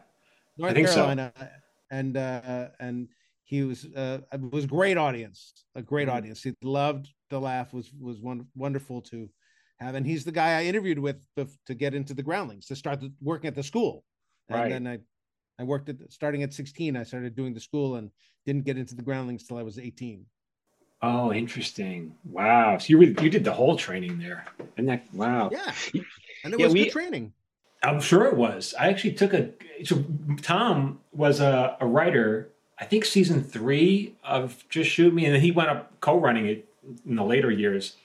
North 0.57 0.77
Carolina, 0.77 1.33
so. 1.37 1.49
and 1.91 2.17
uh, 2.17 2.69
and 2.79 3.09
he 3.43 3.65
was 3.65 3.87
uh, 3.97 4.19
was 4.39 4.67
great 4.67 4.97
audience, 4.97 5.53
a 5.75 5.83
great 5.83 6.07
mm-hmm. 6.07 6.17
audience. 6.17 6.45
He 6.45 6.55
loved 6.63 7.09
the 7.31 7.41
laugh. 7.41 7.73
was 7.73 7.91
was 7.99 8.21
one, 8.21 8.47
wonderful 8.55 9.01
to 9.03 9.29
have, 9.79 9.95
and 9.95 10.07
he's 10.07 10.25
the 10.25 10.33
guy 10.33 10.59
I 10.59 10.65
interviewed 10.65 10.99
with 10.99 11.25
to 11.37 11.75
get 11.75 11.95
into 11.95 12.13
the 12.15 12.23
Groundlings 12.23 12.67
to 12.67 12.77
start 12.77 13.01
the, 13.01 13.13
working 13.23 13.49
at 13.49 13.55
the 13.55 13.63
school. 13.63 14.05
And 14.49 14.61
right. 14.61 14.69
then 14.69 14.87
I, 14.87 14.99
I 15.61 15.65
worked 15.65 15.89
at 15.89 15.97
starting 16.11 16.43
at 16.43 16.53
16. 16.53 16.97
I 16.97 17.05
started 17.05 17.35
doing 17.35 17.55
the 17.55 17.61
school 17.61 17.97
and 17.97 18.11
didn't 18.45 18.65
get 18.65 18.77
into 18.77 18.95
the 18.95 19.03
Groundlings 19.03 19.45
till 19.45 19.57
I 19.57 19.63
was 19.63 19.79
18. 19.79 20.27
Oh, 21.03 21.33
interesting! 21.33 22.15
Wow, 22.25 22.77
so 22.77 22.87
you 22.89 22.99
really, 22.99 23.23
you 23.23 23.31
did 23.31 23.43
the 23.43 23.55
whole 23.55 23.75
training 23.75 24.19
there, 24.19 24.45
and 24.77 24.87
that 24.87 25.07
wow, 25.15 25.49
yeah, 25.51 25.73
and 26.45 26.53
it 26.53 26.61
yeah, 26.61 26.67
was 26.67 26.75
we, 26.75 26.85
good 26.85 26.93
training. 26.93 27.33
I'm 27.83 28.03
sure 28.03 28.27
it 28.27 28.37
was. 28.37 28.75
I 28.79 28.89
actually 28.89 29.15
took 29.15 29.33
a 29.33 29.49
so 29.83 30.05
Tom 30.43 31.01
was 31.13 31.41
a, 31.41 31.79
a 31.81 31.87
writer. 31.87 32.51
I 32.79 32.85
think 32.85 33.07
season 33.07 33.43
three 33.43 34.15
of 34.23 34.63
Just 34.69 34.91
Shoot 34.91 35.15
Me, 35.15 35.25
and 35.25 35.35
then 35.35 35.41
he 35.41 35.53
went 35.53 35.71
up 35.71 35.99
co-running 36.01 36.47
it 36.47 36.70
in 37.07 37.17
the 37.17 37.25
later 37.25 37.51
years. 37.51 37.97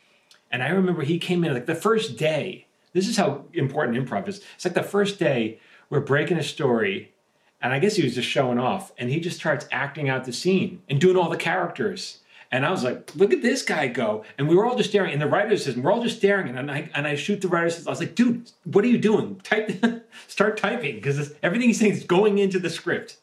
And 0.52 0.64
I 0.64 0.70
remember 0.70 1.04
he 1.04 1.20
came 1.20 1.44
in 1.44 1.54
like 1.54 1.66
the 1.66 1.76
first 1.76 2.18
day. 2.18 2.68
This 2.94 3.08
is 3.08 3.18
how 3.18 3.46
important 3.54 3.98
improv 3.98 4.28
is. 4.28 4.42
It's 4.56 4.66
like 4.66 4.74
the 4.74 4.84
first 4.84 5.20
day 5.20 5.60
we're 5.90 6.00
breaking 6.00 6.38
a 6.38 6.44
story, 6.44 7.14
and 7.62 7.74
I 7.74 7.80
guess 7.80 7.96
he 7.96 8.04
was 8.04 8.16
just 8.16 8.30
showing 8.30 8.58
off, 8.58 8.92
and 8.98 9.10
he 9.10 9.20
just 9.20 9.38
starts 9.38 9.68
acting 9.72 10.08
out 10.08 10.24
the 10.24 10.34
scene 10.34 10.82
and 10.90 11.00
doing 11.00 11.18
all 11.18 11.30
the 11.30 11.38
characters. 11.38 12.20
And 12.52 12.66
I 12.66 12.72
was 12.72 12.84
like, 12.84 13.14
look 13.16 13.34
at 13.34 13.42
this 13.42 13.64
guy 13.64 13.88
go. 13.88 14.24
And 14.38 14.48
we 14.48 14.56
were 14.56 14.66
all 14.66 14.78
just 14.78 14.90
staring. 14.90 15.12
And 15.12 15.22
the 15.22 15.28
writer 15.28 15.58
says, 15.58 15.76
we're 15.76 15.92
all 15.92 16.02
just 16.02 16.18
staring. 16.18 16.56
And 16.56 16.72
I 16.72 16.90
and 16.94 17.08
I 17.08 17.16
shoot 17.16 17.42
the 17.42 17.48
writer 17.48 17.70
says, 17.70 17.88
I 17.88 17.90
was 17.90 18.00
like, 18.00 18.16
dude, 18.16 18.50
what 18.64 18.86
are 18.86 18.88
you 18.88 18.98
doing? 18.98 19.42
Type 19.44 19.72
start 20.28 20.56
typing 20.56 20.96
because 20.96 21.34
everything 21.44 21.68
he's 21.68 21.80
saying 21.80 21.94
is 21.94 22.04
going 22.04 22.38
into 22.38 22.60
the 22.60 22.70
script. 22.70 23.18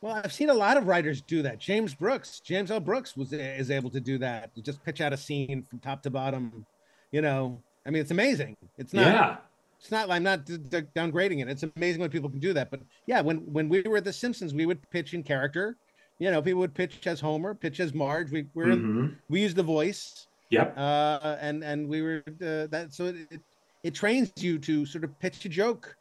Well, 0.00 0.20
I've 0.24 0.32
seen 0.32 0.50
a 0.50 0.54
lot 0.54 0.76
of 0.76 0.86
writers 0.86 1.20
do 1.20 1.42
that. 1.42 1.58
James 1.58 1.94
Brooks, 1.94 2.40
James 2.40 2.70
L. 2.70 2.80
Brooks 2.80 3.16
was 3.16 3.32
is 3.32 3.70
able 3.70 3.90
to 3.90 4.00
do 4.00 4.18
that. 4.18 4.50
You 4.54 4.62
just 4.62 4.84
pitch 4.84 5.00
out 5.00 5.12
a 5.12 5.16
scene 5.16 5.62
from 5.62 5.80
top 5.80 6.02
to 6.04 6.10
bottom. 6.10 6.64
You 7.10 7.20
know, 7.22 7.60
I 7.84 7.90
mean, 7.90 8.00
it's 8.00 8.10
amazing. 8.10 8.56
It's 8.76 8.92
not. 8.92 9.06
Yeah. 9.06 9.36
It's 9.80 9.90
not. 9.90 10.10
I'm 10.10 10.22
not 10.22 10.44
d- 10.44 10.58
d- 10.58 10.82
downgrading 10.94 11.40
it. 11.40 11.48
It's 11.48 11.64
amazing 11.76 12.00
when 12.00 12.10
people 12.10 12.30
can 12.30 12.40
do 12.40 12.52
that. 12.52 12.70
But 12.70 12.80
yeah, 13.06 13.20
when 13.20 13.38
when 13.52 13.68
we 13.68 13.82
were 13.82 13.96
at 13.96 14.04
The 14.04 14.12
Simpsons, 14.12 14.54
we 14.54 14.66
would 14.66 14.88
pitch 14.90 15.14
in 15.14 15.22
character. 15.22 15.76
You 16.18 16.30
know, 16.30 16.42
people 16.42 16.60
would 16.60 16.74
pitch 16.74 17.06
as 17.06 17.20
Homer, 17.20 17.54
pitch 17.54 17.80
as 17.80 17.94
Marge. 17.94 18.30
We 18.30 18.46
we 18.54 18.64
mm-hmm. 18.64 19.06
we 19.28 19.40
used 19.40 19.56
the 19.56 19.62
voice. 19.62 20.26
Yep. 20.50 20.74
Uh, 20.76 21.36
and 21.40 21.62
and 21.62 21.88
we 21.88 22.02
were 22.02 22.22
uh, 22.26 22.66
that 22.68 22.88
so 22.90 23.06
it, 23.06 23.16
it 23.30 23.40
it 23.82 23.94
trains 23.94 24.32
you 24.36 24.58
to 24.58 24.86
sort 24.86 25.04
of 25.04 25.18
pitch 25.18 25.44
a 25.44 25.48
joke. 25.48 25.96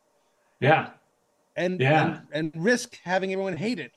Yeah. 0.60 0.90
And 1.58 1.82
yeah, 1.82 2.20
and, 2.32 2.54
and 2.54 2.64
risk 2.64 3.00
having 3.04 3.34
everyone 3.34 3.58
hate 3.58 3.80
it. 3.80 3.92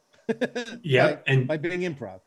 yeah, 0.83 1.13
by, 1.13 1.19
and 1.27 1.47
by 1.47 1.57
being 1.59 1.81
improv. 1.81 2.21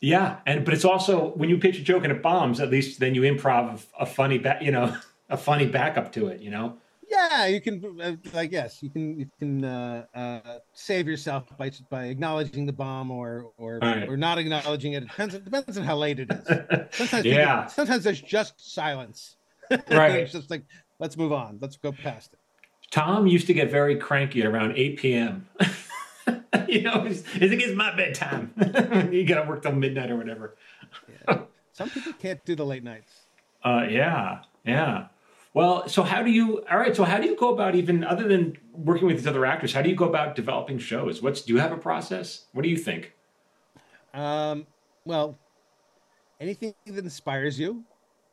Yeah, 0.00 0.38
and 0.46 0.64
but 0.64 0.72
it's 0.72 0.84
also 0.84 1.32
when 1.34 1.50
you 1.50 1.58
pitch 1.58 1.78
a 1.78 1.82
joke 1.82 2.04
and 2.04 2.12
it 2.12 2.22
bombs, 2.22 2.58
at 2.58 2.70
least 2.70 2.98
then 2.98 3.14
you 3.14 3.22
improv 3.22 3.84
a, 3.98 4.06
funny 4.06 4.38
back, 4.38 4.62
you 4.62 4.72
know, 4.72 4.96
a 5.28 5.36
funny 5.36 5.66
backup 5.66 6.10
to 6.12 6.28
it, 6.28 6.40
you 6.40 6.50
know. 6.50 6.78
Yeah, 7.10 7.46
you 7.46 7.60
can. 7.60 8.00
Uh, 8.00 8.16
I 8.34 8.46
guess 8.46 8.82
you 8.82 8.88
can. 8.88 9.18
You 9.18 9.28
can 9.38 9.64
uh, 9.64 10.06
uh, 10.14 10.58
save 10.72 11.08
yourself 11.08 11.44
by 11.58 11.70
by 11.90 12.04
acknowledging 12.04 12.66
the 12.66 12.72
bomb 12.72 13.10
or 13.10 13.50
or 13.58 13.80
right. 13.82 14.08
or 14.08 14.16
not 14.16 14.38
acknowledging 14.38 14.92
it. 14.92 15.02
It 15.02 15.08
depends. 15.08 15.34
It 15.34 15.44
depends 15.44 15.76
on 15.76 15.84
how 15.84 15.96
late 15.96 16.20
it 16.20 16.30
is. 16.30 16.46
Sometimes 16.96 17.26
yeah. 17.26 17.66
Sometimes 17.66 18.04
there's 18.04 18.22
just 18.22 18.74
silence. 18.74 19.36
Right. 19.70 20.20
it's 20.20 20.32
just 20.32 20.50
like 20.50 20.64
let's 21.00 21.16
move 21.16 21.32
on. 21.32 21.58
Let's 21.60 21.76
go 21.76 21.90
past 21.90 22.32
it. 22.32 22.39
Tom 22.90 23.26
used 23.26 23.46
to 23.46 23.54
get 23.54 23.70
very 23.70 23.96
cranky 23.96 24.40
at 24.40 24.46
around 24.46 24.76
8 24.76 24.98
p.m. 24.98 25.48
you 26.68 26.82
know, 26.82 27.04
it's, 27.04 27.22
it's 27.34 27.76
my 27.76 27.94
bedtime. 27.94 28.52
you 29.12 29.24
got 29.24 29.42
to 29.42 29.48
work 29.48 29.62
till 29.62 29.72
midnight 29.72 30.10
or 30.10 30.16
whatever. 30.16 30.56
yeah. 31.28 31.42
Some 31.72 31.88
people 31.88 32.12
can't 32.14 32.44
do 32.44 32.54
the 32.56 32.66
late 32.66 32.82
nights. 32.82 33.12
Uh, 33.64 33.86
yeah, 33.88 34.40
yeah. 34.64 35.06
Well, 35.52 35.88
so 35.88 36.02
how 36.02 36.22
do 36.22 36.30
you? 36.30 36.64
All 36.70 36.78
right, 36.78 36.94
so 36.94 37.04
how 37.04 37.18
do 37.18 37.26
you 37.26 37.36
go 37.36 37.52
about 37.52 37.74
even 37.74 38.04
other 38.04 38.28
than 38.28 38.56
working 38.72 39.06
with 39.06 39.16
these 39.16 39.26
other 39.26 39.44
actors? 39.44 39.72
How 39.72 39.82
do 39.82 39.88
you 39.88 39.96
go 39.96 40.08
about 40.08 40.36
developing 40.36 40.78
shows? 40.78 41.22
What's 41.22 41.42
do 41.42 41.52
you 41.52 41.58
have 41.58 41.72
a 41.72 41.76
process? 41.76 42.46
What 42.52 42.62
do 42.62 42.68
you 42.68 42.76
think? 42.76 43.14
Um, 44.14 44.66
well, 45.04 45.38
anything 46.40 46.74
that 46.86 47.04
inspires 47.04 47.58
you, 47.58 47.84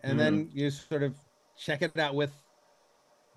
and 0.03 0.11
mm-hmm. 0.11 0.19
then 0.19 0.49
you 0.53 0.69
sort 0.69 1.01
of 1.01 1.15
check 1.57 1.81
it 1.81 1.97
out 1.97 2.13
with 2.13 2.31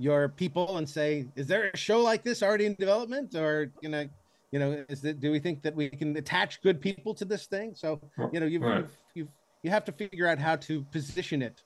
your 0.01 0.31
people 0.31 0.79
and 0.79 0.89
say, 0.89 1.27
is 1.37 1.47
there 1.47 1.71
a 1.75 1.77
show 1.77 2.01
like 2.01 2.23
this 2.23 2.43
already 2.43 2.65
in 2.65 2.75
development, 2.75 3.35
or 3.35 3.71
you 3.83 3.91
know, 3.91 4.09
you 4.51 4.59
know, 4.59 4.85
is 4.89 5.03
that 5.03 5.21
do 5.21 5.31
we 5.31 5.39
think 5.39 5.63
that 5.63 5.77
we 5.77 5.91
can 5.91 6.17
attach 6.17 6.63
good 6.63 6.81
people 6.81 7.15
to 7.15 7.27
this 7.27 7.47
thing? 7.47 7.75
So 7.75 8.01
you 8.33 8.41
know, 8.41 8.47
you've, 8.47 8.63
right. 8.63 8.79
you've, 8.79 8.97
you've 9.15 9.29
you 9.63 9.71
have 9.71 9.85
to 9.85 9.93
figure 9.93 10.27
out 10.27 10.39
how 10.39 10.57
to 10.57 10.83
position 10.85 11.43
it. 11.43 11.63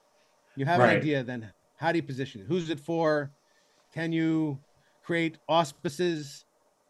You 0.57 0.65
have 0.67 0.81
right. 0.81 0.91
an 0.91 0.97
idea, 0.97 1.23
then 1.23 1.51
how 1.77 1.93
do 1.93 1.99
you 1.99 2.03
position 2.03 2.41
it? 2.41 2.47
Who's 2.49 2.71
it 2.71 2.81
for? 2.81 3.31
Can 3.93 4.13
you 4.13 4.59
create 5.05 5.39
auspices 5.49 6.45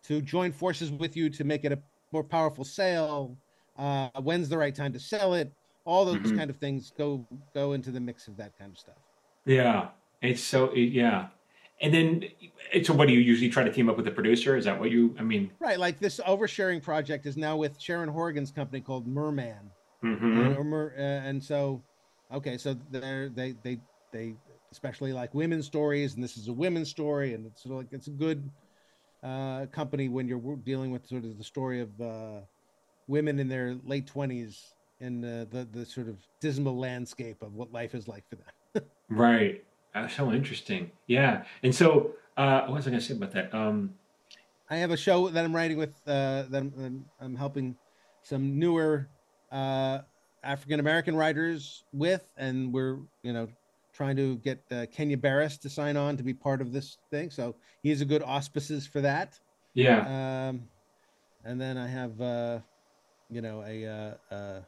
to 0.04 0.22
join 0.22 0.50
forces 0.50 0.90
with 0.90 1.14
you 1.14 1.28
to 1.30 1.44
make 1.44 1.64
it 1.64 1.72
a 1.72 1.78
more 2.10 2.24
powerful 2.24 2.64
sale? 2.64 3.36
Uh, 3.76 4.08
when's 4.22 4.48
the 4.48 4.56
right 4.56 4.74
time 4.74 4.92
to 4.94 5.00
sell 5.00 5.34
it? 5.34 5.52
All 5.84 6.06
those 6.06 6.16
mm-hmm. 6.16 6.38
kind 6.38 6.48
of 6.48 6.56
things 6.56 6.92
go 6.96 7.26
go 7.54 7.74
into 7.74 7.90
the 7.90 8.00
mix 8.00 8.28
of 8.28 8.36
that 8.38 8.58
kind 8.58 8.72
of 8.72 8.78
stuff. 8.78 8.96
Yeah, 9.44 9.88
it's 10.22 10.42
so 10.42 10.72
yeah. 10.74 11.28
And 11.80 11.92
then, 11.92 12.24
so 12.84 12.94
what 12.94 13.08
do 13.08 13.14
you 13.14 13.20
usually 13.20 13.50
try 13.50 13.64
to 13.64 13.72
team 13.72 13.90
up 13.90 13.96
with 13.96 14.04
the 14.04 14.10
producer? 14.10 14.56
Is 14.56 14.64
that 14.64 14.78
what 14.78 14.90
you? 14.90 15.14
I 15.18 15.22
mean, 15.22 15.50
right? 15.58 15.78
Like 15.78 15.98
this 15.98 16.20
oversharing 16.26 16.82
project 16.82 17.26
is 17.26 17.36
now 17.36 17.56
with 17.56 17.80
Sharon 17.80 18.08
Horgan's 18.08 18.50
company 18.50 18.80
called 18.80 19.06
Merman, 19.06 19.70
mm-hmm. 20.02 20.72
uh, 20.72 21.00
and 21.00 21.42
so, 21.42 21.82
okay, 22.32 22.56
so 22.56 22.74
they 22.90 23.28
they 23.34 23.54
they 23.62 23.80
they 24.12 24.34
especially 24.70 25.12
like 25.12 25.34
women's 25.34 25.66
stories, 25.66 26.14
and 26.14 26.22
this 26.22 26.36
is 26.36 26.48
a 26.48 26.52
women's 26.52 26.88
story, 26.88 27.34
and 27.34 27.44
it's 27.44 27.62
sort 27.64 27.72
of 27.72 27.78
like 27.78 27.92
it's 27.92 28.06
a 28.06 28.10
good 28.10 28.48
uh, 29.22 29.66
company 29.66 30.08
when 30.08 30.28
you're 30.28 30.56
dealing 30.64 30.90
with 30.90 31.06
sort 31.06 31.24
of 31.24 31.36
the 31.36 31.44
story 31.44 31.80
of 31.80 32.00
uh, 32.00 32.40
women 33.08 33.40
in 33.40 33.48
their 33.48 33.76
late 33.84 34.06
twenties 34.06 34.74
in 35.00 35.20
the, 35.20 35.46
the 35.50 35.68
the 35.78 35.84
sort 35.84 36.08
of 36.08 36.16
dismal 36.40 36.78
landscape 36.78 37.42
of 37.42 37.54
what 37.54 37.72
life 37.72 37.94
is 37.94 38.06
like 38.06 38.24
for 38.28 38.36
them. 38.36 38.84
right. 39.10 39.64
That's 39.94 40.14
so 40.14 40.32
interesting. 40.32 40.90
Yeah. 41.06 41.44
And 41.62 41.74
so, 41.74 42.12
uh, 42.36 42.62
what 42.62 42.74
was 42.74 42.86
I 42.86 42.90
going 42.90 43.00
to 43.00 43.06
say 43.06 43.14
about 43.14 43.32
that? 43.32 43.54
Um, 43.54 43.94
I 44.68 44.76
have 44.76 44.90
a 44.90 44.96
show 44.96 45.28
that 45.28 45.44
I'm 45.44 45.54
writing 45.54 45.78
with 45.78 45.94
uh, 46.06 46.44
that 46.50 46.62
I'm, 46.62 47.04
I'm 47.20 47.36
helping 47.36 47.76
some 48.22 48.58
newer 48.58 49.08
uh, 49.52 50.00
African 50.42 50.80
American 50.80 51.14
writers 51.14 51.84
with, 51.92 52.26
and 52.36 52.72
we're 52.72 52.98
you 53.22 53.32
know 53.32 53.48
trying 53.92 54.16
to 54.16 54.36
get 54.38 54.60
uh, 54.72 54.86
Kenya 54.90 55.16
Barris 55.16 55.56
to 55.58 55.70
sign 55.70 55.96
on 55.96 56.16
to 56.16 56.24
be 56.24 56.34
part 56.34 56.60
of 56.60 56.72
this 56.72 56.98
thing. 57.10 57.30
So 57.30 57.54
he's 57.82 58.00
a 58.00 58.04
good 58.04 58.22
auspices 58.22 58.86
for 58.86 59.00
that. 59.02 59.38
Yeah. 59.74 60.48
Um, 60.48 60.62
and 61.44 61.60
then 61.60 61.76
I 61.76 61.86
have 61.86 62.20
uh, 62.20 62.58
you 63.30 63.42
know 63.42 63.62
a 63.64 63.86
uh, 63.86 64.34
uh 64.34 64.60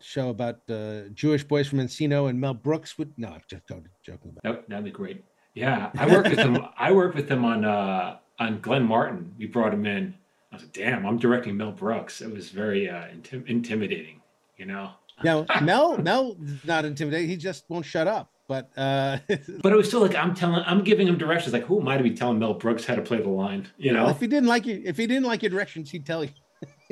show 0.00 0.30
about 0.30 0.60
uh, 0.70 1.08
Jewish 1.14 1.44
boys 1.44 1.68
from 1.68 1.78
Encino 1.78 2.28
and 2.28 2.40
Mel 2.40 2.54
Brooks 2.54 2.98
would 2.98 3.12
no, 3.16 3.28
I'm 3.28 3.42
just 3.48 3.62
joking 3.66 4.30
about. 4.30 4.42
That, 4.42 4.68
that'd 4.68 4.84
be 4.84 4.90
great. 4.90 5.24
Yeah, 5.54 5.90
I 5.96 6.06
worked 6.06 6.30
with 6.30 6.38
them. 6.38 6.66
I 6.78 6.92
worked 6.92 7.16
with 7.16 7.28
them 7.28 7.44
on 7.44 7.64
uh, 7.64 8.18
on 8.38 8.60
Glenn 8.60 8.84
Martin. 8.84 9.34
We 9.38 9.46
brought 9.46 9.74
him 9.74 9.86
in. 9.86 10.14
I 10.52 10.56
was 10.56 10.62
like, 10.62 10.72
damn, 10.72 11.04
I'm 11.04 11.18
directing 11.18 11.56
Mel 11.56 11.72
Brooks. 11.72 12.20
It 12.20 12.32
was 12.32 12.50
very 12.50 12.88
uh, 12.88 13.04
intim- 13.04 13.46
intimidating, 13.48 14.20
you 14.56 14.66
know. 14.66 14.90
Yeah, 15.22 15.44
Mel 15.62 15.98
Mel 15.98 16.36
not 16.64 16.84
intimidating. 16.84 17.28
He 17.28 17.36
just 17.36 17.64
won't 17.68 17.84
shut 17.84 18.06
up. 18.06 18.30
But 18.48 18.70
uh, 18.78 19.18
but 19.62 19.72
it 19.72 19.76
was 19.76 19.88
still 19.88 20.00
like 20.00 20.14
I'm 20.14 20.34
telling, 20.34 20.62
I'm 20.66 20.82
giving 20.82 21.06
him 21.06 21.18
directions. 21.18 21.52
Like, 21.52 21.64
who 21.64 21.80
am 21.80 21.88
I 21.88 21.98
to 21.98 22.02
be 22.02 22.12
telling 22.12 22.38
Mel 22.38 22.54
Brooks 22.54 22.84
how 22.84 22.94
to 22.94 23.02
play 23.02 23.20
the 23.20 23.28
line? 23.28 23.68
You 23.76 23.92
know, 23.92 24.08
if 24.08 24.20
he 24.20 24.26
didn't 24.26 24.48
like 24.48 24.64
you, 24.64 24.82
if 24.84 24.96
he 24.96 25.06
didn't 25.06 25.24
like 25.24 25.42
your 25.42 25.50
directions, 25.50 25.90
he'd 25.90 26.06
tell 26.06 26.24
you. 26.24 26.30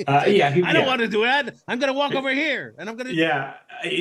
Uh, 0.06 0.24
yeah, 0.26 0.50
he, 0.50 0.62
I 0.62 0.72
don't 0.74 0.86
want 0.86 1.00
to 1.00 1.08
do 1.08 1.22
that. 1.22 1.56
I'm 1.66 1.78
going 1.78 1.92
to 1.92 1.98
walk 1.98 2.14
over 2.14 2.30
here, 2.30 2.74
and 2.78 2.88
I'm 2.88 2.96
going 2.96 3.06
to. 3.06 3.14
Yeah, 3.14 3.54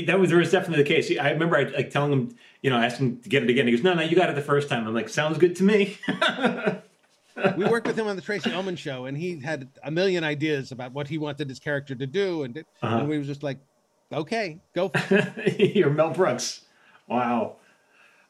that 0.07 0.19
was, 0.19 0.33
was 0.33 0.51
definitely 0.51 0.83
the 0.83 0.89
case. 0.89 1.09
I 1.17 1.31
remember 1.31 1.57
I 1.57 1.63
like 1.63 1.89
telling 1.89 2.11
him, 2.11 2.35
you 2.61 2.69
know, 2.69 2.77
asking 2.77 3.21
to 3.21 3.29
get 3.29 3.43
it 3.43 3.49
again. 3.49 3.67
He 3.67 3.73
goes, 3.73 3.83
"No, 3.83 3.93
no, 3.93 4.01
you 4.01 4.15
got 4.15 4.29
it 4.29 4.35
the 4.35 4.41
first 4.41 4.67
time." 4.67 4.85
I'm 4.85 4.93
like, 4.93 5.07
"Sounds 5.07 5.37
good 5.37 5.55
to 5.57 5.63
me." 5.63 5.97
we 7.57 7.65
worked 7.65 7.87
with 7.87 7.97
him 7.97 8.07
on 8.07 8.17
the 8.17 8.21
Tracey 8.21 8.51
Ullman 8.51 8.75
show, 8.75 9.05
and 9.05 9.17
he 9.17 9.39
had 9.39 9.69
a 9.83 9.91
million 9.91 10.23
ideas 10.25 10.73
about 10.73 10.91
what 10.91 11.07
he 11.07 11.17
wanted 11.17 11.47
his 11.47 11.59
character 11.59 11.95
to 11.95 12.07
do, 12.07 12.43
and, 12.43 12.57
uh-huh. 12.81 12.97
and 12.97 13.07
we 13.07 13.17
were 13.17 13.23
just 13.23 13.43
like, 13.43 13.59
"Okay, 14.11 14.59
go." 14.73 14.89
For 14.89 15.33
it. 15.37 15.59
You're 15.75 15.91
Mel 15.91 16.11
Brooks. 16.11 16.61
Wow. 17.07 17.55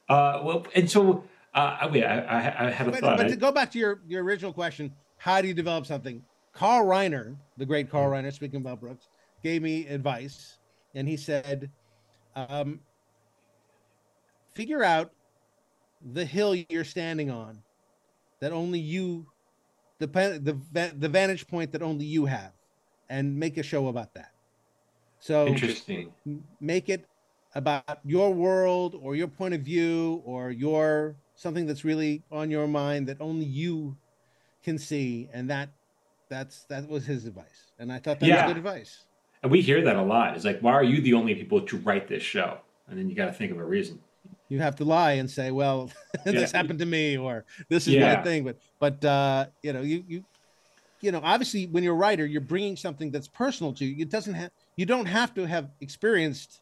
Uh, 0.08 0.42
well, 0.44 0.68
and 0.76 0.90
so 0.90 1.24
uh, 1.56 1.88
wait, 1.92 2.04
I, 2.04 2.20
I, 2.20 2.68
I 2.68 2.70
had 2.70 2.88
a 2.88 2.92
but, 2.92 3.00
thought. 3.00 3.18
But 3.18 3.30
to 3.30 3.36
go 3.36 3.52
back 3.52 3.72
to 3.72 3.80
your 3.80 4.02
your 4.08 4.24
original 4.24 4.54
question, 4.54 4.94
how 5.18 5.42
do 5.42 5.48
you 5.48 5.54
develop 5.54 5.86
something? 5.86 6.24
Carl 6.56 6.86
Reiner, 6.86 7.36
the 7.58 7.66
great 7.66 7.90
Carl 7.90 8.10
Reiner, 8.10 8.34
speaking 8.34 8.62
about 8.62 8.80
Brooks, 8.80 9.10
gave 9.44 9.62
me 9.62 9.86
advice, 9.88 10.58
and 10.96 11.08
he 11.08 11.18
said, 11.18 11.70
um, 12.36 12.80
"Figure 14.54 14.84
out 14.84 15.12
the 16.14 16.24
hill 16.24 16.56
you're 16.56 16.86
standing 16.86 17.30
on, 17.30 17.62
that 18.40 18.54
only 18.54 18.80
you, 18.80 19.28
the 20.00 20.08
the 20.08 20.94
the 20.98 21.10
vantage 21.10 21.46
point 21.46 21.74
that 21.74 21.82
only 21.82 22.06
you 22.06 22.26
have, 22.26 22.54
and 23.10 23.38
make 23.38 23.58
a 23.58 23.64
show 23.64 23.90
about 23.90 24.14
that." 24.14 24.32
So 25.20 25.48
interesting. 25.48 26.14
Make 26.62 26.88
it 26.88 27.06
about 27.54 28.00
your 28.06 28.34
world 28.34 28.96
or 29.02 29.16
your 29.16 29.28
point 29.28 29.54
of 29.54 29.62
view 29.62 30.22
or 30.26 30.52
your 30.52 31.18
something 31.36 31.66
that's 31.66 31.84
really 31.84 32.24
on 32.32 32.50
your 32.50 32.68
mind 32.68 33.08
that 33.08 33.20
only 33.20 33.46
you 33.46 33.98
can 34.64 34.78
see, 34.78 35.30
and 35.34 35.50
that 35.50 35.70
that's 36.30 36.64
that 36.66 36.88
was 36.88 37.06
his 37.06 37.26
advice, 37.26 37.72
and 37.80 37.92
I 37.92 38.00
thought 38.00 38.20
that 38.20 38.28
yeah. 38.28 38.46
was 38.46 38.54
good 38.54 38.58
advice. 38.58 39.06
And 39.44 39.52
we 39.52 39.62
hear 39.62 39.82
that 39.84 39.96
a 39.96 40.02
lot. 40.02 40.36
It's 40.36 40.46
like, 40.46 40.60
why 40.62 40.74
are 40.74 40.84
you 40.84 41.02
the 41.02 41.14
only 41.14 41.36
people 41.36 41.62
to 41.62 41.78
write 41.78 42.08
this 42.08 42.24
show? 42.24 42.58
And 42.88 42.98
then 42.98 43.10
you 43.10 43.16
got 43.16 43.26
to 43.26 43.34
think 43.34 43.52
of 43.52 43.60
a 43.60 43.64
reason. 43.64 44.00
You 44.50 44.60
have 44.60 44.76
to 44.78 44.86
lie 44.86 45.14
and 45.14 45.30
say, 45.30 45.52
well, 45.52 45.92
this 46.26 46.52
yeah. 46.52 46.58
happened 46.58 46.80
to 46.80 46.86
me, 46.86 47.18
or 47.18 47.46
this 47.70 47.88
is 47.88 47.94
yeah. 47.94 48.16
my 48.16 48.24
thing. 48.24 48.44
But 48.44 48.58
but 48.80 49.06
uh, 49.06 49.46
you 49.62 49.74
know, 49.74 49.82
you 49.82 50.04
you 50.08 50.26
you 51.02 51.12
know, 51.12 51.22
obviously, 51.24 51.68
when 51.68 51.84
you're 51.84 51.94
a 51.94 51.98
writer, 51.98 52.26
you're 52.26 52.42
bringing 52.42 52.76
something 52.76 53.12
that's 53.12 53.28
personal 53.28 53.74
to 53.74 53.86
you. 53.86 54.02
It 54.02 54.10
doesn't 54.10 54.34
have 54.34 54.52
you 54.76 54.86
don't 54.86 55.06
have 55.06 55.34
to 55.36 55.46
have 55.46 55.70
experienced 55.82 56.62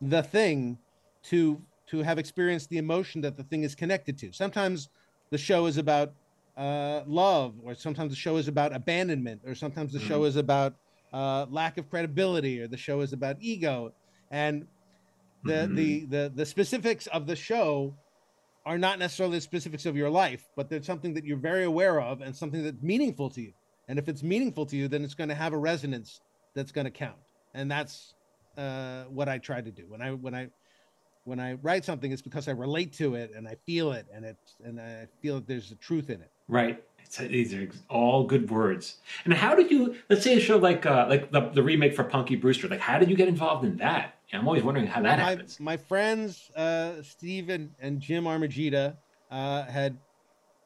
the 0.00 0.22
thing 0.22 0.78
to 1.24 1.60
to 1.86 2.02
have 2.02 2.18
experienced 2.18 2.70
the 2.70 2.78
emotion 2.78 3.20
that 3.20 3.36
the 3.36 3.44
thing 3.44 3.62
is 3.62 3.74
connected 3.74 4.18
to. 4.18 4.32
Sometimes 4.32 4.88
the 5.30 5.38
show 5.38 5.66
is 5.66 5.76
about 5.76 6.12
uh, 6.56 7.02
love, 7.06 7.54
or 7.62 7.74
sometimes 7.74 8.10
the 8.10 8.16
show 8.16 8.36
is 8.36 8.48
about 8.48 8.74
abandonment, 8.74 9.40
or 9.46 9.54
sometimes 9.54 9.92
the 9.92 9.98
mm-hmm. 9.98 10.08
show 10.08 10.24
is 10.24 10.36
about 10.36 10.74
uh, 11.12 11.46
lack 11.50 11.78
of 11.78 11.88
credibility, 11.90 12.60
or 12.60 12.68
the 12.68 12.76
show 12.76 13.00
is 13.00 13.12
about 13.12 13.36
ego, 13.40 13.92
and 14.30 14.66
the 15.44 15.52
mm-hmm. 15.52 15.74
the 15.74 16.04
the 16.06 16.32
the 16.34 16.46
specifics 16.46 17.06
of 17.08 17.26
the 17.26 17.36
show 17.36 17.94
are 18.64 18.78
not 18.78 18.98
necessarily 18.98 19.38
the 19.38 19.42
specifics 19.42 19.86
of 19.86 19.96
your 19.96 20.10
life, 20.10 20.48
but 20.56 20.70
there's 20.70 20.86
something 20.86 21.14
that 21.14 21.24
you're 21.24 21.36
very 21.36 21.64
aware 21.64 22.00
of 22.00 22.20
and 22.20 22.34
something 22.34 22.62
that's 22.62 22.82
meaningful 22.82 23.28
to 23.28 23.40
you. 23.40 23.52
And 23.88 23.98
if 23.98 24.08
it's 24.08 24.22
meaningful 24.22 24.66
to 24.66 24.76
you, 24.76 24.86
then 24.86 25.02
it's 25.02 25.14
going 25.14 25.28
to 25.28 25.34
have 25.34 25.52
a 25.52 25.58
resonance 25.58 26.20
that's 26.54 26.70
going 26.70 26.84
to 26.84 26.90
count. 26.90 27.18
And 27.54 27.70
that's 27.70 28.14
uh, 28.56 29.04
what 29.04 29.28
I 29.28 29.38
try 29.38 29.60
to 29.60 29.70
do 29.70 29.84
when 29.88 30.00
I 30.00 30.12
when 30.12 30.34
I 30.34 30.48
when 31.24 31.40
I 31.40 31.54
write 31.54 31.84
something. 31.84 32.12
It's 32.12 32.22
because 32.22 32.48
I 32.48 32.52
relate 32.52 32.92
to 32.94 33.14
it 33.14 33.32
and 33.36 33.46
I 33.48 33.56
feel 33.66 33.92
it, 33.92 34.06
and 34.12 34.24
it's 34.24 34.54
and 34.64 34.80
I 34.80 35.06
feel 35.20 35.36
that 35.36 35.46
there's 35.46 35.70
a 35.70 35.76
truth 35.76 36.10
in 36.10 36.20
it. 36.20 36.30
Right. 36.48 36.82
It's, 37.04 37.18
these 37.18 37.54
are 37.54 37.68
all 37.88 38.24
good 38.24 38.50
words. 38.50 38.98
And 39.24 39.34
how 39.34 39.54
did 39.54 39.70
you? 39.70 39.96
Let's 40.08 40.22
say 40.22 40.36
a 40.36 40.40
show 40.40 40.56
like 40.56 40.86
uh, 40.86 41.06
like 41.08 41.30
the, 41.30 41.50
the 41.50 41.62
remake 41.62 41.94
for 41.94 42.04
Punky 42.04 42.36
Brewster. 42.36 42.68
Like, 42.68 42.80
how 42.80 42.98
did 42.98 43.10
you 43.10 43.16
get 43.16 43.28
involved 43.28 43.64
in 43.64 43.76
that? 43.78 44.14
I'm 44.32 44.48
always 44.48 44.62
wondering 44.62 44.86
how 44.86 45.02
that 45.02 45.18
my, 45.18 45.24
happens. 45.24 45.60
My 45.60 45.76
friends, 45.76 46.50
uh, 46.56 47.02
Steve 47.02 47.50
and, 47.50 47.70
and 47.80 48.00
Jim 48.00 48.24
Armogida, 48.24 48.96
uh, 49.30 49.64
had 49.64 49.98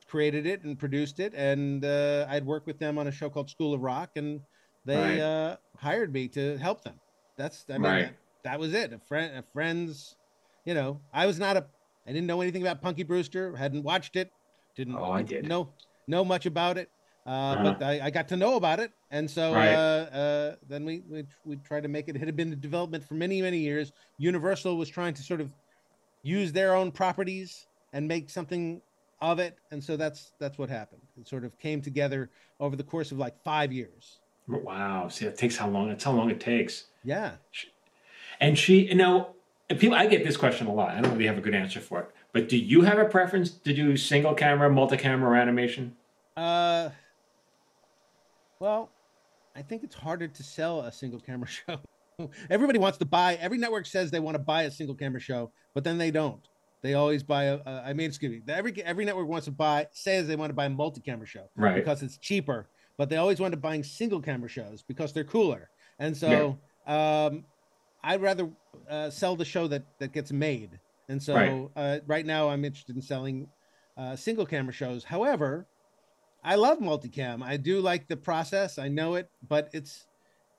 created 0.06 0.46
it 0.46 0.62
and 0.62 0.78
produced 0.78 1.18
it, 1.18 1.34
and 1.34 1.84
uh, 1.84 2.26
I'd 2.28 2.46
worked 2.46 2.66
with 2.66 2.78
them 2.78 2.96
on 2.96 3.08
a 3.08 3.12
show 3.12 3.28
called 3.28 3.50
School 3.50 3.74
of 3.74 3.80
Rock, 3.80 4.10
and 4.16 4.40
they 4.84 4.96
right. 4.96 5.20
uh, 5.20 5.56
hired 5.76 6.12
me 6.12 6.28
to 6.28 6.56
help 6.58 6.84
them. 6.84 6.94
That's 7.36 7.64
I 7.68 7.72
mean 7.74 7.82
right. 7.82 8.02
that, 8.44 8.50
that, 8.50 8.60
was 8.60 8.72
it. 8.72 8.92
A 8.92 8.98
friend, 8.98 9.36
a 9.36 9.42
friends, 9.52 10.16
you 10.66 10.74
know. 10.74 11.00
I 11.14 11.24
was 11.24 11.38
not 11.38 11.57
a, 11.57 11.64
I 12.07 12.12
didn't 12.12 12.26
know 12.26 12.42
anything 12.42 12.61
about 12.61 12.83
Punky 12.83 13.05
Brewster. 13.05 13.57
Hadn't 13.57 13.83
watched 13.83 14.16
it. 14.16 14.31
Didn't. 14.76 14.96
Oh, 14.96 15.11
I 15.11 15.22
did. 15.22 15.48
Know 15.48 15.70
know 16.07 16.24
much 16.24 16.44
about 16.44 16.76
it. 16.76 16.90
Uh, 17.26 17.31
uh-huh. 17.31 17.62
But 17.64 17.83
I, 17.83 18.07
I, 18.07 18.11
got 18.11 18.29
to 18.29 18.37
know 18.37 18.55
about 18.55 18.79
it, 18.79 18.92
and 19.11 19.29
so 19.29 19.52
right. 19.52 19.74
uh, 19.74 20.16
uh, 20.16 20.57
then 20.68 20.85
we, 20.85 21.02
we 21.09 21.24
we 21.44 21.57
tried 21.57 21.83
to 21.83 21.88
make 21.88 22.09
it. 22.09 22.14
It 22.14 22.22
had 22.22 22.37
been 22.37 22.52
in 22.52 22.61
development 22.61 23.02
for 23.02 23.14
many 23.14 23.42
many 23.42 23.59
years. 23.59 23.90
Universal 24.18 24.76
was 24.76 24.88
trying 24.88 25.14
to 25.14 25.22
sort 25.22 25.40
of 25.40 25.52
use 26.22 26.52
their 26.52 26.76
own 26.76 26.92
properties 26.92 27.66
and 27.92 28.07
make 28.07 28.31
something 28.31 28.81
of 29.20 29.40
it, 29.40 29.57
and 29.72 29.83
so 29.83 29.96
that's 29.96 30.33
that's 30.38 30.57
what 30.57 30.68
happened. 30.68 31.02
It 31.20 31.26
sort 31.26 31.44
of 31.44 31.59
came 31.59 31.83
together 31.83 32.31
over 32.61 32.76
the 32.76 32.85
course 32.85 33.11
of 33.11 33.18
like 33.18 33.35
five 33.42 33.72
years. 33.72 34.20
Wow! 34.46 35.09
See, 35.09 35.26
it 35.26 35.37
takes 35.37 35.57
how 35.57 35.68
long? 35.68 35.88
That's 35.88 36.05
how 36.05 36.12
long 36.12 36.31
it 36.31 36.38
takes. 36.38 36.85
Yeah. 37.02 37.33
And 38.40 38.57
she, 38.57 38.87
you 38.87 38.94
know, 38.94 39.35
people. 39.68 39.96
I 39.96 40.07
get 40.07 40.24
this 40.24 40.37
question 40.37 40.66
a 40.66 40.72
lot. 40.72 40.90
I 40.90 41.00
don't 41.00 41.12
really 41.12 41.26
have 41.26 41.38
a 41.38 41.40
good 41.40 41.55
answer 41.55 41.81
for 41.81 42.00
it. 42.00 42.11
But 42.33 42.48
do 42.48 42.57
you 42.57 42.83
have 42.83 42.98
a 42.98 43.05
preference 43.05 43.50
to 43.50 43.72
do 43.72 43.96
single 43.96 44.35
camera, 44.35 44.70
multi 44.70 44.96
camera 44.96 45.40
animation? 45.40 45.96
Uh 46.37 46.90
well, 48.59 48.90
I 49.55 49.62
think 49.62 49.85
it's 49.85 49.94
harder 49.94 50.29
to 50.29 50.42
sell 50.42 50.81
a 50.81 50.92
single 50.92 51.20
camera 51.20 51.48
show. 51.68 51.81
Everybody 52.48 52.79
wants 52.79 52.98
to 52.98 53.05
buy. 53.05 53.35
Every 53.37 53.59
network 53.59 53.87
says 53.87 54.11
they 54.11 54.20
want 54.20 54.37
to 54.37 54.42
buy 54.42 54.62
a 54.62 54.70
single 54.70 54.94
camera 54.94 55.20
show, 55.20 55.52
but 55.74 55.85
then 55.85 55.98
they 55.98 56.11
don't. 56.11 56.46
They 56.83 56.94
always 56.94 57.22
buy 57.22 57.44
a. 57.44 57.59
a 57.66 57.85
I 57.87 57.92
mean, 57.92 58.07
excuse 58.07 58.31
me. 58.33 58.52
Every 58.52 58.83
every 58.83 59.05
network 59.05 59.29
wants 59.29 59.46
to 59.46 59.50
buy 59.50 59.88
says 59.92 60.26
they 60.26 60.37
want 60.37 60.50
to 60.50 60.55
buy 60.55 60.66
a 60.66 60.70
multi-camera 60.70 61.26
show, 61.26 61.48
right? 61.57 61.74
Because 61.74 62.02
it's 62.02 62.16
cheaper. 62.16 62.68
But 62.96 63.11
they 63.11 63.16
always 63.16 63.40
want 63.40 63.52
to 63.52 63.59
buying 63.59 63.83
single 63.83 64.22
camera 64.22 64.48
shows 64.48 64.83
because 64.83 65.12
they're 65.12 65.24
cooler. 65.24 65.68
And 65.98 66.16
so, 66.16 66.59
yeah. 66.87 67.26
um, 67.26 67.44
I'd 68.06 68.22
rather 68.22 68.48
uh, 68.88 69.10
sell 69.10 69.34
the 69.34 69.44
show 69.44 69.66
that 69.66 69.84
that 69.98 70.12
gets 70.12 70.32
made. 70.32 70.78
And 71.08 71.22
so, 71.22 71.34
right, 71.34 71.68
uh, 71.76 71.98
right 72.06 72.24
now, 72.24 72.48
I'm 72.48 72.64
interested 72.64 72.96
in 72.96 73.02
selling 73.02 73.48
uh, 73.96 74.16
single 74.16 74.46
camera 74.46 74.72
shows. 74.72 75.04
However, 75.04 75.66
I 76.44 76.54
love 76.54 76.78
multicam. 76.78 77.42
I 77.42 77.56
do 77.56 77.80
like 77.80 78.06
the 78.06 78.16
process. 78.16 78.78
I 78.78 78.88
know 78.88 79.16
it, 79.16 79.28
but 79.48 79.68
it's 79.72 80.06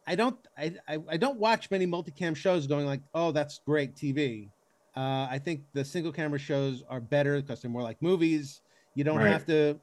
I 0.06 0.16
don't 0.16 0.38
I, 0.58 0.76
I, 0.88 0.98
I 1.10 1.18
don't 1.18 1.40
watch 1.40 1.72
many 1.72 1.88
multicam 1.88 2.36
shows 2.36 2.68
going 2.68 2.86
like, 2.86 3.02
oh, 3.14 3.32
that's 3.32 3.62
great 3.66 3.96
TV. 3.96 4.50
Uh, 4.96 5.28
I 5.30 5.40
think 5.44 5.62
the 5.74 5.86
single 5.86 6.12
camera 6.12 6.40
shows 6.40 6.84
are 6.90 7.00
better 7.00 7.42
because 7.42 7.62
they're 7.62 7.72
more 7.72 7.84
like 7.84 8.02
movies. 8.02 8.62
You 8.96 9.06
don't 9.06 9.18
right. 9.18 9.28
have 9.32 9.46
to 9.46 9.80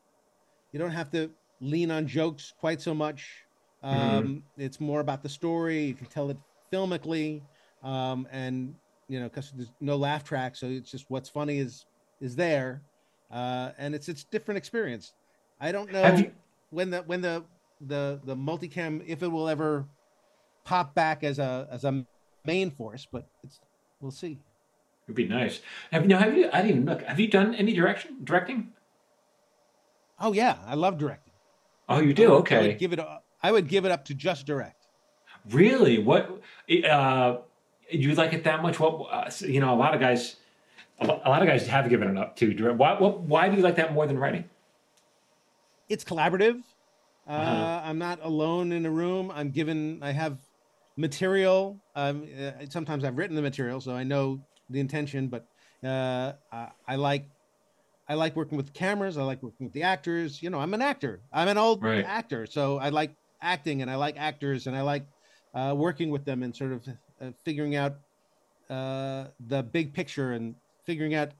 you 0.72 0.78
don't 0.78 0.90
have 0.90 1.10
to 1.12 1.30
lean 1.60 1.90
on 1.90 2.06
jokes 2.06 2.52
quite 2.58 2.82
so 2.82 2.92
much. 2.92 3.44
Mm-hmm. 3.82 4.00
Um, 4.00 4.24
mm-hmm. 4.24 4.60
It's 4.60 4.80
more 4.80 5.00
about 5.00 5.22
the 5.22 5.28
story. 5.28 5.84
You 5.84 5.94
can 5.94 6.06
tell 6.06 6.30
it 6.30 6.36
filmically, 6.72 7.42
um, 7.84 8.26
and 8.32 8.74
you 9.08 9.20
know, 9.20 9.28
because 9.28 9.52
there's 9.52 9.70
no 9.80 9.96
laugh 9.96 10.24
track, 10.24 10.56
so 10.56 10.66
it's 10.66 10.90
just 10.90 11.04
what's 11.08 11.28
funny 11.28 11.58
is 11.58 11.86
is 12.20 12.34
there, 12.34 12.82
uh, 13.30 13.70
and 13.78 13.94
it's 13.94 14.08
it's 14.08 14.24
different 14.24 14.58
experience. 14.58 15.12
I 15.60 15.70
don't 15.70 15.92
know 15.92 16.16
you... 16.16 16.32
when 16.70 16.90
the 16.90 17.02
when 17.02 17.20
the 17.20 17.44
the 17.80 18.20
the 18.24 18.34
multicam 18.34 19.02
if 19.06 19.22
it 19.22 19.28
will 19.28 19.48
ever 19.48 19.86
pop 20.64 20.94
back 20.94 21.22
as 21.22 21.38
a 21.38 21.68
as 21.70 21.84
a 21.84 22.04
main 22.44 22.70
force, 22.70 23.06
but 23.10 23.28
it's 23.44 23.60
we'll 24.00 24.10
see. 24.10 24.38
It'd 25.06 25.16
be 25.16 25.28
nice. 25.28 25.60
Have 25.92 26.02
you 26.02 26.08
know? 26.08 26.18
Have 26.18 26.36
you? 26.36 26.48
I 26.50 26.62
didn't 26.62 26.70
even 26.70 26.84
look. 26.86 27.02
Have 27.02 27.20
you 27.20 27.28
done 27.28 27.54
any 27.54 27.74
direction 27.74 28.16
directing? 28.24 28.72
Oh 30.18 30.32
yeah, 30.32 30.56
I 30.66 30.74
love 30.74 30.96
directing. 30.96 31.32
Oh, 31.88 32.00
you 32.00 32.14
do? 32.14 32.32
Okay. 32.36 32.56
I 32.56 32.66
would 32.68 32.78
give 32.78 32.92
it. 32.94 33.00
I 33.42 33.52
would 33.52 33.68
give 33.68 33.84
it 33.84 33.90
up 33.90 34.06
to 34.06 34.14
just 34.14 34.46
direct. 34.46 34.86
Really? 35.50 35.98
What? 35.98 36.40
Uh, 36.88 37.36
you 37.90 38.14
like 38.14 38.32
it 38.32 38.44
that 38.44 38.62
much? 38.62 38.80
What? 38.80 38.94
Uh, 39.10 39.30
you 39.40 39.60
know, 39.60 39.74
a 39.74 39.76
lot 39.76 39.94
of 39.94 40.00
guys. 40.00 40.36
A 41.00 41.06
lot 41.06 41.42
of 41.42 41.48
guys 41.48 41.66
have 41.66 41.88
given 41.88 42.08
it 42.08 42.16
up 42.16 42.36
to 42.36 42.54
direct. 42.54 42.78
Why? 42.78 42.96
What, 42.98 43.22
why 43.22 43.48
do 43.48 43.56
you 43.56 43.62
like 43.62 43.74
that 43.76 43.92
more 43.92 44.06
than 44.06 44.16
writing? 44.16 44.44
it's 45.88 46.04
collaborative. 46.04 46.62
Uh, 47.26 47.30
uh-huh. 47.30 47.82
I'm 47.84 47.98
not 47.98 48.20
alone 48.22 48.72
in 48.72 48.86
a 48.86 48.90
room. 48.90 49.30
I'm 49.34 49.50
given. 49.50 50.00
I 50.02 50.12
have 50.12 50.38
material. 50.96 51.80
Um, 51.94 52.26
uh, 52.38 52.66
sometimes 52.68 53.04
I've 53.04 53.16
written 53.16 53.36
the 53.36 53.42
material, 53.42 53.80
so 53.80 53.92
I 53.92 54.04
know 54.04 54.40
the 54.70 54.80
intention. 54.80 55.28
But 55.28 55.46
uh, 55.82 56.32
I, 56.52 56.68
I, 56.86 56.96
like 56.96 57.26
I 58.08 58.14
like 58.14 58.36
working 58.36 58.56
with 58.56 58.72
cameras. 58.74 59.16
I 59.16 59.22
like 59.22 59.42
working 59.42 59.66
with 59.66 59.72
the 59.72 59.82
actors. 59.82 60.42
You 60.42 60.50
know, 60.50 60.58
I'm 60.58 60.74
an 60.74 60.82
actor. 60.82 61.20
I'm 61.32 61.48
an 61.48 61.58
old 61.58 61.82
right. 61.82 62.04
actor, 62.04 62.46
so 62.46 62.78
I 62.78 62.90
like 62.90 63.14
acting 63.40 63.82
and 63.82 63.90
I 63.90 63.96
like 63.96 64.16
actors 64.16 64.66
and 64.66 64.74
I 64.74 64.80
like 64.80 65.06
uh, 65.54 65.74
working 65.76 66.10
with 66.10 66.24
them 66.24 66.42
and 66.42 66.56
sort 66.56 66.72
of 66.72 66.88
uh, 67.20 67.30
figuring 67.44 67.76
out 67.76 67.96
uh, 68.70 69.26
the 69.48 69.62
big 69.62 69.92
picture 69.92 70.32
and 70.32 70.54
figuring 70.84 71.14
out 71.14 71.30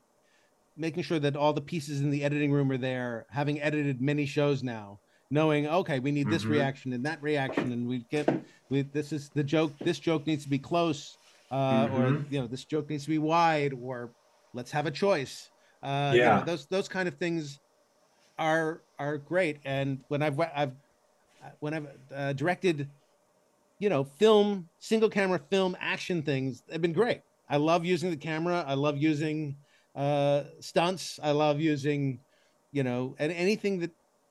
making 0.77 1.03
sure 1.03 1.19
that 1.19 1.37
all 1.37 1.53
the 1.53 1.61
pieces 1.61 2.01
in 2.01 2.11
the 2.11 2.25
editing 2.25 2.53
room 2.53 2.71
are 2.71 2.77
there, 2.77 3.27
having 3.31 3.61
edited 3.61 4.01
many 4.01 4.27
shows 4.27 4.63
now, 4.63 4.99
knowing 5.31 5.67
okay, 5.67 5.99
we 5.99 6.11
need 6.11 6.29
this 6.29 6.43
mm-hmm. 6.43 6.53
reaction 6.53 6.93
and 6.93 7.05
that 7.07 7.23
reaction, 7.23 7.73
and 7.73 7.89
we 7.89 8.05
get 8.11 8.29
we, 8.71 8.83
this 8.83 9.13
is 9.13 9.31
the 9.31 9.45
joke. 9.45 9.73
This 9.81 9.99
joke 9.99 10.27
needs 10.27 10.45
to 10.45 10.51
be 10.51 10.59
close, 10.59 11.17
uh, 11.51 11.87
mm-hmm. 11.87 11.95
or 11.95 12.25
you 12.31 12.41
know, 12.41 12.47
this 12.47 12.65
joke 12.65 12.91
needs 12.91 13.05
to 13.05 13.11
be 13.11 13.19
wide, 13.19 13.73
or 13.83 14.11
let's 14.53 14.71
have 14.71 14.87
a 14.87 14.91
choice. 14.91 15.51
Uh, 15.83 16.13
yeah, 16.15 16.35
you 16.35 16.41
know, 16.41 16.45
those 16.45 16.67
those 16.67 16.89
kind 16.89 17.09
of 17.09 17.15
things 17.15 17.61
are 18.39 18.81
are 18.99 19.19
great. 19.19 19.59
And 19.65 20.01
when 20.09 20.23
I've 20.23 20.39
I've 20.41 20.73
when 21.61 21.75
I've 21.75 21.89
uh, 22.15 22.33
directed, 22.33 22.89
you 23.79 23.89
know, 23.89 24.05
film 24.05 24.69
single 24.79 25.09
camera 25.09 25.39
film 25.51 25.77
action 25.81 26.23
things, 26.23 26.63
they've 26.69 26.81
been 26.81 26.93
great. 26.93 27.23
I 27.49 27.57
love 27.59 27.85
using 27.85 28.11
the 28.11 28.17
camera. 28.17 28.65
I 28.67 28.75
love 28.75 28.97
using 28.97 29.57
uh, 29.95 30.45
stunts. 30.61 31.21
I 31.23 31.33
love 31.33 31.61
using, 31.61 32.21
you 32.73 32.83
know, 32.83 33.15
and 33.19 33.31
anything 33.33 33.81
that 33.81 33.91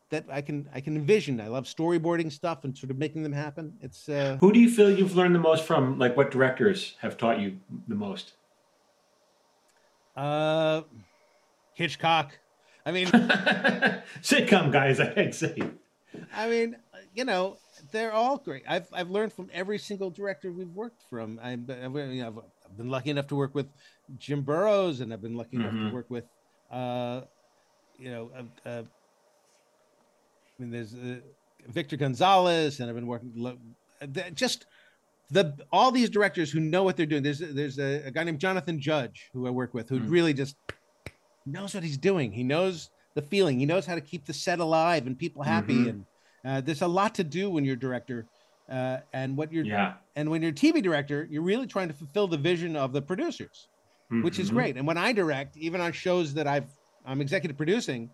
that 0.10 0.26
I 0.32 0.42
can 0.42 0.70
I 0.74 0.80
can 0.80 0.96
envision. 0.96 1.42
I 1.42 1.48
love 1.48 1.66
storyboarding 1.66 2.32
stuff 2.32 2.64
and 2.64 2.78
sort 2.78 2.92
of 2.92 2.98
making 2.98 3.24
them 3.24 3.34
happen. 3.34 3.74
It's 3.82 4.08
uh, 4.10 4.38
who 4.40 4.52
do 4.52 4.60
you 4.60 4.70
feel 4.70 4.90
you've 4.90 5.16
learned 5.16 5.36
the 5.36 5.40
most 5.40 5.66
from? 5.66 6.00
Like 6.00 6.16
what 6.16 6.32
directors 6.32 6.96
have 7.02 7.18
taught 7.18 7.40
you 7.40 7.60
the 7.88 7.96
most? 7.96 8.34
Uh, 10.16 10.82
Hitchcock. 11.74 12.38
I 12.86 12.92
mean, 12.92 13.08
sitcom 14.22 14.72
guys. 14.72 15.00
I'd 15.00 15.34
say. 15.34 15.58
I 16.36 16.50
mean, 16.50 16.76
you 17.16 17.26
know, 17.26 17.58
they're 17.92 18.14
all 18.14 18.38
great. 18.38 18.64
I've 18.68 18.88
I've 18.94 19.10
learned 19.10 19.34
from 19.34 19.50
every 19.54 19.78
single 19.78 20.10
director 20.10 20.52
we've 20.52 20.74
worked 20.76 21.04
from. 21.10 21.40
I, 21.42 21.52
have 21.52 21.70
you 21.70 22.24
know, 22.24 22.44
I've 22.66 22.78
been 22.78 22.90
lucky 22.90 23.10
enough 23.10 23.28
to 23.28 23.36
work 23.36 23.56
with 23.56 23.68
Jim 24.18 24.42
Burrows, 24.42 25.00
and 25.00 25.14
I've 25.14 25.22
been 25.22 25.36
lucky 25.36 25.58
enough 25.58 25.74
mm-hmm. 25.74 25.90
to 25.90 25.94
work 25.94 26.10
with, 26.10 26.26
uh, 26.72 27.22
you 27.98 28.12
know, 28.12 28.32
uh, 28.36 28.70
uh, 28.70 28.84
I 30.60 30.62
mean, 30.62 30.72
there's 30.72 30.94
uh, 30.94 31.20
Victor 31.68 31.98
Gonzalez, 31.98 32.80
and 32.80 32.90
I've 32.90 32.96
been 32.96 33.08
working 33.08 33.58
just 34.34 34.66
the 35.30 35.56
all 35.72 35.92
these 35.92 36.10
directors 36.10 36.52
who 36.52 36.60
know 36.60 36.84
what 36.84 36.98
they're 36.98 37.06
doing. 37.06 37.24
There's 37.24 37.40
there's 37.40 37.80
a, 37.80 38.08
a 38.08 38.12
guy 38.12 38.24
named 38.24 38.40
Jonathan 38.40 38.80
Judge 38.80 39.30
who 39.34 39.48
I 39.48 39.50
work 39.50 39.74
with 39.74 39.90
who 39.90 40.00
mm-hmm. 40.00 40.10
really 40.10 40.34
just 40.34 40.56
knows 41.46 41.74
what 41.74 41.84
he's 41.84 41.98
doing. 41.98 42.32
He 42.32 42.44
knows 42.44 42.90
the 43.16 43.22
feeling. 43.22 43.60
He 43.60 43.66
knows 43.66 43.86
how 43.86 43.96
to 43.96 44.02
keep 44.02 44.26
the 44.26 44.34
set 44.34 44.60
alive 44.60 45.08
and 45.08 45.18
people 45.18 45.44
happy. 45.44 45.74
Mm-hmm. 45.74 45.90
And 45.90 46.06
uh, 46.46 46.62
there's 46.62 46.82
a 46.82 46.88
lot 46.88 47.16
to 47.16 47.24
do 47.24 47.50
when 47.50 47.66
you're 47.66 47.76
director. 47.76 48.26
Uh, 48.70 48.98
and 49.12 49.36
what 49.36 49.52
you're 49.52 49.66
yeah. 49.66 49.96
and 50.16 50.30
when 50.30 50.42
you're 50.42 50.52
TV 50.52 50.82
director, 50.82 51.28
you're 51.30 51.42
really 51.42 51.68
trying 51.68 51.90
to 51.90 51.94
fulfill 51.94 52.28
the 52.28 52.38
vision 52.38 52.76
of 52.78 52.94
the 52.94 53.02
producers, 53.02 53.68
mm-hmm. 54.12 54.24
which 54.24 54.40
is 54.40 54.48
mm-hmm. 54.48 54.56
great. 54.56 54.78
And 54.78 54.88
when 54.88 54.98
I 54.98 55.12
direct, 55.12 55.58
even 55.58 55.82
on 55.82 55.92
shows 55.92 56.34
that 56.36 56.48
I've 56.48 56.70
I'm 57.06 57.20
executive 57.20 57.58
producing, 57.58 58.10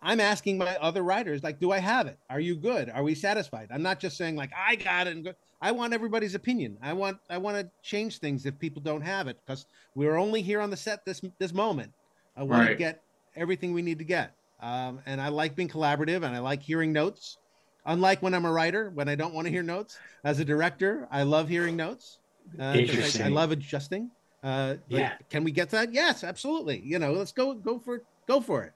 I'm 0.00 0.20
asking 0.20 0.58
my 0.58 0.76
other 0.76 1.02
writers, 1.02 1.42
like, 1.42 1.58
do 1.58 1.72
I 1.72 1.78
have 1.78 2.06
it? 2.06 2.18
Are 2.30 2.40
you 2.40 2.56
good? 2.56 2.90
Are 2.90 3.02
we 3.02 3.14
satisfied? 3.14 3.68
I'm 3.72 3.82
not 3.82 3.98
just 3.98 4.16
saying 4.16 4.36
like 4.36 4.50
I 4.56 4.76
got 4.76 5.08
it. 5.08 5.16
And 5.16 5.34
I 5.60 5.70
want 5.70 5.94
everybody's 5.94 6.34
opinion. 6.34 6.76
I 6.82 6.92
want 6.92 7.18
I 7.30 7.38
want 7.38 7.56
to 7.56 7.70
change 7.82 8.18
things 8.18 8.46
if 8.46 8.58
people 8.58 8.82
don't 8.82 9.02
have 9.02 9.28
it 9.28 9.38
because 9.44 9.66
we're 9.94 10.16
only 10.16 10.42
here 10.42 10.60
on 10.60 10.70
the 10.70 10.76
set 10.76 11.04
this 11.04 11.20
this 11.38 11.52
moment. 11.52 11.92
I 12.36 12.42
want 12.42 12.62
right. 12.62 12.68
to 12.68 12.74
get 12.74 13.02
everything 13.36 13.72
we 13.72 13.82
need 13.82 13.98
to 13.98 14.04
get. 14.04 14.34
Um, 14.60 15.00
and 15.06 15.20
I 15.20 15.28
like 15.28 15.54
being 15.54 15.68
collaborative 15.68 16.24
and 16.24 16.34
I 16.34 16.38
like 16.38 16.62
hearing 16.62 16.92
notes. 16.92 17.38
Unlike 17.84 18.22
when 18.22 18.34
I'm 18.34 18.44
a 18.44 18.52
writer, 18.52 18.90
when 18.90 19.08
I 19.08 19.14
don't 19.14 19.34
want 19.34 19.46
to 19.46 19.50
hear 19.50 19.62
notes. 19.62 19.98
As 20.24 20.38
a 20.38 20.44
director, 20.44 21.08
I 21.10 21.24
love 21.24 21.48
hearing 21.48 21.76
notes. 21.76 22.18
Uh, 22.58 22.62
I, 22.64 23.10
I, 23.20 23.28
love 23.28 23.50
adjusting. 23.50 24.10
Uh, 24.42 24.74
yeah. 24.88 25.14
Can 25.30 25.44
we 25.44 25.52
get 25.52 25.70
that? 25.70 25.92
Yes, 25.92 26.24
absolutely. 26.24 26.80
You 26.84 26.98
know, 26.98 27.12
let's 27.12 27.32
go 27.32 27.54
go 27.54 27.78
for 27.78 28.02
go 28.26 28.40
for 28.40 28.64
it. 28.64 28.72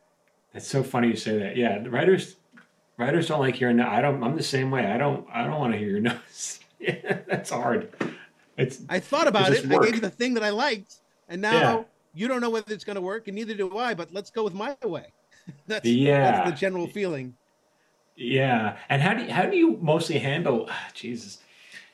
That's 0.52 0.66
so 0.66 0.82
funny 0.82 1.08
you 1.08 1.16
say 1.16 1.38
that. 1.38 1.56
Yeah, 1.56 1.84
writers 1.88 2.36
writers 2.96 3.28
don't 3.28 3.40
like 3.40 3.56
hearing 3.56 3.76
that. 3.78 3.88
I 3.88 4.00
don't. 4.00 4.22
I'm 4.22 4.36
the 4.36 4.42
same 4.42 4.70
way. 4.70 4.86
I 4.86 4.96
don't. 4.96 5.26
I 5.32 5.44
don't 5.44 5.58
want 5.58 5.72
to 5.72 5.78
hear 5.78 5.90
your 5.90 6.00
notes. 6.12 6.60
yeah, 6.78 7.18
that's 7.28 7.50
hard. 7.50 7.92
It's. 8.56 8.80
I 8.88 9.00
thought 9.00 9.28
about 9.28 9.52
it. 9.52 9.66
Work. 9.66 9.82
I 9.82 9.86
gave 9.86 9.94
you 9.96 10.00
the 10.00 10.10
thing 10.10 10.34
that 10.34 10.42
I 10.42 10.50
liked, 10.50 10.96
and 11.28 11.42
now 11.42 11.52
yeah. 11.52 11.82
you 12.14 12.28
don't 12.28 12.40
know 12.40 12.50
whether 12.50 12.72
it's 12.72 12.84
going 12.84 12.96
to 12.96 13.02
work, 13.02 13.28
and 13.28 13.34
neither 13.34 13.54
do 13.54 13.76
I. 13.76 13.94
But 13.94 14.12
let's 14.12 14.30
go 14.30 14.44
with 14.44 14.54
my 14.54 14.76
way. 14.84 15.12
that's 15.66 15.86
yeah. 15.86 16.32
That's 16.32 16.50
the 16.50 16.56
general 16.56 16.86
feeling. 16.86 17.34
Yeah, 18.16 18.78
and 18.88 19.02
how 19.02 19.14
do 19.14 19.24
you, 19.24 19.30
how 19.30 19.42
do 19.44 19.56
you 19.56 19.76
mostly 19.80 20.18
handle 20.18 20.66
ah, 20.70 20.88
Jesus, 20.94 21.38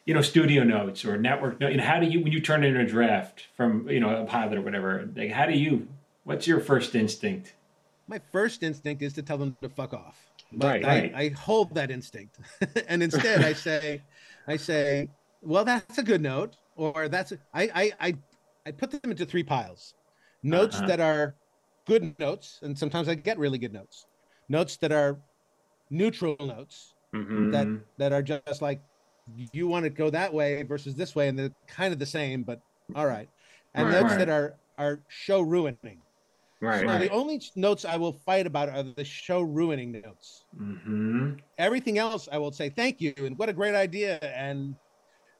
you 0.04 0.14
know, 0.14 0.22
studio 0.22 0.62
notes 0.62 1.04
or 1.04 1.18
network 1.18 1.60
notes? 1.60 1.72
You 1.72 1.78
know, 1.78 1.84
how 1.84 1.98
do 1.98 2.06
you 2.06 2.20
when 2.20 2.32
you 2.32 2.40
turn 2.40 2.62
in 2.62 2.76
a 2.76 2.86
draft 2.86 3.46
from 3.56 3.88
you 3.88 3.98
know 3.98 4.22
a 4.22 4.24
pilot 4.24 4.58
or 4.58 4.62
whatever? 4.62 5.08
Like, 5.16 5.32
how 5.32 5.46
do 5.46 5.52
you? 5.52 5.88
What's 6.24 6.46
your 6.46 6.60
first 6.60 6.94
instinct? 6.94 7.54
My 8.06 8.20
first 8.30 8.62
instinct 8.62 9.02
is 9.02 9.12
to 9.14 9.22
tell 9.22 9.36
them 9.36 9.56
to 9.62 9.68
fuck 9.68 9.92
off. 9.92 10.16
But 10.52 10.66
right, 10.66 10.84
I, 10.84 10.88
right. 10.88 11.14
I 11.14 11.28
hold 11.30 11.74
that 11.74 11.90
instinct, 11.90 12.38
and 12.88 13.02
instead 13.02 13.44
I 13.44 13.52
say, 13.52 14.00
I 14.46 14.56
say, 14.56 15.08
well, 15.40 15.64
that's 15.64 15.98
a 15.98 16.04
good 16.04 16.20
note, 16.20 16.56
or 16.76 17.08
that's 17.08 17.32
a, 17.32 17.38
I 17.52 17.62
I 17.74 17.92
I 18.08 18.14
I 18.66 18.70
put 18.70 18.92
them 18.92 19.10
into 19.10 19.26
three 19.26 19.42
piles. 19.42 19.94
Notes 20.44 20.76
uh-huh. 20.76 20.86
that 20.86 21.00
are 21.00 21.34
good 21.84 22.16
notes, 22.20 22.60
and 22.62 22.78
sometimes 22.78 23.08
I 23.08 23.14
get 23.14 23.38
really 23.38 23.58
good 23.58 23.72
notes. 23.72 24.06
Notes 24.48 24.76
that 24.76 24.92
are 24.92 25.18
neutral 25.92 26.36
notes 26.40 26.94
mm-hmm. 27.14 27.50
that 27.50 27.68
that 27.98 28.12
are 28.12 28.22
just 28.22 28.62
like 28.62 28.80
you 29.52 29.68
want 29.68 29.84
to 29.84 29.90
go 29.90 30.10
that 30.10 30.32
way 30.32 30.62
versus 30.64 30.94
this 30.94 31.14
way, 31.14 31.28
and 31.28 31.38
they're 31.38 31.54
kind 31.68 31.92
of 31.92 31.98
the 31.98 32.06
same, 32.06 32.42
but 32.42 32.60
all 32.96 33.06
right. 33.06 33.28
And 33.74 33.86
right, 33.86 34.00
notes 34.00 34.10
right. 34.12 34.18
that 34.18 34.28
are 34.28 34.54
are 34.78 35.00
show 35.08 35.40
ruining. 35.40 36.00
Right. 36.60 36.86
So 36.86 36.98
the 36.98 37.10
only 37.10 37.42
notes 37.56 37.84
I 37.84 37.96
will 37.96 38.12
fight 38.12 38.46
about 38.46 38.68
are 38.68 38.84
the 38.84 39.04
show 39.04 39.42
ruining 39.42 39.92
notes. 39.92 40.44
Mm-hmm. 40.60 41.32
Everything 41.58 41.98
else, 41.98 42.28
I 42.30 42.38
will 42.38 42.52
say 42.52 42.68
thank 42.68 43.00
you 43.00 43.12
and 43.18 43.36
what 43.36 43.48
a 43.48 43.52
great 43.52 43.74
idea, 43.74 44.18
and 44.18 44.74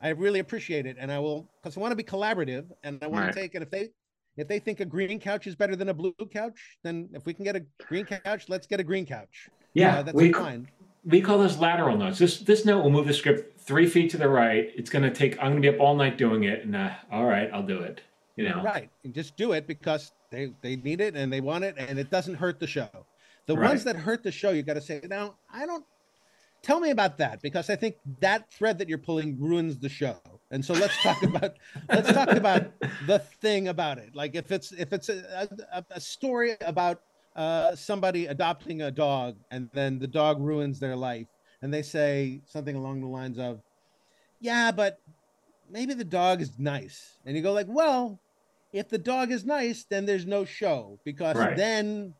I 0.00 0.08
really 0.08 0.40
appreciate 0.40 0.84
it. 0.84 0.96
And 0.98 1.12
I 1.12 1.18
will 1.18 1.48
because 1.62 1.76
I 1.76 1.80
want 1.80 1.92
to 1.92 1.96
be 1.96 2.04
collaborative, 2.04 2.66
and 2.84 2.98
I 3.02 3.06
want 3.06 3.26
right. 3.26 3.34
to 3.34 3.40
take 3.40 3.54
it 3.54 3.62
if 3.62 3.70
they 3.70 3.90
if 4.36 4.48
they 4.48 4.58
think 4.58 4.80
a 4.80 4.84
green 4.84 5.18
couch 5.20 5.46
is 5.46 5.54
better 5.54 5.76
than 5.76 5.90
a 5.90 5.94
blue 5.94 6.14
couch, 6.32 6.78
then 6.82 7.08
if 7.12 7.26
we 7.26 7.34
can 7.34 7.44
get 7.44 7.56
a 7.56 7.64
green 7.86 8.04
couch, 8.04 8.46
let's 8.48 8.66
get 8.66 8.80
a 8.80 8.84
green 8.84 9.04
couch. 9.04 9.48
Yeah, 9.74 9.98
uh, 9.98 10.02
that's 10.02 10.16
we, 10.16 10.32
fine. 10.32 10.68
We 11.04 11.20
call 11.20 11.38
those 11.38 11.58
lateral 11.58 11.96
notes. 11.96 12.18
This 12.18 12.38
this 12.38 12.64
note 12.64 12.82
will 12.82 12.90
move 12.90 13.06
the 13.06 13.14
script 13.14 13.60
three 13.60 13.86
feet 13.86 14.10
to 14.10 14.18
the 14.18 14.28
right. 14.28 14.70
It's 14.76 14.90
going 14.90 15.02
to 15.02 15.10
take. 15.10 15.38
I'm 15.38 15.52
going 15.52 15.62
to 15.62 15.70
be 15.70 15.74
up 15.74 15.80
all 15.80 15.96
night 15.96 16.18
doing 16.18 16.44
it, 16.44 16.64
and 16.64 16.76
uh, 16.76 16.90
all 17.10 17.24
right, 17.24 17.50
I'll 17.52 17.66
do 17.66 17.80
it. 17.80 18.02
You 18.36 18.48
know, 18.48 18.62
right? 18.62 18.88
And 19.04 19.14
just 19.14 19.36
do 19.36 19.52
it 19.52 19.66
because 19.66 20.12
they 20.30 20.52
they 20.62 20.76
need 20.76 21.00
it 21.00 21.14
and 21.16 21.32
they 21.32 21.40
want 21.40 21.64
it, 21.64 21.76
and 21.78 21.98
it 21.98 22.10
doesn't 22.10 22.34
hurt 22.34 22.60
the 22.60 22.66
show. 22.66 22.88
The 23.46 23.56
right. 23.56 23.68
ones 23.68 23.84
that 23.84 23.96
hurt 23.96 24.22
the 24.22 24.32
show, 24.32 24.50
you 24.50 24.62
got 24.62 24.74
to 24.74 24.80
say, 24.80 25.00
now 25.08 25.36
I 25.52 25.66
don't. 25.66 25.84
Tell 26.62 26.78
me 26.78 26.90
about 26.90 27.18
that 27.18 27.42
because 27.42 27.70
I 27.70 27.76
think 27.76 27.96
that 28.20 28.48
thread 28.52 28.78
that 28.78 28.88
you're 28.88 28.96
pulling 28.96 29.36
ruins 29.40 29.78
the 29.78 29.88
show. 29.88 30.16
And 30.52 30.64
so 30.64 30.74
let's 30.74 30.96
talk 31.02 31.20
about 31.24 31.56
let's 31.88 32.12
talk 32.12 32.28
about 32.28 32.72
the 33.06 33.18
thing 33.18 33.66
about 33.66 33.98
it. 33.98 34.14
Like 34.14 34.36
if 34.36 34.52
it's 34.52 34.70
if 34.70 34.92
it's 34.92 35.08
a, 35.08 35.48
a, 35.72 35.84
a 35.90 36.00
story 36.00 36.54
about 36.60 37.02
uh, 37.36 37.74
somebody 37.74 38.26
adopting 38.26 38.82
a 38.82 38.90
dog 38.90 39.36
and 39.50 39.70
then 39.72 39.98
the 39.98 40.06
dog 40.06 40.40
ruins 40.40 40.78
their 40.78 40.96
life. 40.96 41.26
And 41.62 41.72
they 41.72 41.82
say 41.82 42.40
something 42.44 42.74
along 42.74 43.00
the 43.00 43.06
lines 43.06 43.38
of 43.38 43.60
yeah 44.40 44.72
but 44.72 44.98
maybe 45.70 45.94
the 45.94 46.04
dog 46.04 46.40
is 46.40 46.58
nice. 46.58 47.18
And 47.24 47.36
you 47.36 47.42
go 47.42 47.52
like 47.52 47.68
well 47.68 48.20
if 48.72 48.88
the 48.88 48.98
dog 48.98 49.30
is 49.30 49.44
nice 49.44 49.84
then 49.88 50.04
there's 50.04 50.26
no 50.26 50.44
show 50.44 50.98
because 51.04 51.36
right. 51.36 51.56
then 51.56 52.14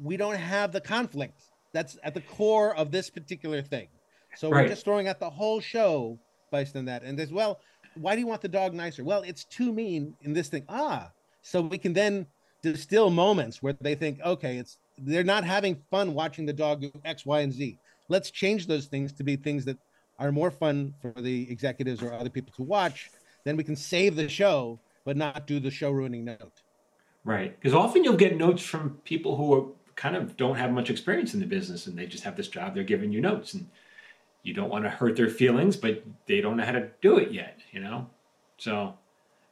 we 0.00 0.16
don't 0.16 0.36
have 0.36 0.72
the 0.72 0.80
conflict 0.80 1.42
that's 1.72 1.98
at 2.02 2.14
the 2.14 2.20
core 2.20 2.74
of 2.76 2.90
this 2.90 3.10
particular 3.10 3.62
thing. 3.62 3.88
So 4.36 4.50
right. 4.50 4.62
we're 4.62 4.68
just 4.68 4.84
throwing 4.84 5.08
out 5.08 5.18
the 5.18 5.30
whole 5.30 5.60
show 5.60 6.18
based 6.52 6.76
on 6.76 6.84
that. 6.84 7.02
And 7.02 7.18
as 7.18 7.32
well 7.32 7.60
why 7.94 8.14
do 8.14 8.20
you 8.20 8.26
want 8.26 8.42
the 8.42 8.48
dog 8.48 8.74
nicer? 8.74 9.02
Well 9.02 9.22
it's 9.22 9.44
too 9.44 9.72
mean 9.72 10.14
in 10.22 10.32
this 10.32 10.48
thing. 10.48 10.64
Ah 10.68 11.10
so 11.42 11.60
we 11.60 11.78
can 11.78 11.92
then 11.92 12.26
distill 12.62 13.10
moments 13.10 13.62
where 13.62 13.74
they 13.80 13.94
think, 13.94 14.20
okay, 14.24 14.58
it's 14.58 14.78
they're 14.98 15.24
not 15.24 15.44
having 15.44 15.82
fun 15.90 16.14
watching 16.14 16.46
the 16.46 16.52
dog 16.52 16.80
do 16.80 16.92
X, 17.04 17.26
Y, 17.26 17.40
and 17.40 17.52
Z. 17.52 17.78
Let's 18.08 18.30
change 18.30 18.66
those 18.66 18.86
things 18.86 19.12
to 19.14 19.24
be 19.24 19.36
things 19.36 19.64
that 19.66 19.78
are 20.18 20.32
more 20.32 20.50
fun 20.50 20.94
for 21.00 21.12
the 21.16 21.50
executives 21.50 22.02
or 22.02 22.12
other 22.12 22.30
people 22.30 22.52
to 22.56 22.62
watch. 22.62 23.10
Then 23.44 23.56
we 23.56 23.64
can 23.64 23.76
save 23.76 24.16
the 24.16 24.28
show, 24.28 24.80
but 25.04 25.16
not 25.16 25.46
do 25.46 25.60
the 25.60 25.70
show 25.70 25.90
ruining 25.90 26.24
note. 26.24 26.62
Right, 27.24 27.58
because 27.58 27.74
often 27.74 28.04
you'll 28.04 28.16
get 28.16 28.36
notes 28.36 28.62
from 28.62 28.98
people 29.04 29.36
who 29.36 29.52
are 29.54 29.66
kind 29.96 30.16
of 30.16 30.36
don't 30.36 30.56
have 30.56 30.70
much 30.70 30.90
experience 30.90 31.34
in 31.34 31.40
the 31.40 31.46
business 31.46 31.86
and 31.86 31.98
they 31.98 32.06
just 32.06 32.24
have 32.24 32.36
this 32.36 32.48
job. 32.48 32.74
They're 32.74 32.84
giving 32.84 33.12
you 33.12 33.20
notes, 33.20 33.54
and 33.54 33.68
you 34.42 34.54
don't 34.54 34.70
want 34.70 34.84
to 34.84 34.90
hurt 34.90 35.16
their 35.16 35.28
feelings, 35.28 35.76
but 35.76 36.04
they 36.26 36.40
don't 36.40 36.56
know 36.56 36.64
how 36.64 36.72
to 36.72 36.88
do 37.02 37.18
it 37.18 37.32
yet. 37.32 37.58
You 37.72 37.80
know, 37.80 38.08
so 38.58 38.94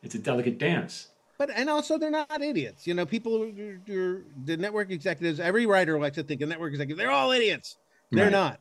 it's 0.03 0.15
a 0.15 0.19
delicate 0.19 0.59
dance 0.59 1.09
but 1.39 1.51
and 1.51 1.69
also 1.69 1.99
they're 1.99 2.11
not 2.11 2.43
idiots. 2.43 2.87
You 2.87 2.95
know, 2.95 3.07
people, 3.07 3.49
you're, 3.87 4.23
the 4.45 4.57
network 4.57 4.91
executives, 4.91 5.41
every 5.41 5.67
writer 5.67 5.99
likes 5.99 6.17
to 6.17 6.23
think 6.23 6.41
a 6.41 6.47
network 6.47 6.73
executive, 6.73 6.99
they're 6.99 7.11
all 7.11 7.33
idiots. 7.33 7.79
They're 8.11 8.25
right. 8.25 8.33
not. 8.33 8.61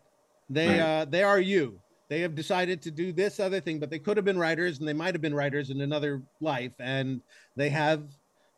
They 0.49 0.67
right. 0.67 0.79
uh, 0.79 1.05
they 1.05 1.23
are 1.23 1.39
you. 1.39 1.79
They 2.09 2.21
have 2.21 2.35
decided 2.35 2.81
to 2.83 2.91
do 2.91 3.11
this 3.11 3.39
other 3.39 3.59
thing, 3.59 3.79
but 3.79 3.89
they 3.89 3.99
could 3.99 4.17
have 4.17 4.25
been 4.25 4.37
writers, 4.37 4.79
and 4.79 4.87
they 4.87 4.93
might 4.93 5.13
have 5.13 5.21
been 5.21 5.33
writers 5.33 5.69
in 5.69 5.81
another 5.81 6.21
life. 6.41 6.73
And 6.79 7.21
they 7.55 7.69
have 7.69 8.03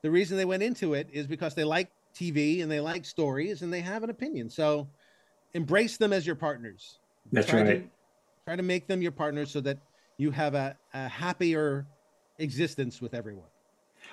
the 0.01 0.11
reason 0.11 0.37
they 0.37 0.45
went 0.45 0.63
into 0.63 0.93
it 0.93 1.07
is 1.11 1.27
because 1.27 1.53
they 1.55 1.63
like 1.63 1.89
TV 2.15 2.63
and 2.63 2.71
they 2.71 2.79
like 2.79 3.05
stories 3.05 3.61
and 3.61 3.71
they 3.71 3.81
have 3.81 4.03
an 4.03 4.09
opinion. 4.09 4.49
So 4.49 4.87
embrace 5.53 5.97
them 5.97 6.13
as 6.13 6.25
your 6.25 6.35
partners. 6.35 6.99
That's 7.31 7.47
try 7.47 7.61
right. 7.61 7.83
To, 7.83 7.89
try 8.45 8.55
to 8.55 8.63
make 8.63 8.87
them 8.87 9.01
your 9.01 9.11
partners 9.11 9.51
so 9.51 9.61
that 9.61 9.77
you 10.17 10.31
have 10.31 10.55
a, 10.55 10.77
a 10.93 11.07
happier 11.07 11.85
existence 12.39 13.01
with 13.01 13.13
everyone 13.13 13.47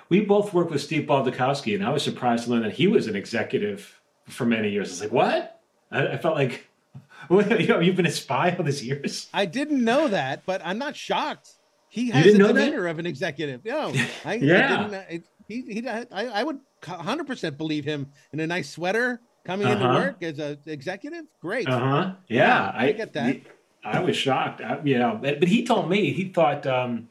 we 0.09 0.21
both 0.21 0.53
worked 0.53 0.71
with 0.71 0.81
Steve 0.81 1.07
Baldikoski, 1.07 1.75
and 1.75 1.85
I 1.85 1.89
was 1.89 2.03
surprised 2.03 2.45
to 2.45 2.51
learn 2.51 2.63
that 2.63 2.73
he 2.73 2.87
was 2.87 3.07
an 3.07 3.15
executive 3.15 4.01
for 4.27 4.45
many 4.45 4.69
years. 4.69 4.89
I 4.89 4.91
was 4.91 5.01
like, 5.01 5.11
what? 5.11 5.61
I, 5.91 6.07
I 6.07 6.17
felt 6.17 6.35
like, 6.35 6.67
you 7.29 7.67
know, 7.67 7.79
you've 7.79 7.95
been 7.95 8.05
a 8.05 8.11
spy 8.11 8.55
all 8.57 8.63
these 8.63 8.85
years. 8.85 9.29
I 9.33 9.45
didn't 9.45 9.83
know 9.83 10.07
that, 10.07 10.45
but 10.45 10.61
I'm 10.63 10.77
not 10.77 10.95
shocked. 10.95 11.51
He 11.89 12.09
has 12.09 12.25
the 12.25 12.39
demeanor 12.39 12.83
that? 12.83 12.89
of 12.89 12.99
an 12.99 13.05
executive. 13.05 13.63
No, 13.63 13.93
I, 14.25 14.35
yeah. 14.35 14.85
I 14.85 14.87
didn't, 14.87 15.25
he, 15.47 15.61
he, 15.61 15.87
I, 15.87 16.05
I 16.11 16.43
would 16.43 16.59
100% 16.81 17.57
believe 17.57 17.85
him 17.85 18.11
in 18.31 18.39
a 18.39 18.47
nice 18.47 18.69
sweater 18.69 19.21
coming 19.45 19.67
uh-huh. 19.67 19.75
into 19.75 19.99
work 19.99 20.23
as 20.23 20.39
an 20.39 20.57
executive. 20.65 21.25
Great. 21.41 21.67
Uh 21.67 21.79
huh. 21.79 22.13
Yeah, 22.27 22.37
yeah, 22.37 22.71
I, 22.73 22.87
I, 22.87 22.91
get 22.93 23.13
that. 23.13 23.37
I 23.83 23.99
was 23.99 24.15
shocked. 24.15 24.61
I, 24.61 24.79
you 24.83 24.97
know, 24.97 25.19
but, 25.21 25.39
but 25.39 25.49
he 25.49 25.65
told 25.65 25.89
me 25.89 26.11
he 26.11 26.29
thought 26.29 26.65
um, 26.65 27.09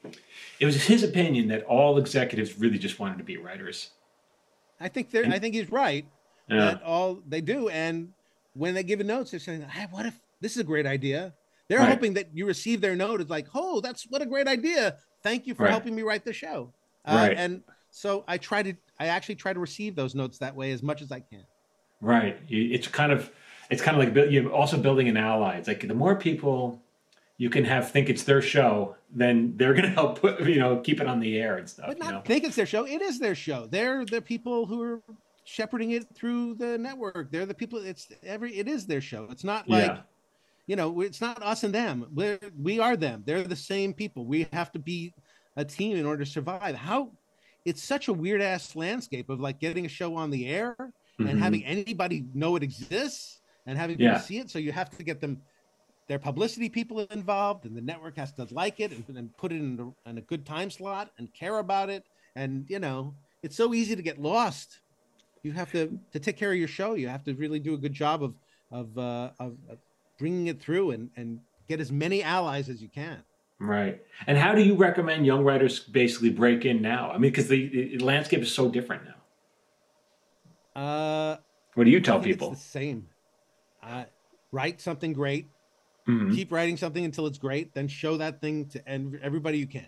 it 0.59 0.67
was 0.67 0.85
his 0.85 1.03
opinion 1.03 1.49
that 1.49 1.65
all 1.65 1.99
executives 1.99 2.59
really 2.59 2.79
just 2.79 2.99
wanted 2.99 3.19
to 3.19 3.25
be 3.25 3.37
writers. 3.37 3.91
I 4.81 4.89
think 4.89 5.11
they're. 5.11 5.23
And, 5.23 5.35
I 5.35 5.39
think 5.39 5.55
he's 5.55 5.71
right. 5.71 6.07
Yeah. 6.49 6.59
That 6.59 6.83
all 6.83 7.23
they 7.27 7.41
do, 7.41 7.69
and 7.69 8.13
when 8.55 8.75
they 8.75 8.83
give 8.83 9.01
a 9.01 9.05
note, 9.05 9.31
they're 9.31 9.41
saying, 9.41 9.63
hey, 9.63 9.87
"What 9.91 10.07
if 10.07 10.19
this 10.41 10.53
is 10.53 10.59
a 10.59 10.65
great 10.65 10.87
idea?" 10.87 11.35
They're 11.69 11.79
right. 11.79 11.89
hoping 11.89 12.15
that 12.15 12.29
you 12.35 12.47
receive 12.47 12.81
their 12.81 12.97
note. 12.97 13.21
It's 13.21 13.31
like, 13.31 13.47
"Oh, 13.55 13.81
that's 13.81 14.05
what 14.05 14.23
a 14.23 14.27
great 14.27 14.49
idea! 14.49 14.97
Thank 15.23 15.47
you 15.47 15.55
for 15.55 15.65
right. 15.65 15.71
helping 15.71 15.95
me 15.95 16.03
write 16.03 16.25
the 16.25 16.33
show." 16.33 16.73
Uh, 17.05 17.15
right. 17.15 17.37
And 17.37 17.63
so 17.91 18.25
I 18.27 18.39
try 18.39 18.63
to. 18.63 18.75
I 18.99 19.07
actually 19.07 19.37
try 19.37 19.53
to 19.53 19.61
receive 19.61 19.95
those 19.95 20.15
notes 20.15 20.39
that 20.39 20.55
way 20.55 20.73
as 20.73 20.83
much 20.83 21.01
as 21.01 21.13
I 21.13 21.21
can. 21.21 21.45
Right. 22.01 22.39
It's 22.49 22.89
kind 22.89 23.13
of. 23.13 23.31
It's 23.73 23.81
kind 23.81 23.97
of 24.01 24.15
like 24.15 24.31
you're 24.31 24.53
also 24.53 24.77
building 24.77 25.09
an 25.09 25.17
ally. 25.17 25.57
It's 25.57 25.67
like 25.67 25.89
the 25.89 25.95
more 25.95 26.15
people 26.15 26.83
you 27.39 27.49
can 27.49 27.65
have 27.65 27.91
think 27.91 28.11
it's 28.11 28.23
their 28.23 28.43
show, 28.43 28.95
then 29.11 29.55
they're 29.57 29.73
going 29.73 29.85
to 29.89 29.91
help 29.91 30.21
put, 30.21 30.43
you 30.43 30.59
know 30.59 30.77
keep 30.77 31.01
it 31.01 31.07
on 31.07 31.21
the 31.21 31.39
air 31.39 31.57
and 31.57 31.69
stuff. 31.69 31.87
But 31.89 31.99
not 31.99 32.07
you 32.07 32.13
know? 32.13 32.21
think 32.21 32.45
it's 32.45 32.55
their 32.55 32.67
show. 32.67 32.87
It 32.87 33.01
is 33.01 33.19
their 33.19 33.35
show. 33.35 33.67
They're 33.67 34.05
the 34.05 34.21
people 34.21 34.67
who 34.67 34.83
are 34.83 35.03
shepherding 35.45 35.93
it 35.93 36.07
through 36.15 36.55
the 36.57 36.77
network. 36.77 37.33
They're 37.33 37.47
the 37.47 37.55
people. 37.55 37.79
It's 37.79 38.09
every. 38.23 38.55
It 38.57 38.69
is 38.69 38.87
their 38.87 39.01
show. 39.01 39.27
It's 39.31 39.45
not 39.45 39.69
like. 39.69 39.87
Yeah. 39.87 39.99
You 40.69 40.77
know, 40.77 41.01
it's 41.01 41.21
not 41.21 41.43
us 41.43 41.65
and 41.65 41.75
them. 41.75 42.07
We're 42.15 42.39
we 42.57 42.79
are 42.79 42.97
them. 42.97 43.25
They're 43.27 43.43
the 43.43 43.57
same 43.57 43.93
people. 43.93 44.27
We 44.27 44.47
have 44.53 44.71
to 44.73 44.79
be 44.79 45.13
a 45.57 45.65
team 45.65 45.97
in 45.97 46.07
order 46.07 46.25
to 46.25 46.31
survive. 46.31 46.77
How 46.77 47.11
it's 47.65 47.83
such 47.83 48.07
a 48.09 48.13
weird 48.13 48.41
ass 48.41 48.77
landscape 48.77 49.29
of 49.29 49.41
like 49.41 49.59
getting 49.59 49.87
a 49.87 49.89
show 49.89 50.15
on 50.15 50.31
the 50.31 50.47
air 50.47 50.77
mm-hmm. 50.79 51.27
and 51.27 51.43
having 51.43 51.65
anybody 51.65 52.25
know 52.33 52.55
it 52.55 52.63
exists 52.63 53.42
and 53.67 53.79
having 53.79 53.97
people 53.97 54.15
yeah. 54.15 54.21
see 54.21 54.39
it. 54.39 54.51
So 54.51 54.59
you 54.59 54.73
have 54.73 54.91
to 54.97 55.03
get 55.03 55.21
them 55.21 55.41
their 56.09 56.19
publicity 56.19 56.69
people 56.69 57.01
involved, 57.01 57.65
and 57.65 57.77
the 57.77 57.81
network 57.81 58.17
has 58.17 58.33
to 58.33 58.47
like 58.51 58.81
it 58.81 58.93
and, 58.93 59.17
and 59.17 59.37
put 59.37 59.53
it 59.53 59.57
in, 59.57 59.95
in 60.07 60.19
a 60.19 60.21
good 60.21 60.45
time 60.45 60.71
slot 60.71 61.11
and 61.19 61.33
care 61.33 61.59
about 61.59 61.91
it. 61.91 62.05
And 62.35 62.67
you 62.69 62.79
know, 62.79 63.15
it's 63.43 63.57
so 63.57 63.73
easy 63.75 63.97
to 63.97 64.03
get 64.03 64.21
lost. 64.21 64.81
You 65.43 65.53
have 65.53 65.71
to 65.73 65.99
to 66.13 66.21
take 66.21 66.37
care 66.37 66.53
of 66.53 66.59
your 66.59 66.69
show. 66.69 66.95
You 66.95 67.09
have 67.09 67.25
to 67.25 67.35
really 67.35 67.59
do 67.61 67.75
a 67.75 67.79
good 67.79 67.95
job 67.95 68.23
of 68.23 68.35
of 68.71 68.99
uh, 68.99 69.31
of, 69.39 69.57
of 69.71 69.79
bringing 70.19 70.49
it 70.49 70.61
through 70.61 70.93
and 70.93 71.11
and 71.17 71.41
get 71.69 71.81
as 71.81 71.93
many 71.93 72.23
allies 72.23 72.69
as 72.69 72.83
you 72.83 72.89
can. 72.89 73.23
Right. 73.59 74.03
And 74.27 74.37
how 74.37 74.55
do 74.55 74.63
you 74.63 74.75
recommend 74.75 75.25
young 75.25 75.45
writers 75.45 75.79
basically 75.79 76.31
break 76.31 76.65
in 76.65 76.83
now? 76.83 77.11
I 77.11 77.13
mean, 77.15 77.31
because 77.31 77.47
the, 77.47 77.69
the, 77.97 77.99
landscape 77.99 78.41
is 78.41 78.53
so 78.53 78.69
different 78.69 79.05
now. 80.75 80.81
Uh, 80.83 81.37
what 81.75 81.85
do 81.85 81.91
you 81.91 82.01
tell 82.01 82.19
people? 82.19 82.51
the 82.51 82.57
same. 82.57 83.07
Uh, 83.83 84.05
write 84.51 84.81
something 84.81 85.13
great. 85.13 85.49
Mm-hmm. 86.09 86.35
Keep 86.35 86.53
writing 86.53 86.77
something 86.77 87.05
until 87.05 87.27
it's 87.27 87.39
great. 87.39 87.75
Then 87.75 87.89
show 87.89 88.17
that 88.17 88.41
thing 88.41 88.67
to 88.71 88.89
everybody 89.23 89.59
you 89.59 89.67
can. 89.67 89.87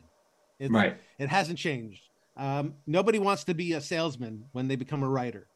It's, 0.58 0.72
right. 0.72 0.96
It 1.18 1.28
hasn't 1.28 1.58
changed. 1.58 2.02
Um, 2.36 2.74
nobody 2.86 3.18
wants 3.18 3.44
to 3.44 3.54
be 3.54 3.72
a 3.74 3.80
salesman 3.80 4.46
when 4.52 4.66
they 4.68 4.76
become 4.76 5.02
a 5.02 5.08
writer, 5.08 5.46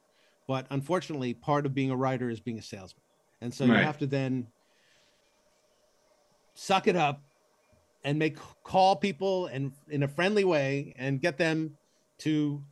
but 0.47 0.67
unfortunately, 0.71 1.35
part 1.35 1.67
of 1.67 1.75
being 1.75 1.91
a 1.91 1.97
writer 1.97 2.31
is 2.31 2.39
being 2.39 2.59
a 2.59 2.63
salesman, 2.63 3.03
and 3.41 3.53
so 3.53 3.67
right. 3.67 3.79
you 3.79 3.85
have 3.85 3.99
to 3.99 4.07
then 4.07 4.47
suck 6.55 6.87
it 6.87 6.95
up 6.95 7.23
and 8.05 8.17
make 8.19 8.37
call 8.63 8.95
people 8.95 9.47
and 9.47 9.73
in 9.91 10.05
a 10.05 10.09
friendly 10.09 10.45
way 10.45 10.95
and 10.97 11.21
get 11.21 11.37
them 11.37 11.77
to 12.19 12.63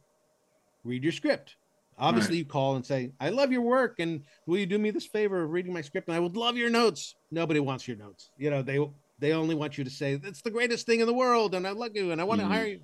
read 0.85 1.03
your 1.03 1.13
script 1.13 1.57
Obviously, 1.99 2.35
right. 2.35 2.39
you 2.39 2.45
call 2.45 2.77
and 2.77 2.85
say, 2.85 3.13
"I 3.21 3.31
love 3.31 3.53
your 3.53 3.63
work, 3.63 4.01
and 4.01 4.23
will 4.47 4.59
you 4.59 4.67
do 4.67 4.79
me 4.79 4.91
this 4.91 5.07
favor 5.07 5.43
of 5.43 5.51
reading 5.51 5.73
my 5.73 5.81
script? 5.81 6.09
And 6.09 6.17
I 6.17 6.21
would 6.21 6.37
love 6.37 6.57
your 6.57 6.71
notes." 6.71 7.15
Nobody 7.31 7.61
wants 7.61 7.89
your 7.89 7.97
notes. 7.97 8.31
You 8.37 8.51
know, 8.51 8.63
they 8.63 8.79
they 9.19 9.33
only 9.33 9.55
want 9.55 9.79
you 9.79 9.85
to 9.85 9.91
say 9.91 10.21
it's 10.23 10.43
the 10.43 10.51
greatest 10.51 10.87
thing 10.87 11.01
in 11.01 11.07
the 11.07 11.15
world, 11.15 11.55
and 11.55 11.67
I 11.67 11.71
love 11.71 11.93
you, 11.95 12.13
and 12.13 12.21
I 12.21 12.25
want 12.25 12.41
to 12.41 12.47
mm. 12.47 12.51
hire 12.51 12.67
you. 12.67 12.81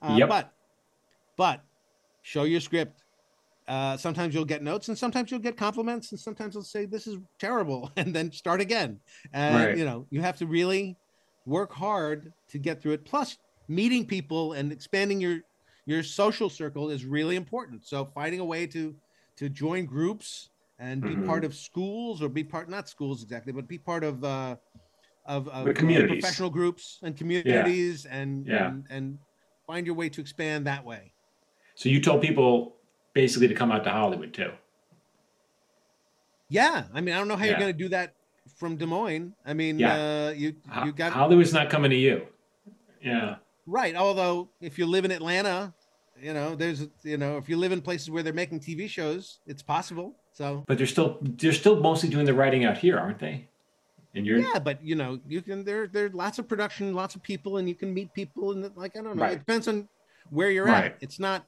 Uh, 0.00 0.16
yep. 0.18 0.28
But 0.28 0.52
but 1.36 1.62
show 2.22 2.44
your 2.44 2.60
script. 2.60 3.02
Uh, 3.66 3.96
sometimes 3.96 4.34
you'll 4.34 4.44
get 4.44 4.62
notes, 4.62 4.88
and 4.88 4.96
sometimes 4.96 5.30
you'll 5.30 5.40
get 5.40 5.56
compliments, 5.56 6.12
and 6.12 6.20
sometimes 6.20 6.54
they'll 6.54 6.62
say 6.62 6.84
this 6.84 7.06
is 7.06 7.16
terrible, 7.38 7.90
and 7.96 8.14
then 8.14 8.30
start 8.30 8.60
again. 8.60 9.00
And 9.32 9.56
right. 9.56 9.76
you 9.76 9.84
know, 9.84 10.06
you 10.10 10.20
have 10.20 10.36
to 10.38 10.46
really 10.46 10.96
work 11.46 11.72
hard 11.72 12.32
to 12.50 12.58
get 12.58 12.80
through 12.80 12.92
it. 12.92 13.04
Plus, 13.04 13.38
meeting 13.68 14.06
people 14.06 14.52
and 14.52 14.70
expanding 14.70 15.20
your 15.20 15.40
your 15.86 16.02
social 16.02 16.48
circle 16.48 16.90
is 16.90 17.04
really 17.04 17.36
important. 17.36 17.86
So 17.86 18.04
finding 18.14 18.40
a 18.40 18.44
way 18.44 18.66
to 18.68 18.94
to 19.36 19.48
join 19.48 19.84
groups 19.84 20.50
and 20.78 21.02
be 21.02 21.10
mm-hmm. 21.10 21.26
part 21.26 21.44
of 21.44 21.54
schools 21.54 22.22
or 22.22 22.28
be 22.28 22.44
part 22.44 22.68
not 22.68 22.88
schools 22.88 23.22
exactly, 23.22 23.52
but 23.52 23.68
be 23.68 23.78
part 23.78 24.04
of 24.04 24.24
uh, 24.24 24.56
of, 25.26 25.48
of 25.48 25.74
communities. 25.74 26.20
professional 26.20 26.50
groups 26.50 26.98
and 27.02 27.16
communities 27.16 28.04
yeah. 28.04 28.16
And, 28.16 28.46
yeah. 28.46 28.66
and 28.68 28.84
and 28.90 29.18
find 29.66 29.86
your 29.86 29.94
way 29.94 30.08
to 30.10 30.20
expand 30.20 30.66
that 30.66 30.84
way. 30.84 31.12
So 31.74 31.88
you 31.88 32.00
told 32.00 32.22
people 32.22 32.76
basically 33.14 33.48
to 33.48 33.54
come 33.54 33.72
out 33.72 33.84
to 33.84 33.90
Hollywood 33.90 34.32
too. 34.32 34.52
Yeah, 36.48 36.84
I 36.92 37.00
mean, 37.00 37.14
I 37.14 37.18
don't 37.18 37.28
know 37.28 37.36
how 37.36 37.44
yeah. 37.44 37.52
you're 37.52 37.60
going 37.60 37.72
to 37.72 37.78
do 37.78 37.88
that 37.88 38.14
from 38.56 38.76
Des 38.76 38.86
Moines. 38.86 39.34
I 39.44 39.54
mean, 39.54 39.78
yeah. 39.78 40.28
uh, 40.28 40.30
you 40.36 40.54
you 40.84 40.92
got 40.92 41.12
Hollywood's 41.12 41.52
not 41.52 41.70
coming 41.70 41.90
to 41.90 41.96
you. 41.96 42.26
Yeah. 43.02 43.36
Right. 43.66 43.94
Although 43.94 44.50
if 44.60 44.78
you 44.78 44.86
live 44.86 45.04
in 45.04 45.10
Atlanta, 45.10 45.72
you 46.20 46.34
know, 46.34 46.54
there's 46.54 46.86
you 47.02 47.16
know, 47.16 47.36
if 47.36 47.48
you 47.48 47.56
live 47.56 47.72
in 47.72 47.80
places 47.80 48.10
where 48.10 48.22
they're 48.22 48.32
making 48.32 48.60
TV 48.60 48.88
shows, 48.88 49.38
it's 49.46 49.62
possible. 49.62 50.14
So 50.32 50.64
But 50.66 50.78
they're 50.78 50.86
still 50.86 51.18
they're 51.20 51.52
still 51.52 51.80
mostly 51.80 52.08
doing 52.08 52.26
the 52.26 52.34
writing 52.34 52.64
out 52.64 52.78
here, 52.78 52.98
aren't 52.98 53.18
they? 53.18 53.48
And 54.14 54.26
you're 54.26 54.38
Yeah, 54.38 54.58
but 54.58 54.84
you 54.84 54.94
know, 54.94 55.18
you 55.26 55.42
can 55.42 55.64
there 55.64 55.86
there's 55.86 56.14
lots 56.14 56.38
of 56.38 56.48
production, 56.48 56.94
lots 56.94 57.14
of 57.14 57.22
people 57.22 57.56
and 57.56 57.68
you 57.68 57.74
can 57.74 57.92
meet 57.92 58.12
people 58.14 58.52
and 58.52 58.70
like 58.76 58.96
I 58.96 59.02
don't 59.02 59.16
know. 59.16 59.22
Right. 59.22 59.32
It 59.32 59.38
depends 59.40 59.68
on 59.68 59.88
where 60.30 60.50
you're 60.50 60.66
right. 60.66 60.92
at. 60.92 60.96
It's 61.00 61.18
not 61.18 61.44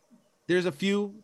there's 0.47 0.67
a 0.67 0.73
few 0.73 1.15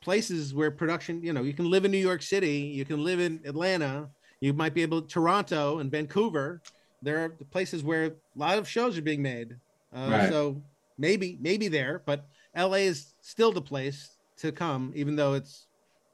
places 0.00 0.52
where 0.52 0.70
production, 0.70 1.22
you 1.22 1.32
know, 1.32 1.42
you 1.42 1.54
can 1.54 1.70
live 1.70 1.84
in 1.84 1.90
New 1.90 1.98
York 1.98 2.22
City, 2.22 2.58
you 2.58 2.84
can 2.84 3.02
live 3.02 3.20
in 3.20 3.40
Atlanta, 3.44 4.08
you 4.40 4.52
might 4.52 4.74
be 4.74 4.82
able 4.82 5.00
to 5.00 5.08
Toronto 5.08 5.78
and 5.78 5.90
Vancouver. 5.90 6.60
There 7.02 7.24
are 7.24 7.28
places 7.50 7.82
where 7.82 8.04
a 8.04 8.12
lot 8.36 8.58
of 8.58 8.68
shows 8.68 8.98
are 8.98 9.02
being 9.02 9.22
made. 9.22 9.56
Uh, 9.94 10.08
right. 10.10 10.28
So 10.28 10.60
maybe 10.98 11.38
maybe 11.40 11.68
there, 11.68 12.02
but 12.04 12.26
LA 12.56 12.84
is 12.88 13.14
still 13.20 13.52
the 13.52 13.62
place 13.62 14.10
to 14.38 14.52
come, 14.52 14.92
even 14.94 15.16
though 15.16 15.34
it's 15.34 15.66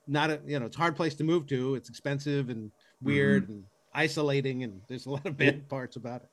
not 0.06 0.30
a 0.30 0.40
you 0.46 0.58
know 0.58 0.66
it's 0.66 0.76
a 0.76 0.80
hard 0.80 0.96
place 0.96 1.14
to 1.16 1.24
move 1.24 1.46
to. 1.48 1.74
It's 1.74 1.88
expensive 1.88 2.50
and 2.50 2.70
weird 3.02 3.44
mm-hmm. 3.44 3.52
and 3.52 3.64
isolating, 3.94 4.62
and 4.64 4.80
there's 4.88 5.06
a 5.06 5.10
lot 5.10 5.26
of 5.26 5.36
bad 5.36 5.68
parts 5.68 5.96
about 5.96 6.22
it. 6.22 6.28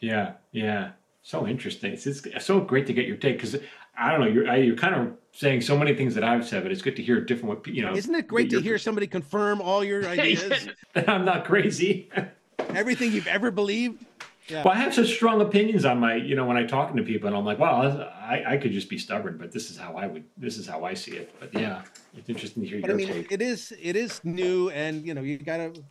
Yeah, 0.00 0.34
yeah, 0.52 0.92
so 1.22 1.46
interesting. 1.46 1.92
It's, 1.92 2.06
it's 2.06 2.46
so 2.46 2.60
great 2.60 2.86
to 2.86 2.92
get 2.92 3.06
your 3.06 3.16
take 3.16 3.36
because 3.36 3.56
I 3.98 4.10
don't 4.10 4.20
know 4.20 4.26
you're 4.26 4.54
you're 4.56 4.76
kind 4.76 4.94
of 4.94 5.12
saying 5.32 5.60
so 5.60 5.76
many 5.76 5.94
things 5.94 6.14
that 6.14 6.24
I've 6.24 6.46
said, 6.46 6.62
but 6.62 6.72
it's 6.72 6.82
good 6.82 6.96
to 6.96 7.02
hear 7.02 7.20
different 7.20 7.58
what 7.58 7.66
you 7.66 7.82
know. 7.82 7.94
Isn't 7.94 8.14
it 8.14 8.26
great 8.26 8.50
to 8.50 8.60
hear 8.60 8.78
somebody 8.78 9.06
confirm 9.06 9.60
all 9.60 9.84
your 9.84 10.06
ideas? 10.08 10.68
I'm 11.06 11.24
not 11.24 11.44
crazy. 11.44 12.08
Everything 12.70 13.12
you've 13.12 13.26
ever 13.26 13.50
believed. 13.50 14.04
Yeah. 14.48 14.62
Well, 14.62 14.74
I 14.74 14.78
have 14.78 14.94
such 14.94 15.08
strong 15.08 15.40
opinions 15.40 15.84
on 15.84 15.98
my, 15.98 16.14
you 16.14 16.34
know, 16.34 16.46
when 16.46 16.56
I'm 16.56 16.68
talking 16.68 16.96
to 16.96 17.02
people, 17.02 17.28
and 17.28 17.36
I'm 17.36 17.44
like, 17.44 17.58
well, 17.58 17.72
I, 17.72 18.42
I 18.46 18.56
could 18.56 18.72
just 18.72 18.88
be 18.88 18.98
stubborn, 18.98 19.36
but 19.36 19.52
this 19.52 19.70
is 19.70 19.76
how 19.76 19.94
I 19.94 20.06
would, 20.06 20.24
this 20.36 20.56
is 20.56 20.66
how 20.66 20.84
I 20.84 20.94
see 20.94 21.12
it. 21.12 21.34
But 21.38 21.52
yeah, 21.52 21.82
it's 22.16 22.28
interesting 22.28 22.62
to 22.62 22.68
hear 22.68 22.80
but 22.80 22.88
your 22.88 22.94
I 22.94 22.98
mean, 22.98 23.08
take. 23.08 23.32
It 23.32 23.42
is, 23.42 23.72
it 23.80 23.94
is 23.94 24.20
new, 24.24 24.70
and 24.70 25.06
you 25.06 25.14
know, 25.14 25.20
you 25.20 25.38
got 25.38 25.58
to 25.58 25.84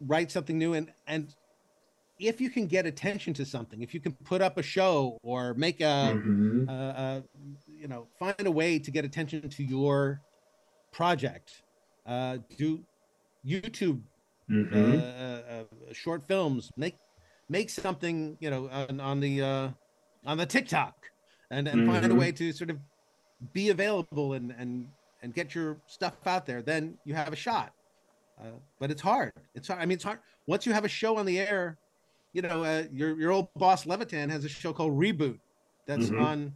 write 0.00 0.30
something 0.30 0.58
new, 0.58 0.74
and 0.74 0.92
and 1.06 1.34
if 2.18 2.40
you 2.40 2.50
can 2.50 2.66
get 2.66 2.86
attention 2.86 3.32
to 3.34 3.44
something, 3.44 3.82
if 3.82 3.94
you 3.94 4.00
can 4.00 4.12
put 4.12 4.40
up 4.40 4.58
a 4.58 4.62
show 4.62 5.18
or 5.22 5.54
make 5.54 5.80
a, 5.80 6.14
mm-hmm. 6.14 7.20
you 7.66 7.88
know, 7.88 8.06
find 8.18 8.46
a 8.46 8.50
way 8.50 8.78
to 8.78 8.90
get 8.90 9.04
attention 9.04 9.48
to 9.48 9.64
your 9.64 10.20
project, 10.92 11.62
uh, 12.06 12.38
do 12.56 12.84
YouTube 13.44 14.00
mm-hmm. 14.48 14.92
uh, 14.94 15.00
uh, 15.00 15.92
short 15.92 16.26
films, 16.26 16.70
make 16.76 16.96
make 17.48 17.70
something, 17.70 18.36
you 18.40 18.50
know, 18.50 18.68
on, 18.68 19.00
on 19.00 19.20
the 19.20 19.42
uh, 19.42 19.68
on 20.26 20.38
the 20.38 20.46
TikTok, 20.46 20.94
and 21.50 21.68
and 21.68 21.82
mm-hmm. 21.82 21.90
find 21.90 22.04
a 22.04 22.08
mm-hmm. 22.08 22.18
way 22.18 22.32
to 22.32 22.52
sort 22.52 22.70
of 22.70 22.78
be 23.52 23.70
available 23.70 24.34
and 24.34 24.54
and 24.58 24.88
and 25.22 25.34
get 25.34 25.54
your 25.54 25.78
stuff 25.86 26.14
out 26.26 26.46
there. 26.46 26.62
Then 26.62 26.98
you 27.04 27.14
have 27.14 27.32
a 27.32 27.36
shot. 27.36 27.72
Uh, 28.40 28.48
but 28.80 28.90
it's 28.90 29.02
hard. 29.02 29.32
It's 29.54 29.68
hard. 29.68 29.80
I 29.80 29.86
mean, 29.86 29.96
it's 29.96 30.04
hard 30.04 30.18
once 30.46 30.66
you 30.66 30.72
have 30.72 30.84
a 30.84 30.88
show 30.88 31.16
on 31.16 31.26
the 31.26 31.38
air. 31.38 31.78
You 32.32 32.42
know, 32.42 32.64
uh, 32.64 32.84
your 32.92 33.18
your 33.18 33.30
old 33.30 33.48
boss 33.54 33.86
Levitan 33.86 34.28
has 34.30 34.44
a 34.44 34.48
show 34.48 34.72
called 34.72 34.92
Reboot 34.92 35.38
that's 35.86 36.06
mm-hmm. 36.06 36.24
on 36.24 36.54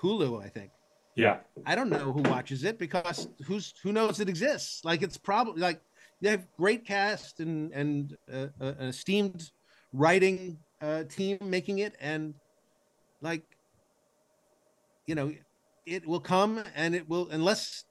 Hulu, 0.00 0.42
I 0.42 0.48
think. 0.48 0.70
Yeah. 1.14 1.38
I 1.66 1.74
don't 1.74 1.90
know 1.90 2.12
who 2.12 2.22
watches 2.22 2.62
it 2.64 2.78
because 2.78 3.28
who's 3.44 3.74
who 3.82 3.92
knows 3.92 4.20
it 4.20 4.28
exists. 4.28 4.84
Like 4.84 5.02
it's 5.02 5.16
probably 5.16 5.60
like 5.60 5.80
they 6.20 6.30
have 6.30 6.46
great 6.56 6.84
cast 6.84 7.40
and 7.40 7.72
and 7.72 8.16
uh, 8.32 8.46
uh, 8.60 8.74
an 8.78 8.88
esteemed 8.88 9.50
writing 9.92 10.58
uh, 10.80 11.04
team 11.04 11.38
making 11.42 11.78
it, 11.80 11.96
and 12.00 12.34
like 13.20 13.44
you 15.06 15.14
know, 15.14 15.32
it 15.86 16.06
will 16.06 16.20
come 16.20 16.62
and 16.76 16.94
it 16.94 17.08
will 17.08 17.28
unless 17.30 17.84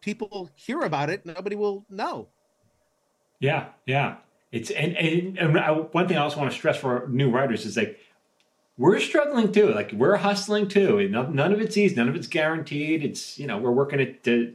people 0.00 0.48
hear 0.54 0.80
about 0.82 1.10
it, 1.10 1.26
nobody 1.26 1.56
will 1.56 1.84
know. 1.90 2.28
Yeah, 3.40 3.68
yeah. 3.86 4.16
It's 4.52 4.70
and 4.70 4.96
and, 4.96 5.38
and 5.38 5.58
I, 5.58 5.72
one 5.72 6.08
thing 6.08 6.16
I 6.16 6.22
also 6.22 6.38
want 6.38 6.52
to 6.52 6.56
stress 6.56 6.76
for 6.76 7.08
new 7.08 7.30
writers 7.30 7.66
is 7.66 7.76
like 7.76 7.98
we're 8.78 9.00
struggling 9.00 9.50
too. 9.50 9.72
Like 9.72 9.92
we're 9.92 10.16
hustling 10.16 10.68
too. 10.68 11.08
None 11.08 11.52
of 11.52 11.60
it's 11.60 11.76
easy. 11.76 11.96
None 11.96 12.08
of 12.08 12.14
it's 12.14 12.26
guaranteed. 12.26 13.04
It's 13.04 13.38
you 13.38 13.46
know 13.46 13.58
we're 13.58 13.72
working 13.72 14.00
it 14.00 14.22
to 14.24 14.54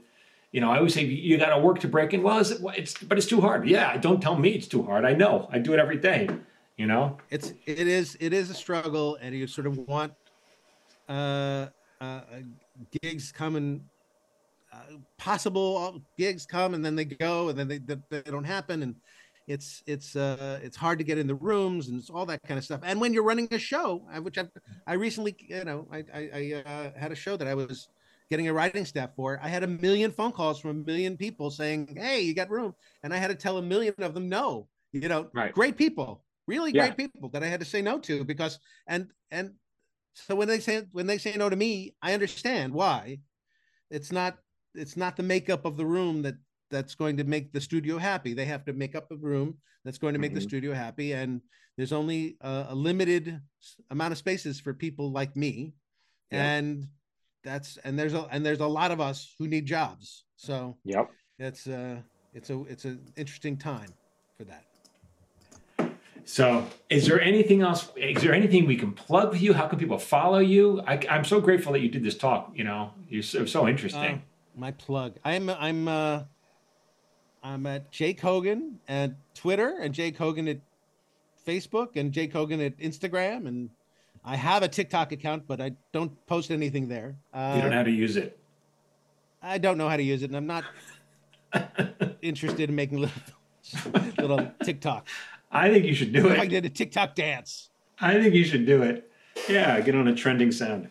you 0.51 0.61
know, 0.61 0.71
I 0.71 0.77
always 0.77 0.93
say 0.93 1.03
you 1.03 1.37
got 1.37 1.53
to 1.55 1.59
work 1.59 1.79
to 1.79 1.87
break 1.87 2.13
in. 2.13 2.23
Well, 2.23 2.39
it, 2.39 2.59
it's 2.75 2.97
but 2.97 3.17
it's 3.17 3.27
too 3.27 3.41
hard. 3.41 3.67
Yeah, 3.67 3.97
don't 3.97 4.21
tell 4.21 4.37
me 4.37 4.49
it's 4.51 4.67
too 4.67 4.83
hard. 4.83 5.05
I 5.05 5.13
know. 5.13 5.49
I 5.51 5.59
do 5.59 5.73
it 5.73 5.79
every 5.79 5.97
day. 5.97 6.29
You 6.77 6.85
know, 6.85 7.17
it's 7.29 7.53
it 7.65 7.87
is 7.87 8.17
it 8.19 8.33
is 8.33 8.49
a 8.49 8.53
struggle, 8.53 9.17
and 9.21 9.35
you 9.35 9.47
sort 9.47 9.67
of 9.67 9.77
want 9.77 10.13
uh, 11.09 11.67
uh 11.99 12.21
gigs 13.01 13.31
come 13.31 13.55
and 13.55 13.81
uh, 14.71 14.97
possible 15.17 16.01
gigs 16.17 16.45
come 16.45 16.73
and 16.73 16.83
then 16.83 16.95
they 16.95 17.05
go 17.05 17.49
and 17.49 17.57
then 17.57 17.67
they, 17.67 17.77
they, 17.79 17.95
they 18.09 18.21
don't 18.21 18.43
happen 18.43 18.83
and 18.83 18.95
it's 19.47 19.81
it's 19.87 20.15
uh 20.15 20.59
it's 20.61 20.75
hard 20.75 20.97
to 20.97 21.05
get 21.05 21.17
in 21.17 21.25
the 21.25 21.35
rooms 21.35 21.87
and 21.87 21.97
it's 21.97 22.09
all 22.09 22.25
that 22.25 22.43
kind 22.43 22.57
of 22.57 22.63
stuff 22.63 22.81
and 22.83 22.99
when 22.99 23.13
you're 23.13 23.23
running 23.23 23.47
a 23.51 23.57
show 23.57 24.03
which 24.21 24.37
i 24.37 24.43
i 24.85 24.93
recently 24.93 25.35
you 25.39 25.63
know 25.63 25.87
i 25.91 26.03
i, 26.13 26.29
I 26.33 26.63
uh, 26.65 26.99
had 26.99 27.11
a 27.11 27.15
show 27.15 27.37
that 27.37 27.47
i 27.47 27.55
was 27.55 27.87
getting 28.29 28.47
a 28.47 28.53
writing 28.53 28.85
staff 28.85 29.11
for. 29.15 29.39
I 29.41 29.47
had 29.47 29.63
a 29.63 29.67
million 29.67 30.11
phone 30.11 30.31
calls 30.31 30.59
from 30.59 30.71
a 30.71 30.85
million 30.85 31.17
people 31.17 31.49
saying, 31.51 31.95
"Hey, 31.97 32.21
you 32.21 32.33
got 32.33 32.49
room," 32.49 32.73
and 33.03 33.13
I 33.13 33.17
had 33.17 33.29
to 33.29 33.35
tell 33.35 33.57
a 33.57 33.61
million 33.61 33.93
of 33.99 34.13
them 34.13 34.29
no. 34.29 34.67
You 34.93 35.07
know, 35.07 35.29
right. 35.33 35.53
great 35.53 35.77
people, 35.77 36.23
really 36.47 36.71
yeah. 36.71 36.87
great 36.87 36.97
people 36.97 37.29
that 37.29 37.43
I 37.43 37.47
had 37.47 37.59
to 37.59 37.65
say 37.65 37.81
no 37.81 37.99
to 37.99 38.23
because 38.23 38.59
and 38.87 39.07
and 39.31 39.53
so 40.13 40.35
when 40.35 40.47
they 40.47 40.59
say 40.59 40.83
when 40.91 41.07
they 41.07 41.17
say 41.17 41.35
no 41.35 41.49
to 41.49 41.55
me, 41.55 41.95
I 42.01 42.13
understand 42.13 42.73
why. 42.73 43.19
It's 43.89 44.11
not 44.11 44.37
it's 44.73 44.97
not 44.97 45.15
the 45.15 45.23
makeup 45.23 45.65
of 45.65 45.77
the 45.77 45.85
room 45.85 46.21
that 46.23 46.35
that's 46.69 46.95
going 46.95 47.17
to 47.17 47.23
make 47.23 47.53
the 47.53 47.61
studio 47.61 47.97
happy. 47.97 48.33
They 48.33 48.45
have 48.45 48.65
to 48.65 48.73
make 48.73 48.95
up 48.95 49.11
a 49.11 49.15
room 49.15 49.57
that's 49.85 49.97
going 49.97 50.13
to 50.13 50.19
make 50.19 50.31
mm-hmm. 50.31 50.35
the 50.35 50.41
studio 50.41 50.73
happy, 50.73 51.13
and 51.13 51.41
there's 51.77 51.93
only 51.93 52.37
a, 52.41 52.67
a, 52.69 52.75
limited 52.75 53.39
amount 53.89 54.11
of 54.11 54.17
spaces 54.17 54.59
for 54.59 54.73
people 54.73 55.11
like 55.11 55.35
me, 55.35 55.73
yeah. 56.31 56.55
and 56.55 56.87
that's 57.43 57.77
and 57.83 57.97
there's 57.97 58.13
a 58.13 58.27
and 58.31 58.45
there's 58.45 58.59
a 58.59 58.67
lot 58.67 58.91
of 58.91 58.99
us 58.99 59.33
who 59.37 59.47
need 59.47 59.65
jobs. 59.65 60.25
So 60.35 60.77
yep, 60.83 61.09
it's 61.39 61.67
uh 61.67 61.97
it's 62.33 62.49
a 62.49 62.61
it's 62.63 62.85
an 62.85 63.01
interesting 63.15 63.57
time 63.57 63.89
for 64.37 64.43
that. 64.45 64.63
So, 66.27 66.67
is 66.89 67.07
there 67.07 67.21
anything 67.21 67.61
else? 67.61 67.89
Is 67.95 68.21
there 68.21 68.33
anything 68.33 68.65
we 68.65 68.75
can 68.75 68.91
plug 68.91 69.29
with 69.31 69.41
you? 69.41 69.53
How 69.53 69.65
can 69.65 69.79
people 69.79 69.97
follow 69.97 70.39
you? 70.39 70.81
I, 70.85 70.99
am 71.07 71.23
so 71.23 71.39
grateful 71.39 71.71
that 71.71 71.79
you 71.79 71.87
did 71.87 72.03
this 72.03 72.17
talk. 72.17 72.51
You 72.53 72.65
know, 72.65 72.91
you're 73.07 73.23
so, 73.23 73.45
so 73.45 73.65
interesting. 73.65 74.15
Uh, 74.15 74.17
my 74.53 74.71
plug. 74.71 75.13
I'm 75.23 75.49
I'm 75.49 75.87
uh, 75.87 76.23
I'm 77.41 77.65
at 77.65 77.91
Jay 77.91 78.13
Kogen 78.13 78.73
at 78.89 79.13
Twitter 79.35 79.77
and 79.79 79.93
Jay 79.93 80.11
Kogen 80.11 80.49
at 80.49 80.59
Facebook 81.47 81.95
and 81.95 82.11
Jay 82.11 82.27
Kogen 82.27 82.63
at 82.65 82.77
Instagram 82.77 83.47
and 83.47 83.69
I 84.27 84.35
have 84.35 84.61
a 84.61 84.67
TikTok 84.67 85.13
account, 85.13 85.47
but 85.47 85.61
I 85.61 85.71
don't 85.93 86.11
post 86.27 86.51
anything 86.51 86.89
there. 86.89 87.15
Uh, 87.33 87.53
you 87.55 87.61
don't 87.61 87.71
know 87.71 87.77
how 87.77 87.83
to 87.83 87.91
use 87.91 88.17
it. 88.17 88.37
I 89.41 89.57
don't 89.57 89.77
know 89.77 89.87
how 89.87 89.95
to 89.95 90.03
use 90.03 90.21
it, 90.21 90.29
and 90.29 90.35
I'm 90.35 90.45
not 90.45 90.65
interested 92.21 92.69
in 92.69 92.75
making 92.75 92.97
little, 92.97 93.21
little 94.17 94.51
TikTok. 94.65 95.07
I 95.49 95.69
think 95.69 95.85
you 95.85 95.95
should 95.95 96.11
do 96.11 96.27
it. 96.27 96.37
I 96.37 96.45
did 96.45 96.65
a 96.65 96.69
TikTok 96.69 97.15
dance. 97.15 97.69
I 98.01 98.21
think 98.21 98.35
you 98.35 98.43
should 98.43 98.65
do 98.65 98.83
it. 98.83 99.09
Yeah, 99.47 99.79
get 99.79 99.95
on 99.95 100.09
a 100.09 100.15
trending 100.15 100.51
sound. 100.51 100.89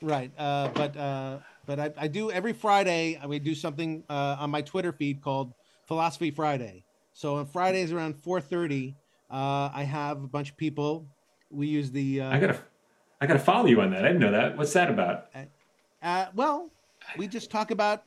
Right, 0.00 0.30
uh, 0.38 0.68
but 0.68 0.96
uh, 0.96 1.38
but 1.66 1.80
I, 1.80 1.92
I, 1.96 2.06
do 2.06 2.30
every 2.30 2.52
Friday. 2.52 3.18
I 3.20 3.38
do 3.38 3.56
something 3.56 4.04
uh, 4.08 4.36
on 4.38 4.50
my 4.50 4.62
Twitter 4.62 4.92
feed 4.92 5.20
called 5.22 5.54
Philosophy 5.88 6.30
Friday. 6.30 6.84
So 7.14 7.36
on 7.36 7.46
Fridays 7.46 7.90
around 7.90 8.22
4:30, 8.22 8.94
uh, 9.28 9.70
I 9.74 9.82
have 9.82 10.22
a 10.22 10.28
bunch 10.28 10.50
of 10.50 10.56
people. 10.56 11.08
We 11.50 11.66
use 11.66 11.90
the. 11.90 12.20
Uh, 12.20 12.30
I 12.30 12.38
gotta, 12.38 12.60
I 13.20 13.26
gotta 13.26 13.38
follow 13.38 13.66
you 13.66 13.80
on 13.80 13.90
that. 13.90 14.04
I 14.04 14.08
didn't 14.08 14.20
know 14.20 14.32
that. 14.32 14.56
What's 14.56 14.72
that 14.74 14.90
about? 14.90 15.28
Uh, 16.02 16.26
well, 16.34 16.70
we 17.16 17.26
just 17.26 17.50
talk 17.50 17.70
about 17.70 18.04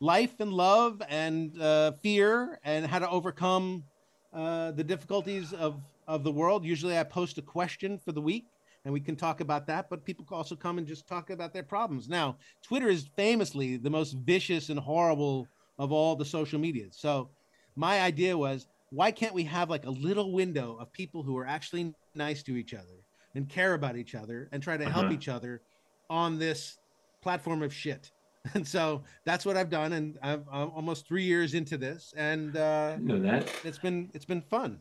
life 0.00 0.40
and 0.40 0.52
love 0.52 1.02
and 1.08 1.54
fear 2.02 2.58
and 2.64 2.86
how 2.86 2.98
to 2.98 3.08
overcome 3.08 3.84
uh, 4.32 4.70
the 4.72 4.84
difficulties 4.84 5.52
of 5.52 5.80
of 6.06 6.24
the 6.24 6.32
world. 6.32 6.64
Usually, 6.64 6.98
I 6.98 7.04
post 7.04 7.38
a 7.38 7.42
question 7.42 7.98
for 7.98 8.12
the 8.12 8.20
week, 8.20 8.44
and 8.84 8.92
we 8.92 9.00
can 9.00 9.16
talk 9.16 9.40
about 9.40 9.66
that. 9.68 9.88
But 9.88 10.04
people 10.04 10.26
also 10.30 10.56
come 10.56 10.78
and 10.78 10.86
just 10.86 11.06
talk 11.06 11.30
about 11.30 11.52
their 11.52 11.62
problems. 11.62 12.08
Now, 12.08 12.36
Twitter 12.62 12.88
is 12.88 13.08
famously 13.16 13.76
the 13.76 13.90
most 13.90 14.12
vicious 14.24 14.68
and 14.68 14.78
horrible 14.78 15.46
of 15.78 15.92
all 15.92 16.14
the 16.14 16.24
social 16.24 16.58
medias. 16.58 16.96
So, 16.98 17.30
my 17.76 18.00
idea 18.00 18.36
was, 18.36 18.66
why 18.90 19.12
can't 19.12 19.34
we 19.34 19.44
have 19.44 19.70
like 19.70 19.86
a 19.86 19.90
little 19.90 20.32
window 20.32 20.76
of 20.78 20.92
people 20.92 21.22
who 21.22 21.38
are 21.38 21.46
actually 21.46 21.94
nice 22.14 22.42
to 22.42 22.56
each 22.56 22.74
other 22.74 23.00
and 23.34 23.48
care 23.48 23.74
about 23.74 23.96
each 23.96 24.14
other 24.14 24.48
and 24.52 24.62
try 24.62 24.76
to 24.76 24.84
help 24.84 25.06
uh-huh. 25.06 25.14
each 25.14 25.28
other 25.28 25.62
on 26.08 26.38
this 26.38 26.78
platform 27.22 27.62
of 27.62 27.72
shit? 27.72 28.12
and 28.54 28.66
so 28.66 29.02
that's 29.24 29.44
what 29.44 29.56
I've 29.56 29.68
done, 29.68 29.92
and 29.92 30.18
I'm, 30.22 30.44
I'm 30.50 30.70
almost 30.70 31.06
three 31.06 31.24
years 31.24 31.52
into 31.52 31.76
this, 31.76 32.14
and 32.16 32.56
uh, 32.56 32.96
know 32.96 33.20
that 33.20 33.52
it's 33.64 33.78
been 33.78 34.10
it's 34.14 34.24
been 34.24 34.40
fun. 34.40 34.80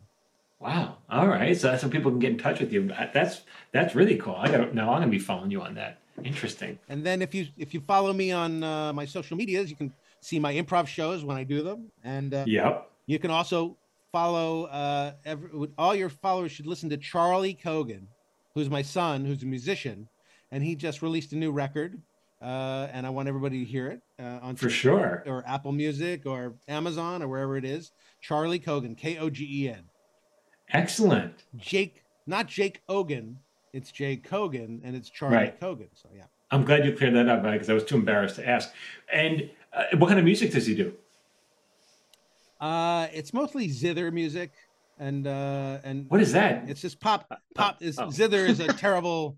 Wow! 0.60 0.98
All 1.10 1.28
right, 1.28 1.58
so 1.58 1.68
that's 1.68 1.84
how 1.84 1.90
people 1.90 2.10
can 2.10 2.20
get 2.20 2.32
in 2.32 2.38
touch 2.38 2.62
with 2.62 2.72
you. 2.72 2.90
That's 3.14 3.42
that's 3.74 3.96
really 3.96 4.16
cool. 4.16 4.36
I 4.36 4.50
got 4.50 4.74
now 4.74 4.94
I'm 4.94 5.02
gonna 5.02 5.08
be 5.08 5.20
following 5.20 5.52
you 5.52 5.62
on 5.62 5.76
that. 5.76 6.00
Interesting. 6.24 6.80
And 6.88 7.06
then 7.06 7.22
if 7.22 7.36
you 7.36 7.48
if 7.58 7.74
you 7.74 7.82
follow 7.82 8.14
me 8.14 8.32
on 8.32 8.64
uh, 8.64 8.94
my 8.94 9.06
social 9.06 9.36
medias, 9.36 9.70
you 9.70 9.76
can 9.76 9.92
see 10.22 10.40
my 10.40 10.54
improv 10.54 10.88
shows 10.88 11.26
when 11.26 11.36
I 11.36 11.44
do 11.44 11.62
them, 11.62 11.92
and 12.06 12.34
uh, 12.34 12.46
yep. 12.48 12.90
You 13.10 13.18
can 13.18 13.32
also 13.32 13.76
follow 14.12 14.66
uh, 14.66 15.14
every, 15.26 15.50
all 15.80 15.96
your 15.96 16.10
followers 16.10 16.52
should 16.52 16.68
listen 16.68 16.92
to 16.92 16.98
Charlie 16.98 17.56
Kogen, 17.56 18.04
who's 18.54 18.70
my 18.70 18.82
son, 18.82 19.26
who's 19.26 19.44
a 19.44 19.46
musician, 19.46 20.10
and 20.52 20.64
he 20.64 20.76
just 20.76 21.02
released 21.02 21.34
a 21.34 21.36
new 21.38 21.52
record 21.52 22.02
uh, 22.42 22.88
and 22.94 23.06
I 23.06 23.10
want 23.10 23.28
everybody 23.28 23.66
to 23.66 23.70
hear 23.70 23.88
it 23.88 24.02
uh, 24.20 24.40
on 24.42 24.56
for 24.56 24.70
sure 24.70 25.24
or 25.26 25.44
Apple 25.46 25.72
Music 25.72 26.26
or 26.26 26.56
Amazon 26.68 27.22
or 27.22 27.28
wherever 27.28 27.58
it 27.58 27.66
is. 27.66 27.92
Charlie 28.22 28.60
Kogen, 28.60 28.98
K 28.98 29.18
O 29.18 29.30
G 29.30 29.66
E 29.66 29.70
N. 29.70 29.84
Excellent. 30.72 31.44
Jake, 31.58 32.04
not 32.28 32.48
Jake 32.48 32.82
Ogan. 32.88 33.40
It's 33.74 33.92
Jay 33.92 34.18
Kogen, 34.18 34.80
and 34.84 34.96
it's 34.96 35.10
Charlie 35.10 35.36
right. 35.36 35.60
Kogen. 35.60 35.90
So 35.94 36.10
yeah. 36.16 36.24
I'm 36.52 36.64
glad 36.64 36.86
you 36.86 36.96
cleared 36.96 37.16
that 37.16 37.28
up 37.28 37.44
because 37.44 37.70
I 37.70 37.74
was 37.74 37.84
too 37.84 37.96
embarrassed 37.96 38.38
to 38.38 38.48
ask. 38.48 38.72
And 39.12 39.50
uh, 39.74 39.84
what 39.98 40.08
kind 40.08 40.20
of 40.20 40.26
music 40.26 40.52
does 40.52 40.66
he 40.66 40.76
do? 40.76 40.94
Uh, 42.60 43.08
it's 43.14 43.34
mostly 43.34 43.70
zither 43.70 44.12
music, 44.12 44.52
and 45.00 45.26
uh, 45.26 45.80
and 45.84 46.06
what 46.10 46.22
is 46.22 46.34
that? 46.34 46.70
It's 46.70 46.82
just 46.82 47.00
pop. 47.00 47.28
Pop 47.56 47.82
is 47.82 47.98
oh. 47.98 48.10
zither 48.10 48.46
is 48.46 48.60
a 48.60 48.68
terrible 48.74 49.38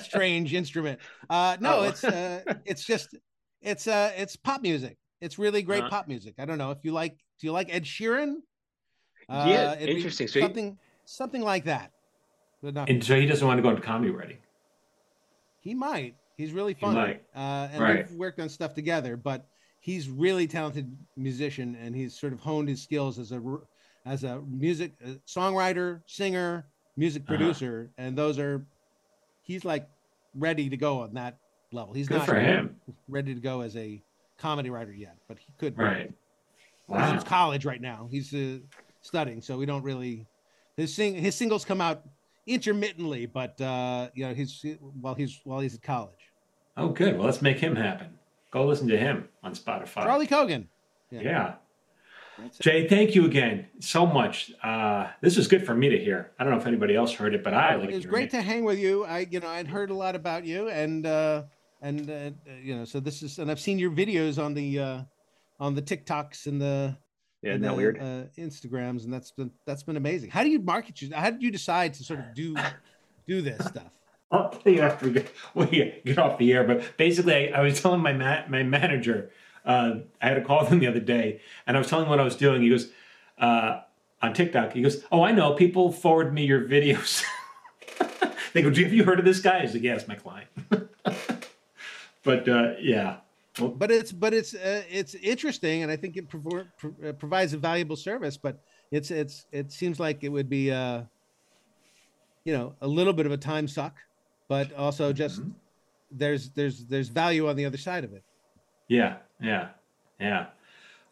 strange 0.00 0.54
instrument. 0.54 0.98
Uh, 1.28 1.56
no, 1.60 1.80
oh. 1.80 1.82
it's 1.84 2.02
uh, 2.02 2.42
it's 2.64 2.84
just 2.84 3.14
it's 3.60 3.86
uh 3.86 4.12
it's 4.16 4.34
pop 4.36 4.62
music. 4.62 4.96
It's 5.20 5.38
really 5.38 5.62
great 5.62 5.80
uh-huh. 5.80 5.90
pop 5.90 6.08
music. 6.08 6.34
I 6.38 6.44
don't 6.44 6.58
know 6.58 6.70
if 6.70 6.78
you 6.82 6.92
like. 6.92 7.18
Do 7.40 7.46
you 7.46 7.52
like 7.52 7.72
Ed 7.72 7.84
Sheeran? 7.84 8.36
Uh, 9.28 9.46
yeah, 9.48 9.78
interesting. 9.78 10.26
So 10.26 10.40
something 10.40 10.78
something 11.04 11.42
like 11.42 11.64
that. 11.64 11.92
But 12.62 12.74
not 12.74 12.88
and 12.88 13.04
so 13.04 13.14
he 13.14 13.26
doesn't 13.26 13.46
want 13.46 13.58
to 13.58 13.62
go 13.62 13.70
into 13.70 13.82
comedy 13.82 14.10
writing. 14.10 14.38
He 15.60 15.74
might. 15.74 16.16
He's 16.36 16.52
really 16.52 16.74
funny. 16.74 17.18
Uh, 17.34 17.68
and 17.72 17.80
right. 17.80 18.08
we've 18.08 18.18
worked 18.18 18.40
on 18.40 18.48
stuff 18.48 18.72
together, 18.72 19.16
but 19.16 19.46
he's 19.80 20.08
really 20.08 20.46
talented 20.46 20.96
musician, 21.16 21.76
and 21.80 21.94
he's 21.94 22.18
sort 22.18 22.32
of 22.32 22.40
honed 22.40 22.68
his 22.68 22.82
skills 22.82 23.18
as 23.18 23.32
a 23.32 23.40
as 24.08 24.24
a 24.24 24.40
music 24.48 24.92
a 25.04 25.10
songwriter, 25.26 26.00
singer, 26.06 26.66
music 26.96 27.22
uh-huh. 27.22 27.36
producer, 27.36 27.90
uh-huh. 27.90 28.06
and 28.06 28.18
those 28.18 28.38
are 28.38 28.66
he's 29.42 29.64
like 29.64 29.88
ready 30.34 30.68
to 30.68 30.76
go 30.76 31.00
on 31.00 31.14
that 31.14 31.38
level. 31.72 31.92
He's 31.92 32.08
Good 32.08 32.18
not 32.18 32.26
for 32.26 32.40
him. 32.40 32.76
ready 33.08 33.34
to 33.34 33.40
go 33.40 33.60
as 33.60 33.76
a 33.76 34.02
comedy 34.38 34.70
writer 34.70 34.92
yet, 34.92 35.16
but 35.28 35.38
he 35.38 35.52
could. 35.58 35.76
Right. 35.76 36.12
Wow. 36.86 37.12
He's 37.12 37.24
college 37.24 37.64
right 37.64 37.80
now. 37.80 38.08
He's 38.10 38.32
uh, 38.32 38.58
studying, 39.02 39.42
so 39.42 39.58
we 39.58 39.66
don't 39.66 39.82
really. 39.82 40.26
His 40.76 40.94
sing 40.94 41.14
his 41.14 41.34
singles 41.34 41.64
come 41.64 41.80
out 41.80 42.04
intermittently, 42.46 43.26
but 43.26 43.60
uh, 43.60 44.08
you 44.14 44.26
know 44.26 44.32
he's 44.32 44.64
while 45.00 45.14
he's 45.14 45.40
while 45.44 45.60
he's 45.60 45.74
at 45.74 45.82
college. 45.82 46.14
Oh, 46.76 46.88
good. 46.90 47.16
Well, 47.16 47.26
let's 47.26 47.42
make 47.42 47.58
him 47.58 47.74
happen. 47.74 48.06
Go 48.52 48.64
listen 48.64 48.86
to 48.88 48.96
him 48.96 49.28
on 49.42 49.54
Spotify. 49.54 50.04
Charlie 50.04 50.28
Kogen. 50.28 50.66
Yeah. 51.10 51.20
yeah. 51.20 51.54
Jay, 52.60 52.88
thank 52.88 53.14
you 53.14 53.24
again 53.24 53.66
so 53.80 54.06
much. 54.06 54.52
Uh, 54.62 55.08
this 55.20 55.36
is 55.36 55.48
good 55.48 55.64
for 55.64 55.74
me 55.74 55.88
to 55.88 55.98
hear. 55.98 56.32
I 56.38 56.44
don't 56.44 56.52
know 56.52 56.58
if 56.58 56.66
anybody 56.66 56.94
else 56.94 57.12
heard 57.12 57.34
it, 57.34 57.42
but 57.42 57.54
I 57.54 57.74
like. 57.76 57.90
It 57.90 57.94
was 57.94 58.06
great 58.06 58.28
it. 58.28 58.30
to 58.30 58.42
hang 58.42 58.64
with 58.64 58.78
you. 58.78 59.04
I, 59.04 59.26
you 59.30 59.40
know, 59.40 59.48
I'd 59.48 59.68
heard 59.68 59.90
a 59.90 59.94
lot 59.94 60.14
about 60.14 60.44
you, 60.44 60.68
and 60.68 61.06
uh, 61.06 61.44
and 61.82 62.10
uh, 62.10 62.30
you 62.62 62.76
know, 62.76 62.84
so 62.84 63.00
this 63.00 63.22
is, 63.22 63.38
and 63.38 63.50
I've 63.50 63.60
seen 63.60 63.78
your 63.78 63.90
videos 63.90 64.42
on 64.42 64.54
the 64.54 64.78
uh, 64.78 65.00
on 65.60 65.74
the 65.74 65.82
TikToks 65.82 66.46
and 66.46 66.60
the 66.60 66.96
yeah, 67.42 67.52
and 67.52 67.64
the, 67.64 67.72
weird 67.72 67.98
uh, 67.98 68.24
Instagrams, 68.36 69.04
and 69.04 69.12
that's 69.12 69.30
been 69.30 69.50
that's 69.66 69.82
been 69.82 69.96
amazing. 69.96 70.30
How 70.30 70.42
do 70.42 70.50
you 70.50 70.60
market 70.60 71.00
you? 71.00 71.14
How 71.14 71.30
did 71.30 71.42
you 71.42 71.50
decide 71.50 71.94
to 71.94 72.04
sort 72.04 72.20
of 72.20 72.34
do 72.34 72.56
do 73.26 73.42
this 73.42 73.64
stuff? 73.66 73.90
I'll 74.30 74.50
tell 74.50 74.72
you 74.72 74.82
after 74.82 75.06
we 75.06 75.12
get, 75.12 75.32
we 75.54 76.02
get 76.04 76.18
off 76.18 76.38
the 76.38 76.52
air. 76.52 76.64
But 76.64 76.96
basically, 76.96 77.52
I, 77.52 77.60
I 77.60 77.62
was 77.62 77.80
telling 77.80 78.00
my 78.00 78.12
ma- 78.12 78.46
my 78.48 78.62
manager 78.62 79.30
uh, 79.68 80.00
I 80.20 80.28
had 80.28 80.38
a 80.38 80.44
call 80.44 80.60
with 80.62 80.70
him 80.70 80.80
the 80.80 80.88
other 80.88 81.00
day, 81.00 81.40
and 81.66 81.76
I 81.76 81.80
was 81.80 81.88
telling 81.88 82.06
him 82.06 82.10
what 82.10 82.18
I 82.18 82.24
was 82.24 82.36
doing. 82.36 82.62
He 82.62 82.70
goes 82.70 82.90
uh, 83.38 83.82
on 84.20 84.32
TikTok. 84.32 84.72
He 84.72 84.82
goes, 84.82 85.04
"Oh, 85.12 85.22
I 85.22 85.30
know. 85.30 85.54
People 85.54 85.92
forward 85.92 86.34
me 86.34 86.44
your 86.44 86.62
videos." 86.62 87.22
they 88.52 88.62
go, 88.62 88.68
"Have 88.70 88.92
you 88.92 89.04
heard 89.04 89.20
of 89.20 89.24
this 89.24 89.40
guy?" 89.40 89.58
I 89.58 89.64
like, 89.64 89.82
"Yeah, 89.82 89.94
it's 89.94 90.08
my 90.08 90.16
client." 90.16 90.48
but 92.24 92.48
uh, 92.48 92.72
yeah. 92.80 93.18
Well, 93.60 93.70
but 93.70 93.90
it's 93.90 94.12
but 94.12 94.32
it's 94.32 94.54
uh, 94.54 94.82
it's 94.90 95.14
interesting, 95.14 95.82
and 95.82 95.92
I 95.92 95.96
think 95.96 96.16
it 96.16 96.28
pro- 96.28 96.64
uh, 97.06 97.12
provides 97.12 97.52
a 97.52 97.58
valuable 97.58 97.96
service. 97.96 98.36
But 98.36 98.60
it's 98.90 99.10
it's 99.10 99.46
it 99.52 99.70
seems 99.70 100.00
like 100.00 100.24
it 100.24 100.28
would 100.30 100.48
be 100.48 100.70
uh, 100.70 101.02
you 102.44 102.52
know 102.52 102.74
a 102.80 102.86
little 102.86 103.12
bit 103.12 103.26
of 103.26 103.32
a 103.32 103.36
time 103.36 103.68
suck, 103.68 103.96
but 104.48 104.72
also 104.74 105.12
just 105.12 105.40
mm-hmm. 105.40 105.50
there's 106.12 106.50
there's 106.50 106.86
there's 106.86 107.08
value 107.08 107.48
on 107.48 107.56
the 107.56 107.64
other 107.64 107.78
side 107.78 108.04
of 108.04 108.12
it. 108.12 108.22
Yeah, 108.88 109.16
yeah, 109.40 109.68
yeah. 110.18 110.46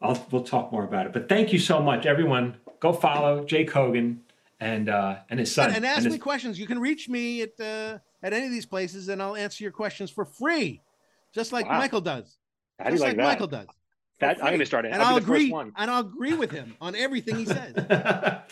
I'll, 0.00 0.26
we'll 0.30 0.44
talk 0.44 0.72
more 0.72 0.84
about 0.84 1.06
it. 1.06 1.12
But 1.12 1.28
thank 1.28 1.52
you 1.52 1.58
so 1.58 1.80
much, 1.80 2.06
everyone. 2.06 2.56
Go 2.80 2.92
follow 2.92 3.44
Jay 3.44 3.64
Kogen 3.64 4.18
and 4.60 4.88
uh, 4.88 5.16
and 5.30 5.40
his 5.40 5.52
son. 5.52 5.68
And, 5.68 5.76
and 5.76 5.86
ask 5.86 6.04
and 6.04 6.12
me 6.12 6.18
questions. 6.18 6.58
You 6.58 6.66
can 6.66 6.78
reach 6.78 7.08
me 7.08 7.42
at 7.42 7.60
uh, 7.60 7.98
at 8.22 8.32
any 8.32 8.46
of 8.46 8.52
these 8.52 8.66
places, 8.66 9.08
and 9.08 9.22
I'll 9.22 9.36
answer 9.36 9.62
your 9.64 9.72
questions 9.72 10.10
for 10.10 10.24
free, 10.24 10.82
just 11.32 11.52
like 11.52 11.66
wow. 11.66 11.78
Michael 11.78 12.00
does. 12.00 12.36
How 12.78 12.90
do 12.90 12.96
you 12.96 13.00
like, 13.00 13.16
like 13.16 13.26
Michael 13.26 13.46
does. 13.46 13.68
That, 14.18 14.38
I'm 14.38 14.46
going 14.46 14.60
to 14.60 14.66
start 14.66 14.86
it. 14.86 14.92
And 14.92 15.02
I'll, 15.02 15.08
I'll 15.10 15.16
agree. 15.16 15.52
And 15.52 15.90
I'll 15.90 16.00
agree 16.00 16.34
with 16.34 16.50
him 16.50 16.74
on 16.80 16.94
everything 16.94 17.36
he 17.36 17.44
says. 17.46 17.74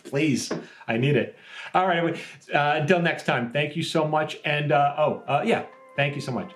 Please, 0.04 0.52
I 0.86 0.98
need 0.98 1.16
it. 1.16 1.36
All 1.72 1.86
right. 1.86 2.16
Uh, 2.52 2.78
until 2.80 3.00
next 3.00 3.24
time, 3.24 3.50
thank 3.50 3.74
you 3.74 3.82
so 3.82 4.06
much. 4.06 4.38
And 4.44 4.72
uh, 4.72 4.94
oh, 4.98 5.22
uh, 5.26 5.42
yeah, 5.44 5.64
thank 5.96 6.14
you 6.14 6.20
so 6.20 6.32
much. 6.32 6.52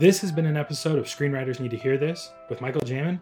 This 0.00 0.22
has 0.22 0.32
been 0.32 0.46
an 0.46 0.56
episode 0.56 0.98
of 0.98 1.04
Screenwriters 1.04 1.60
Need 1.60 1.72
to 1.72 1.76
Hear 1.76 1.98
This 1.98 2.30
with 2.48 2.62
Michael 2.62 2.80
Jamin. 2.80 3.20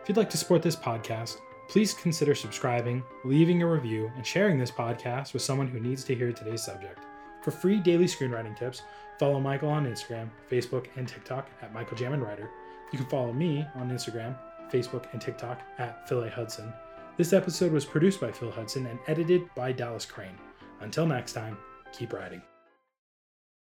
If 0.00 0.08
you'd 0.08 0.16
like 0.16 0.30
to 0.30 0.36
support 0.36 0.62
this 0.62 0.76
podcast, 0.76 1.38
please 1.68 1.92
consider 1.92 2.36
subscribing, 2.36 3.02
leaving 3.24 3.62
a 3.62 3.66
review, 3.66 4.12
and 4.14 4.24
sharing 4.24 4.56
this 4.56 4.70
podcast 4.70 5.32
with 5.32 5.42
someone 5.42 5.66
who 5.66 5.80
needs 5.80 6.04
to 6.04 6.14
hear 6.14 6.32
today's 6.32 6.62
subject. 6.62 7.00
For 7.42 7.50
free 7.50 7.80
daily 7.80 8.04
screenwriting 8.04 8.56
tips, 8.56 8.82
follow 9.18 9.40
Michael 9.40 9.70
on 9.70 9.86
Instagram, 9.86 10.28
Facebook, 10.48 10.86
and 10.94 11.08
TikTok 11.08 11.50
at 11.62 11.74
Michael 11.74 11.96
Jamin 11.96 12.24
Writer. 12.24 12.48
You 12.92 12.98
can 13.00 13.08
follow 13.08 13.32
me 13.32 13.66
on 13.74 13.90
Instagram, 13.90 14.38
Facebook, 14.70 15.12
and 15.12 15.20
TikTok 15.20 15.60
at 15.78 16.08
Phil 16.08 16.22
A. 16.22 16.30
Hudson. 16.30 16.72
This 17.16 17.32
episode 17.32 17.72
was 17.72 17.84
produced 17.84 18.20
by 18.20 18.30
Phil 18.30 18.52
Hudson 18.52 18.86
and 18.86 19.00
edited 19.08 19.52
by 19.56 19.72
Dallas 19.72 20.06
Crane. 20.06 20.38
Until 20.78 21.06
next 21.06 21.32
time, 21.32 21.58
keep 21.92 22.12
writing. 22.12 22.40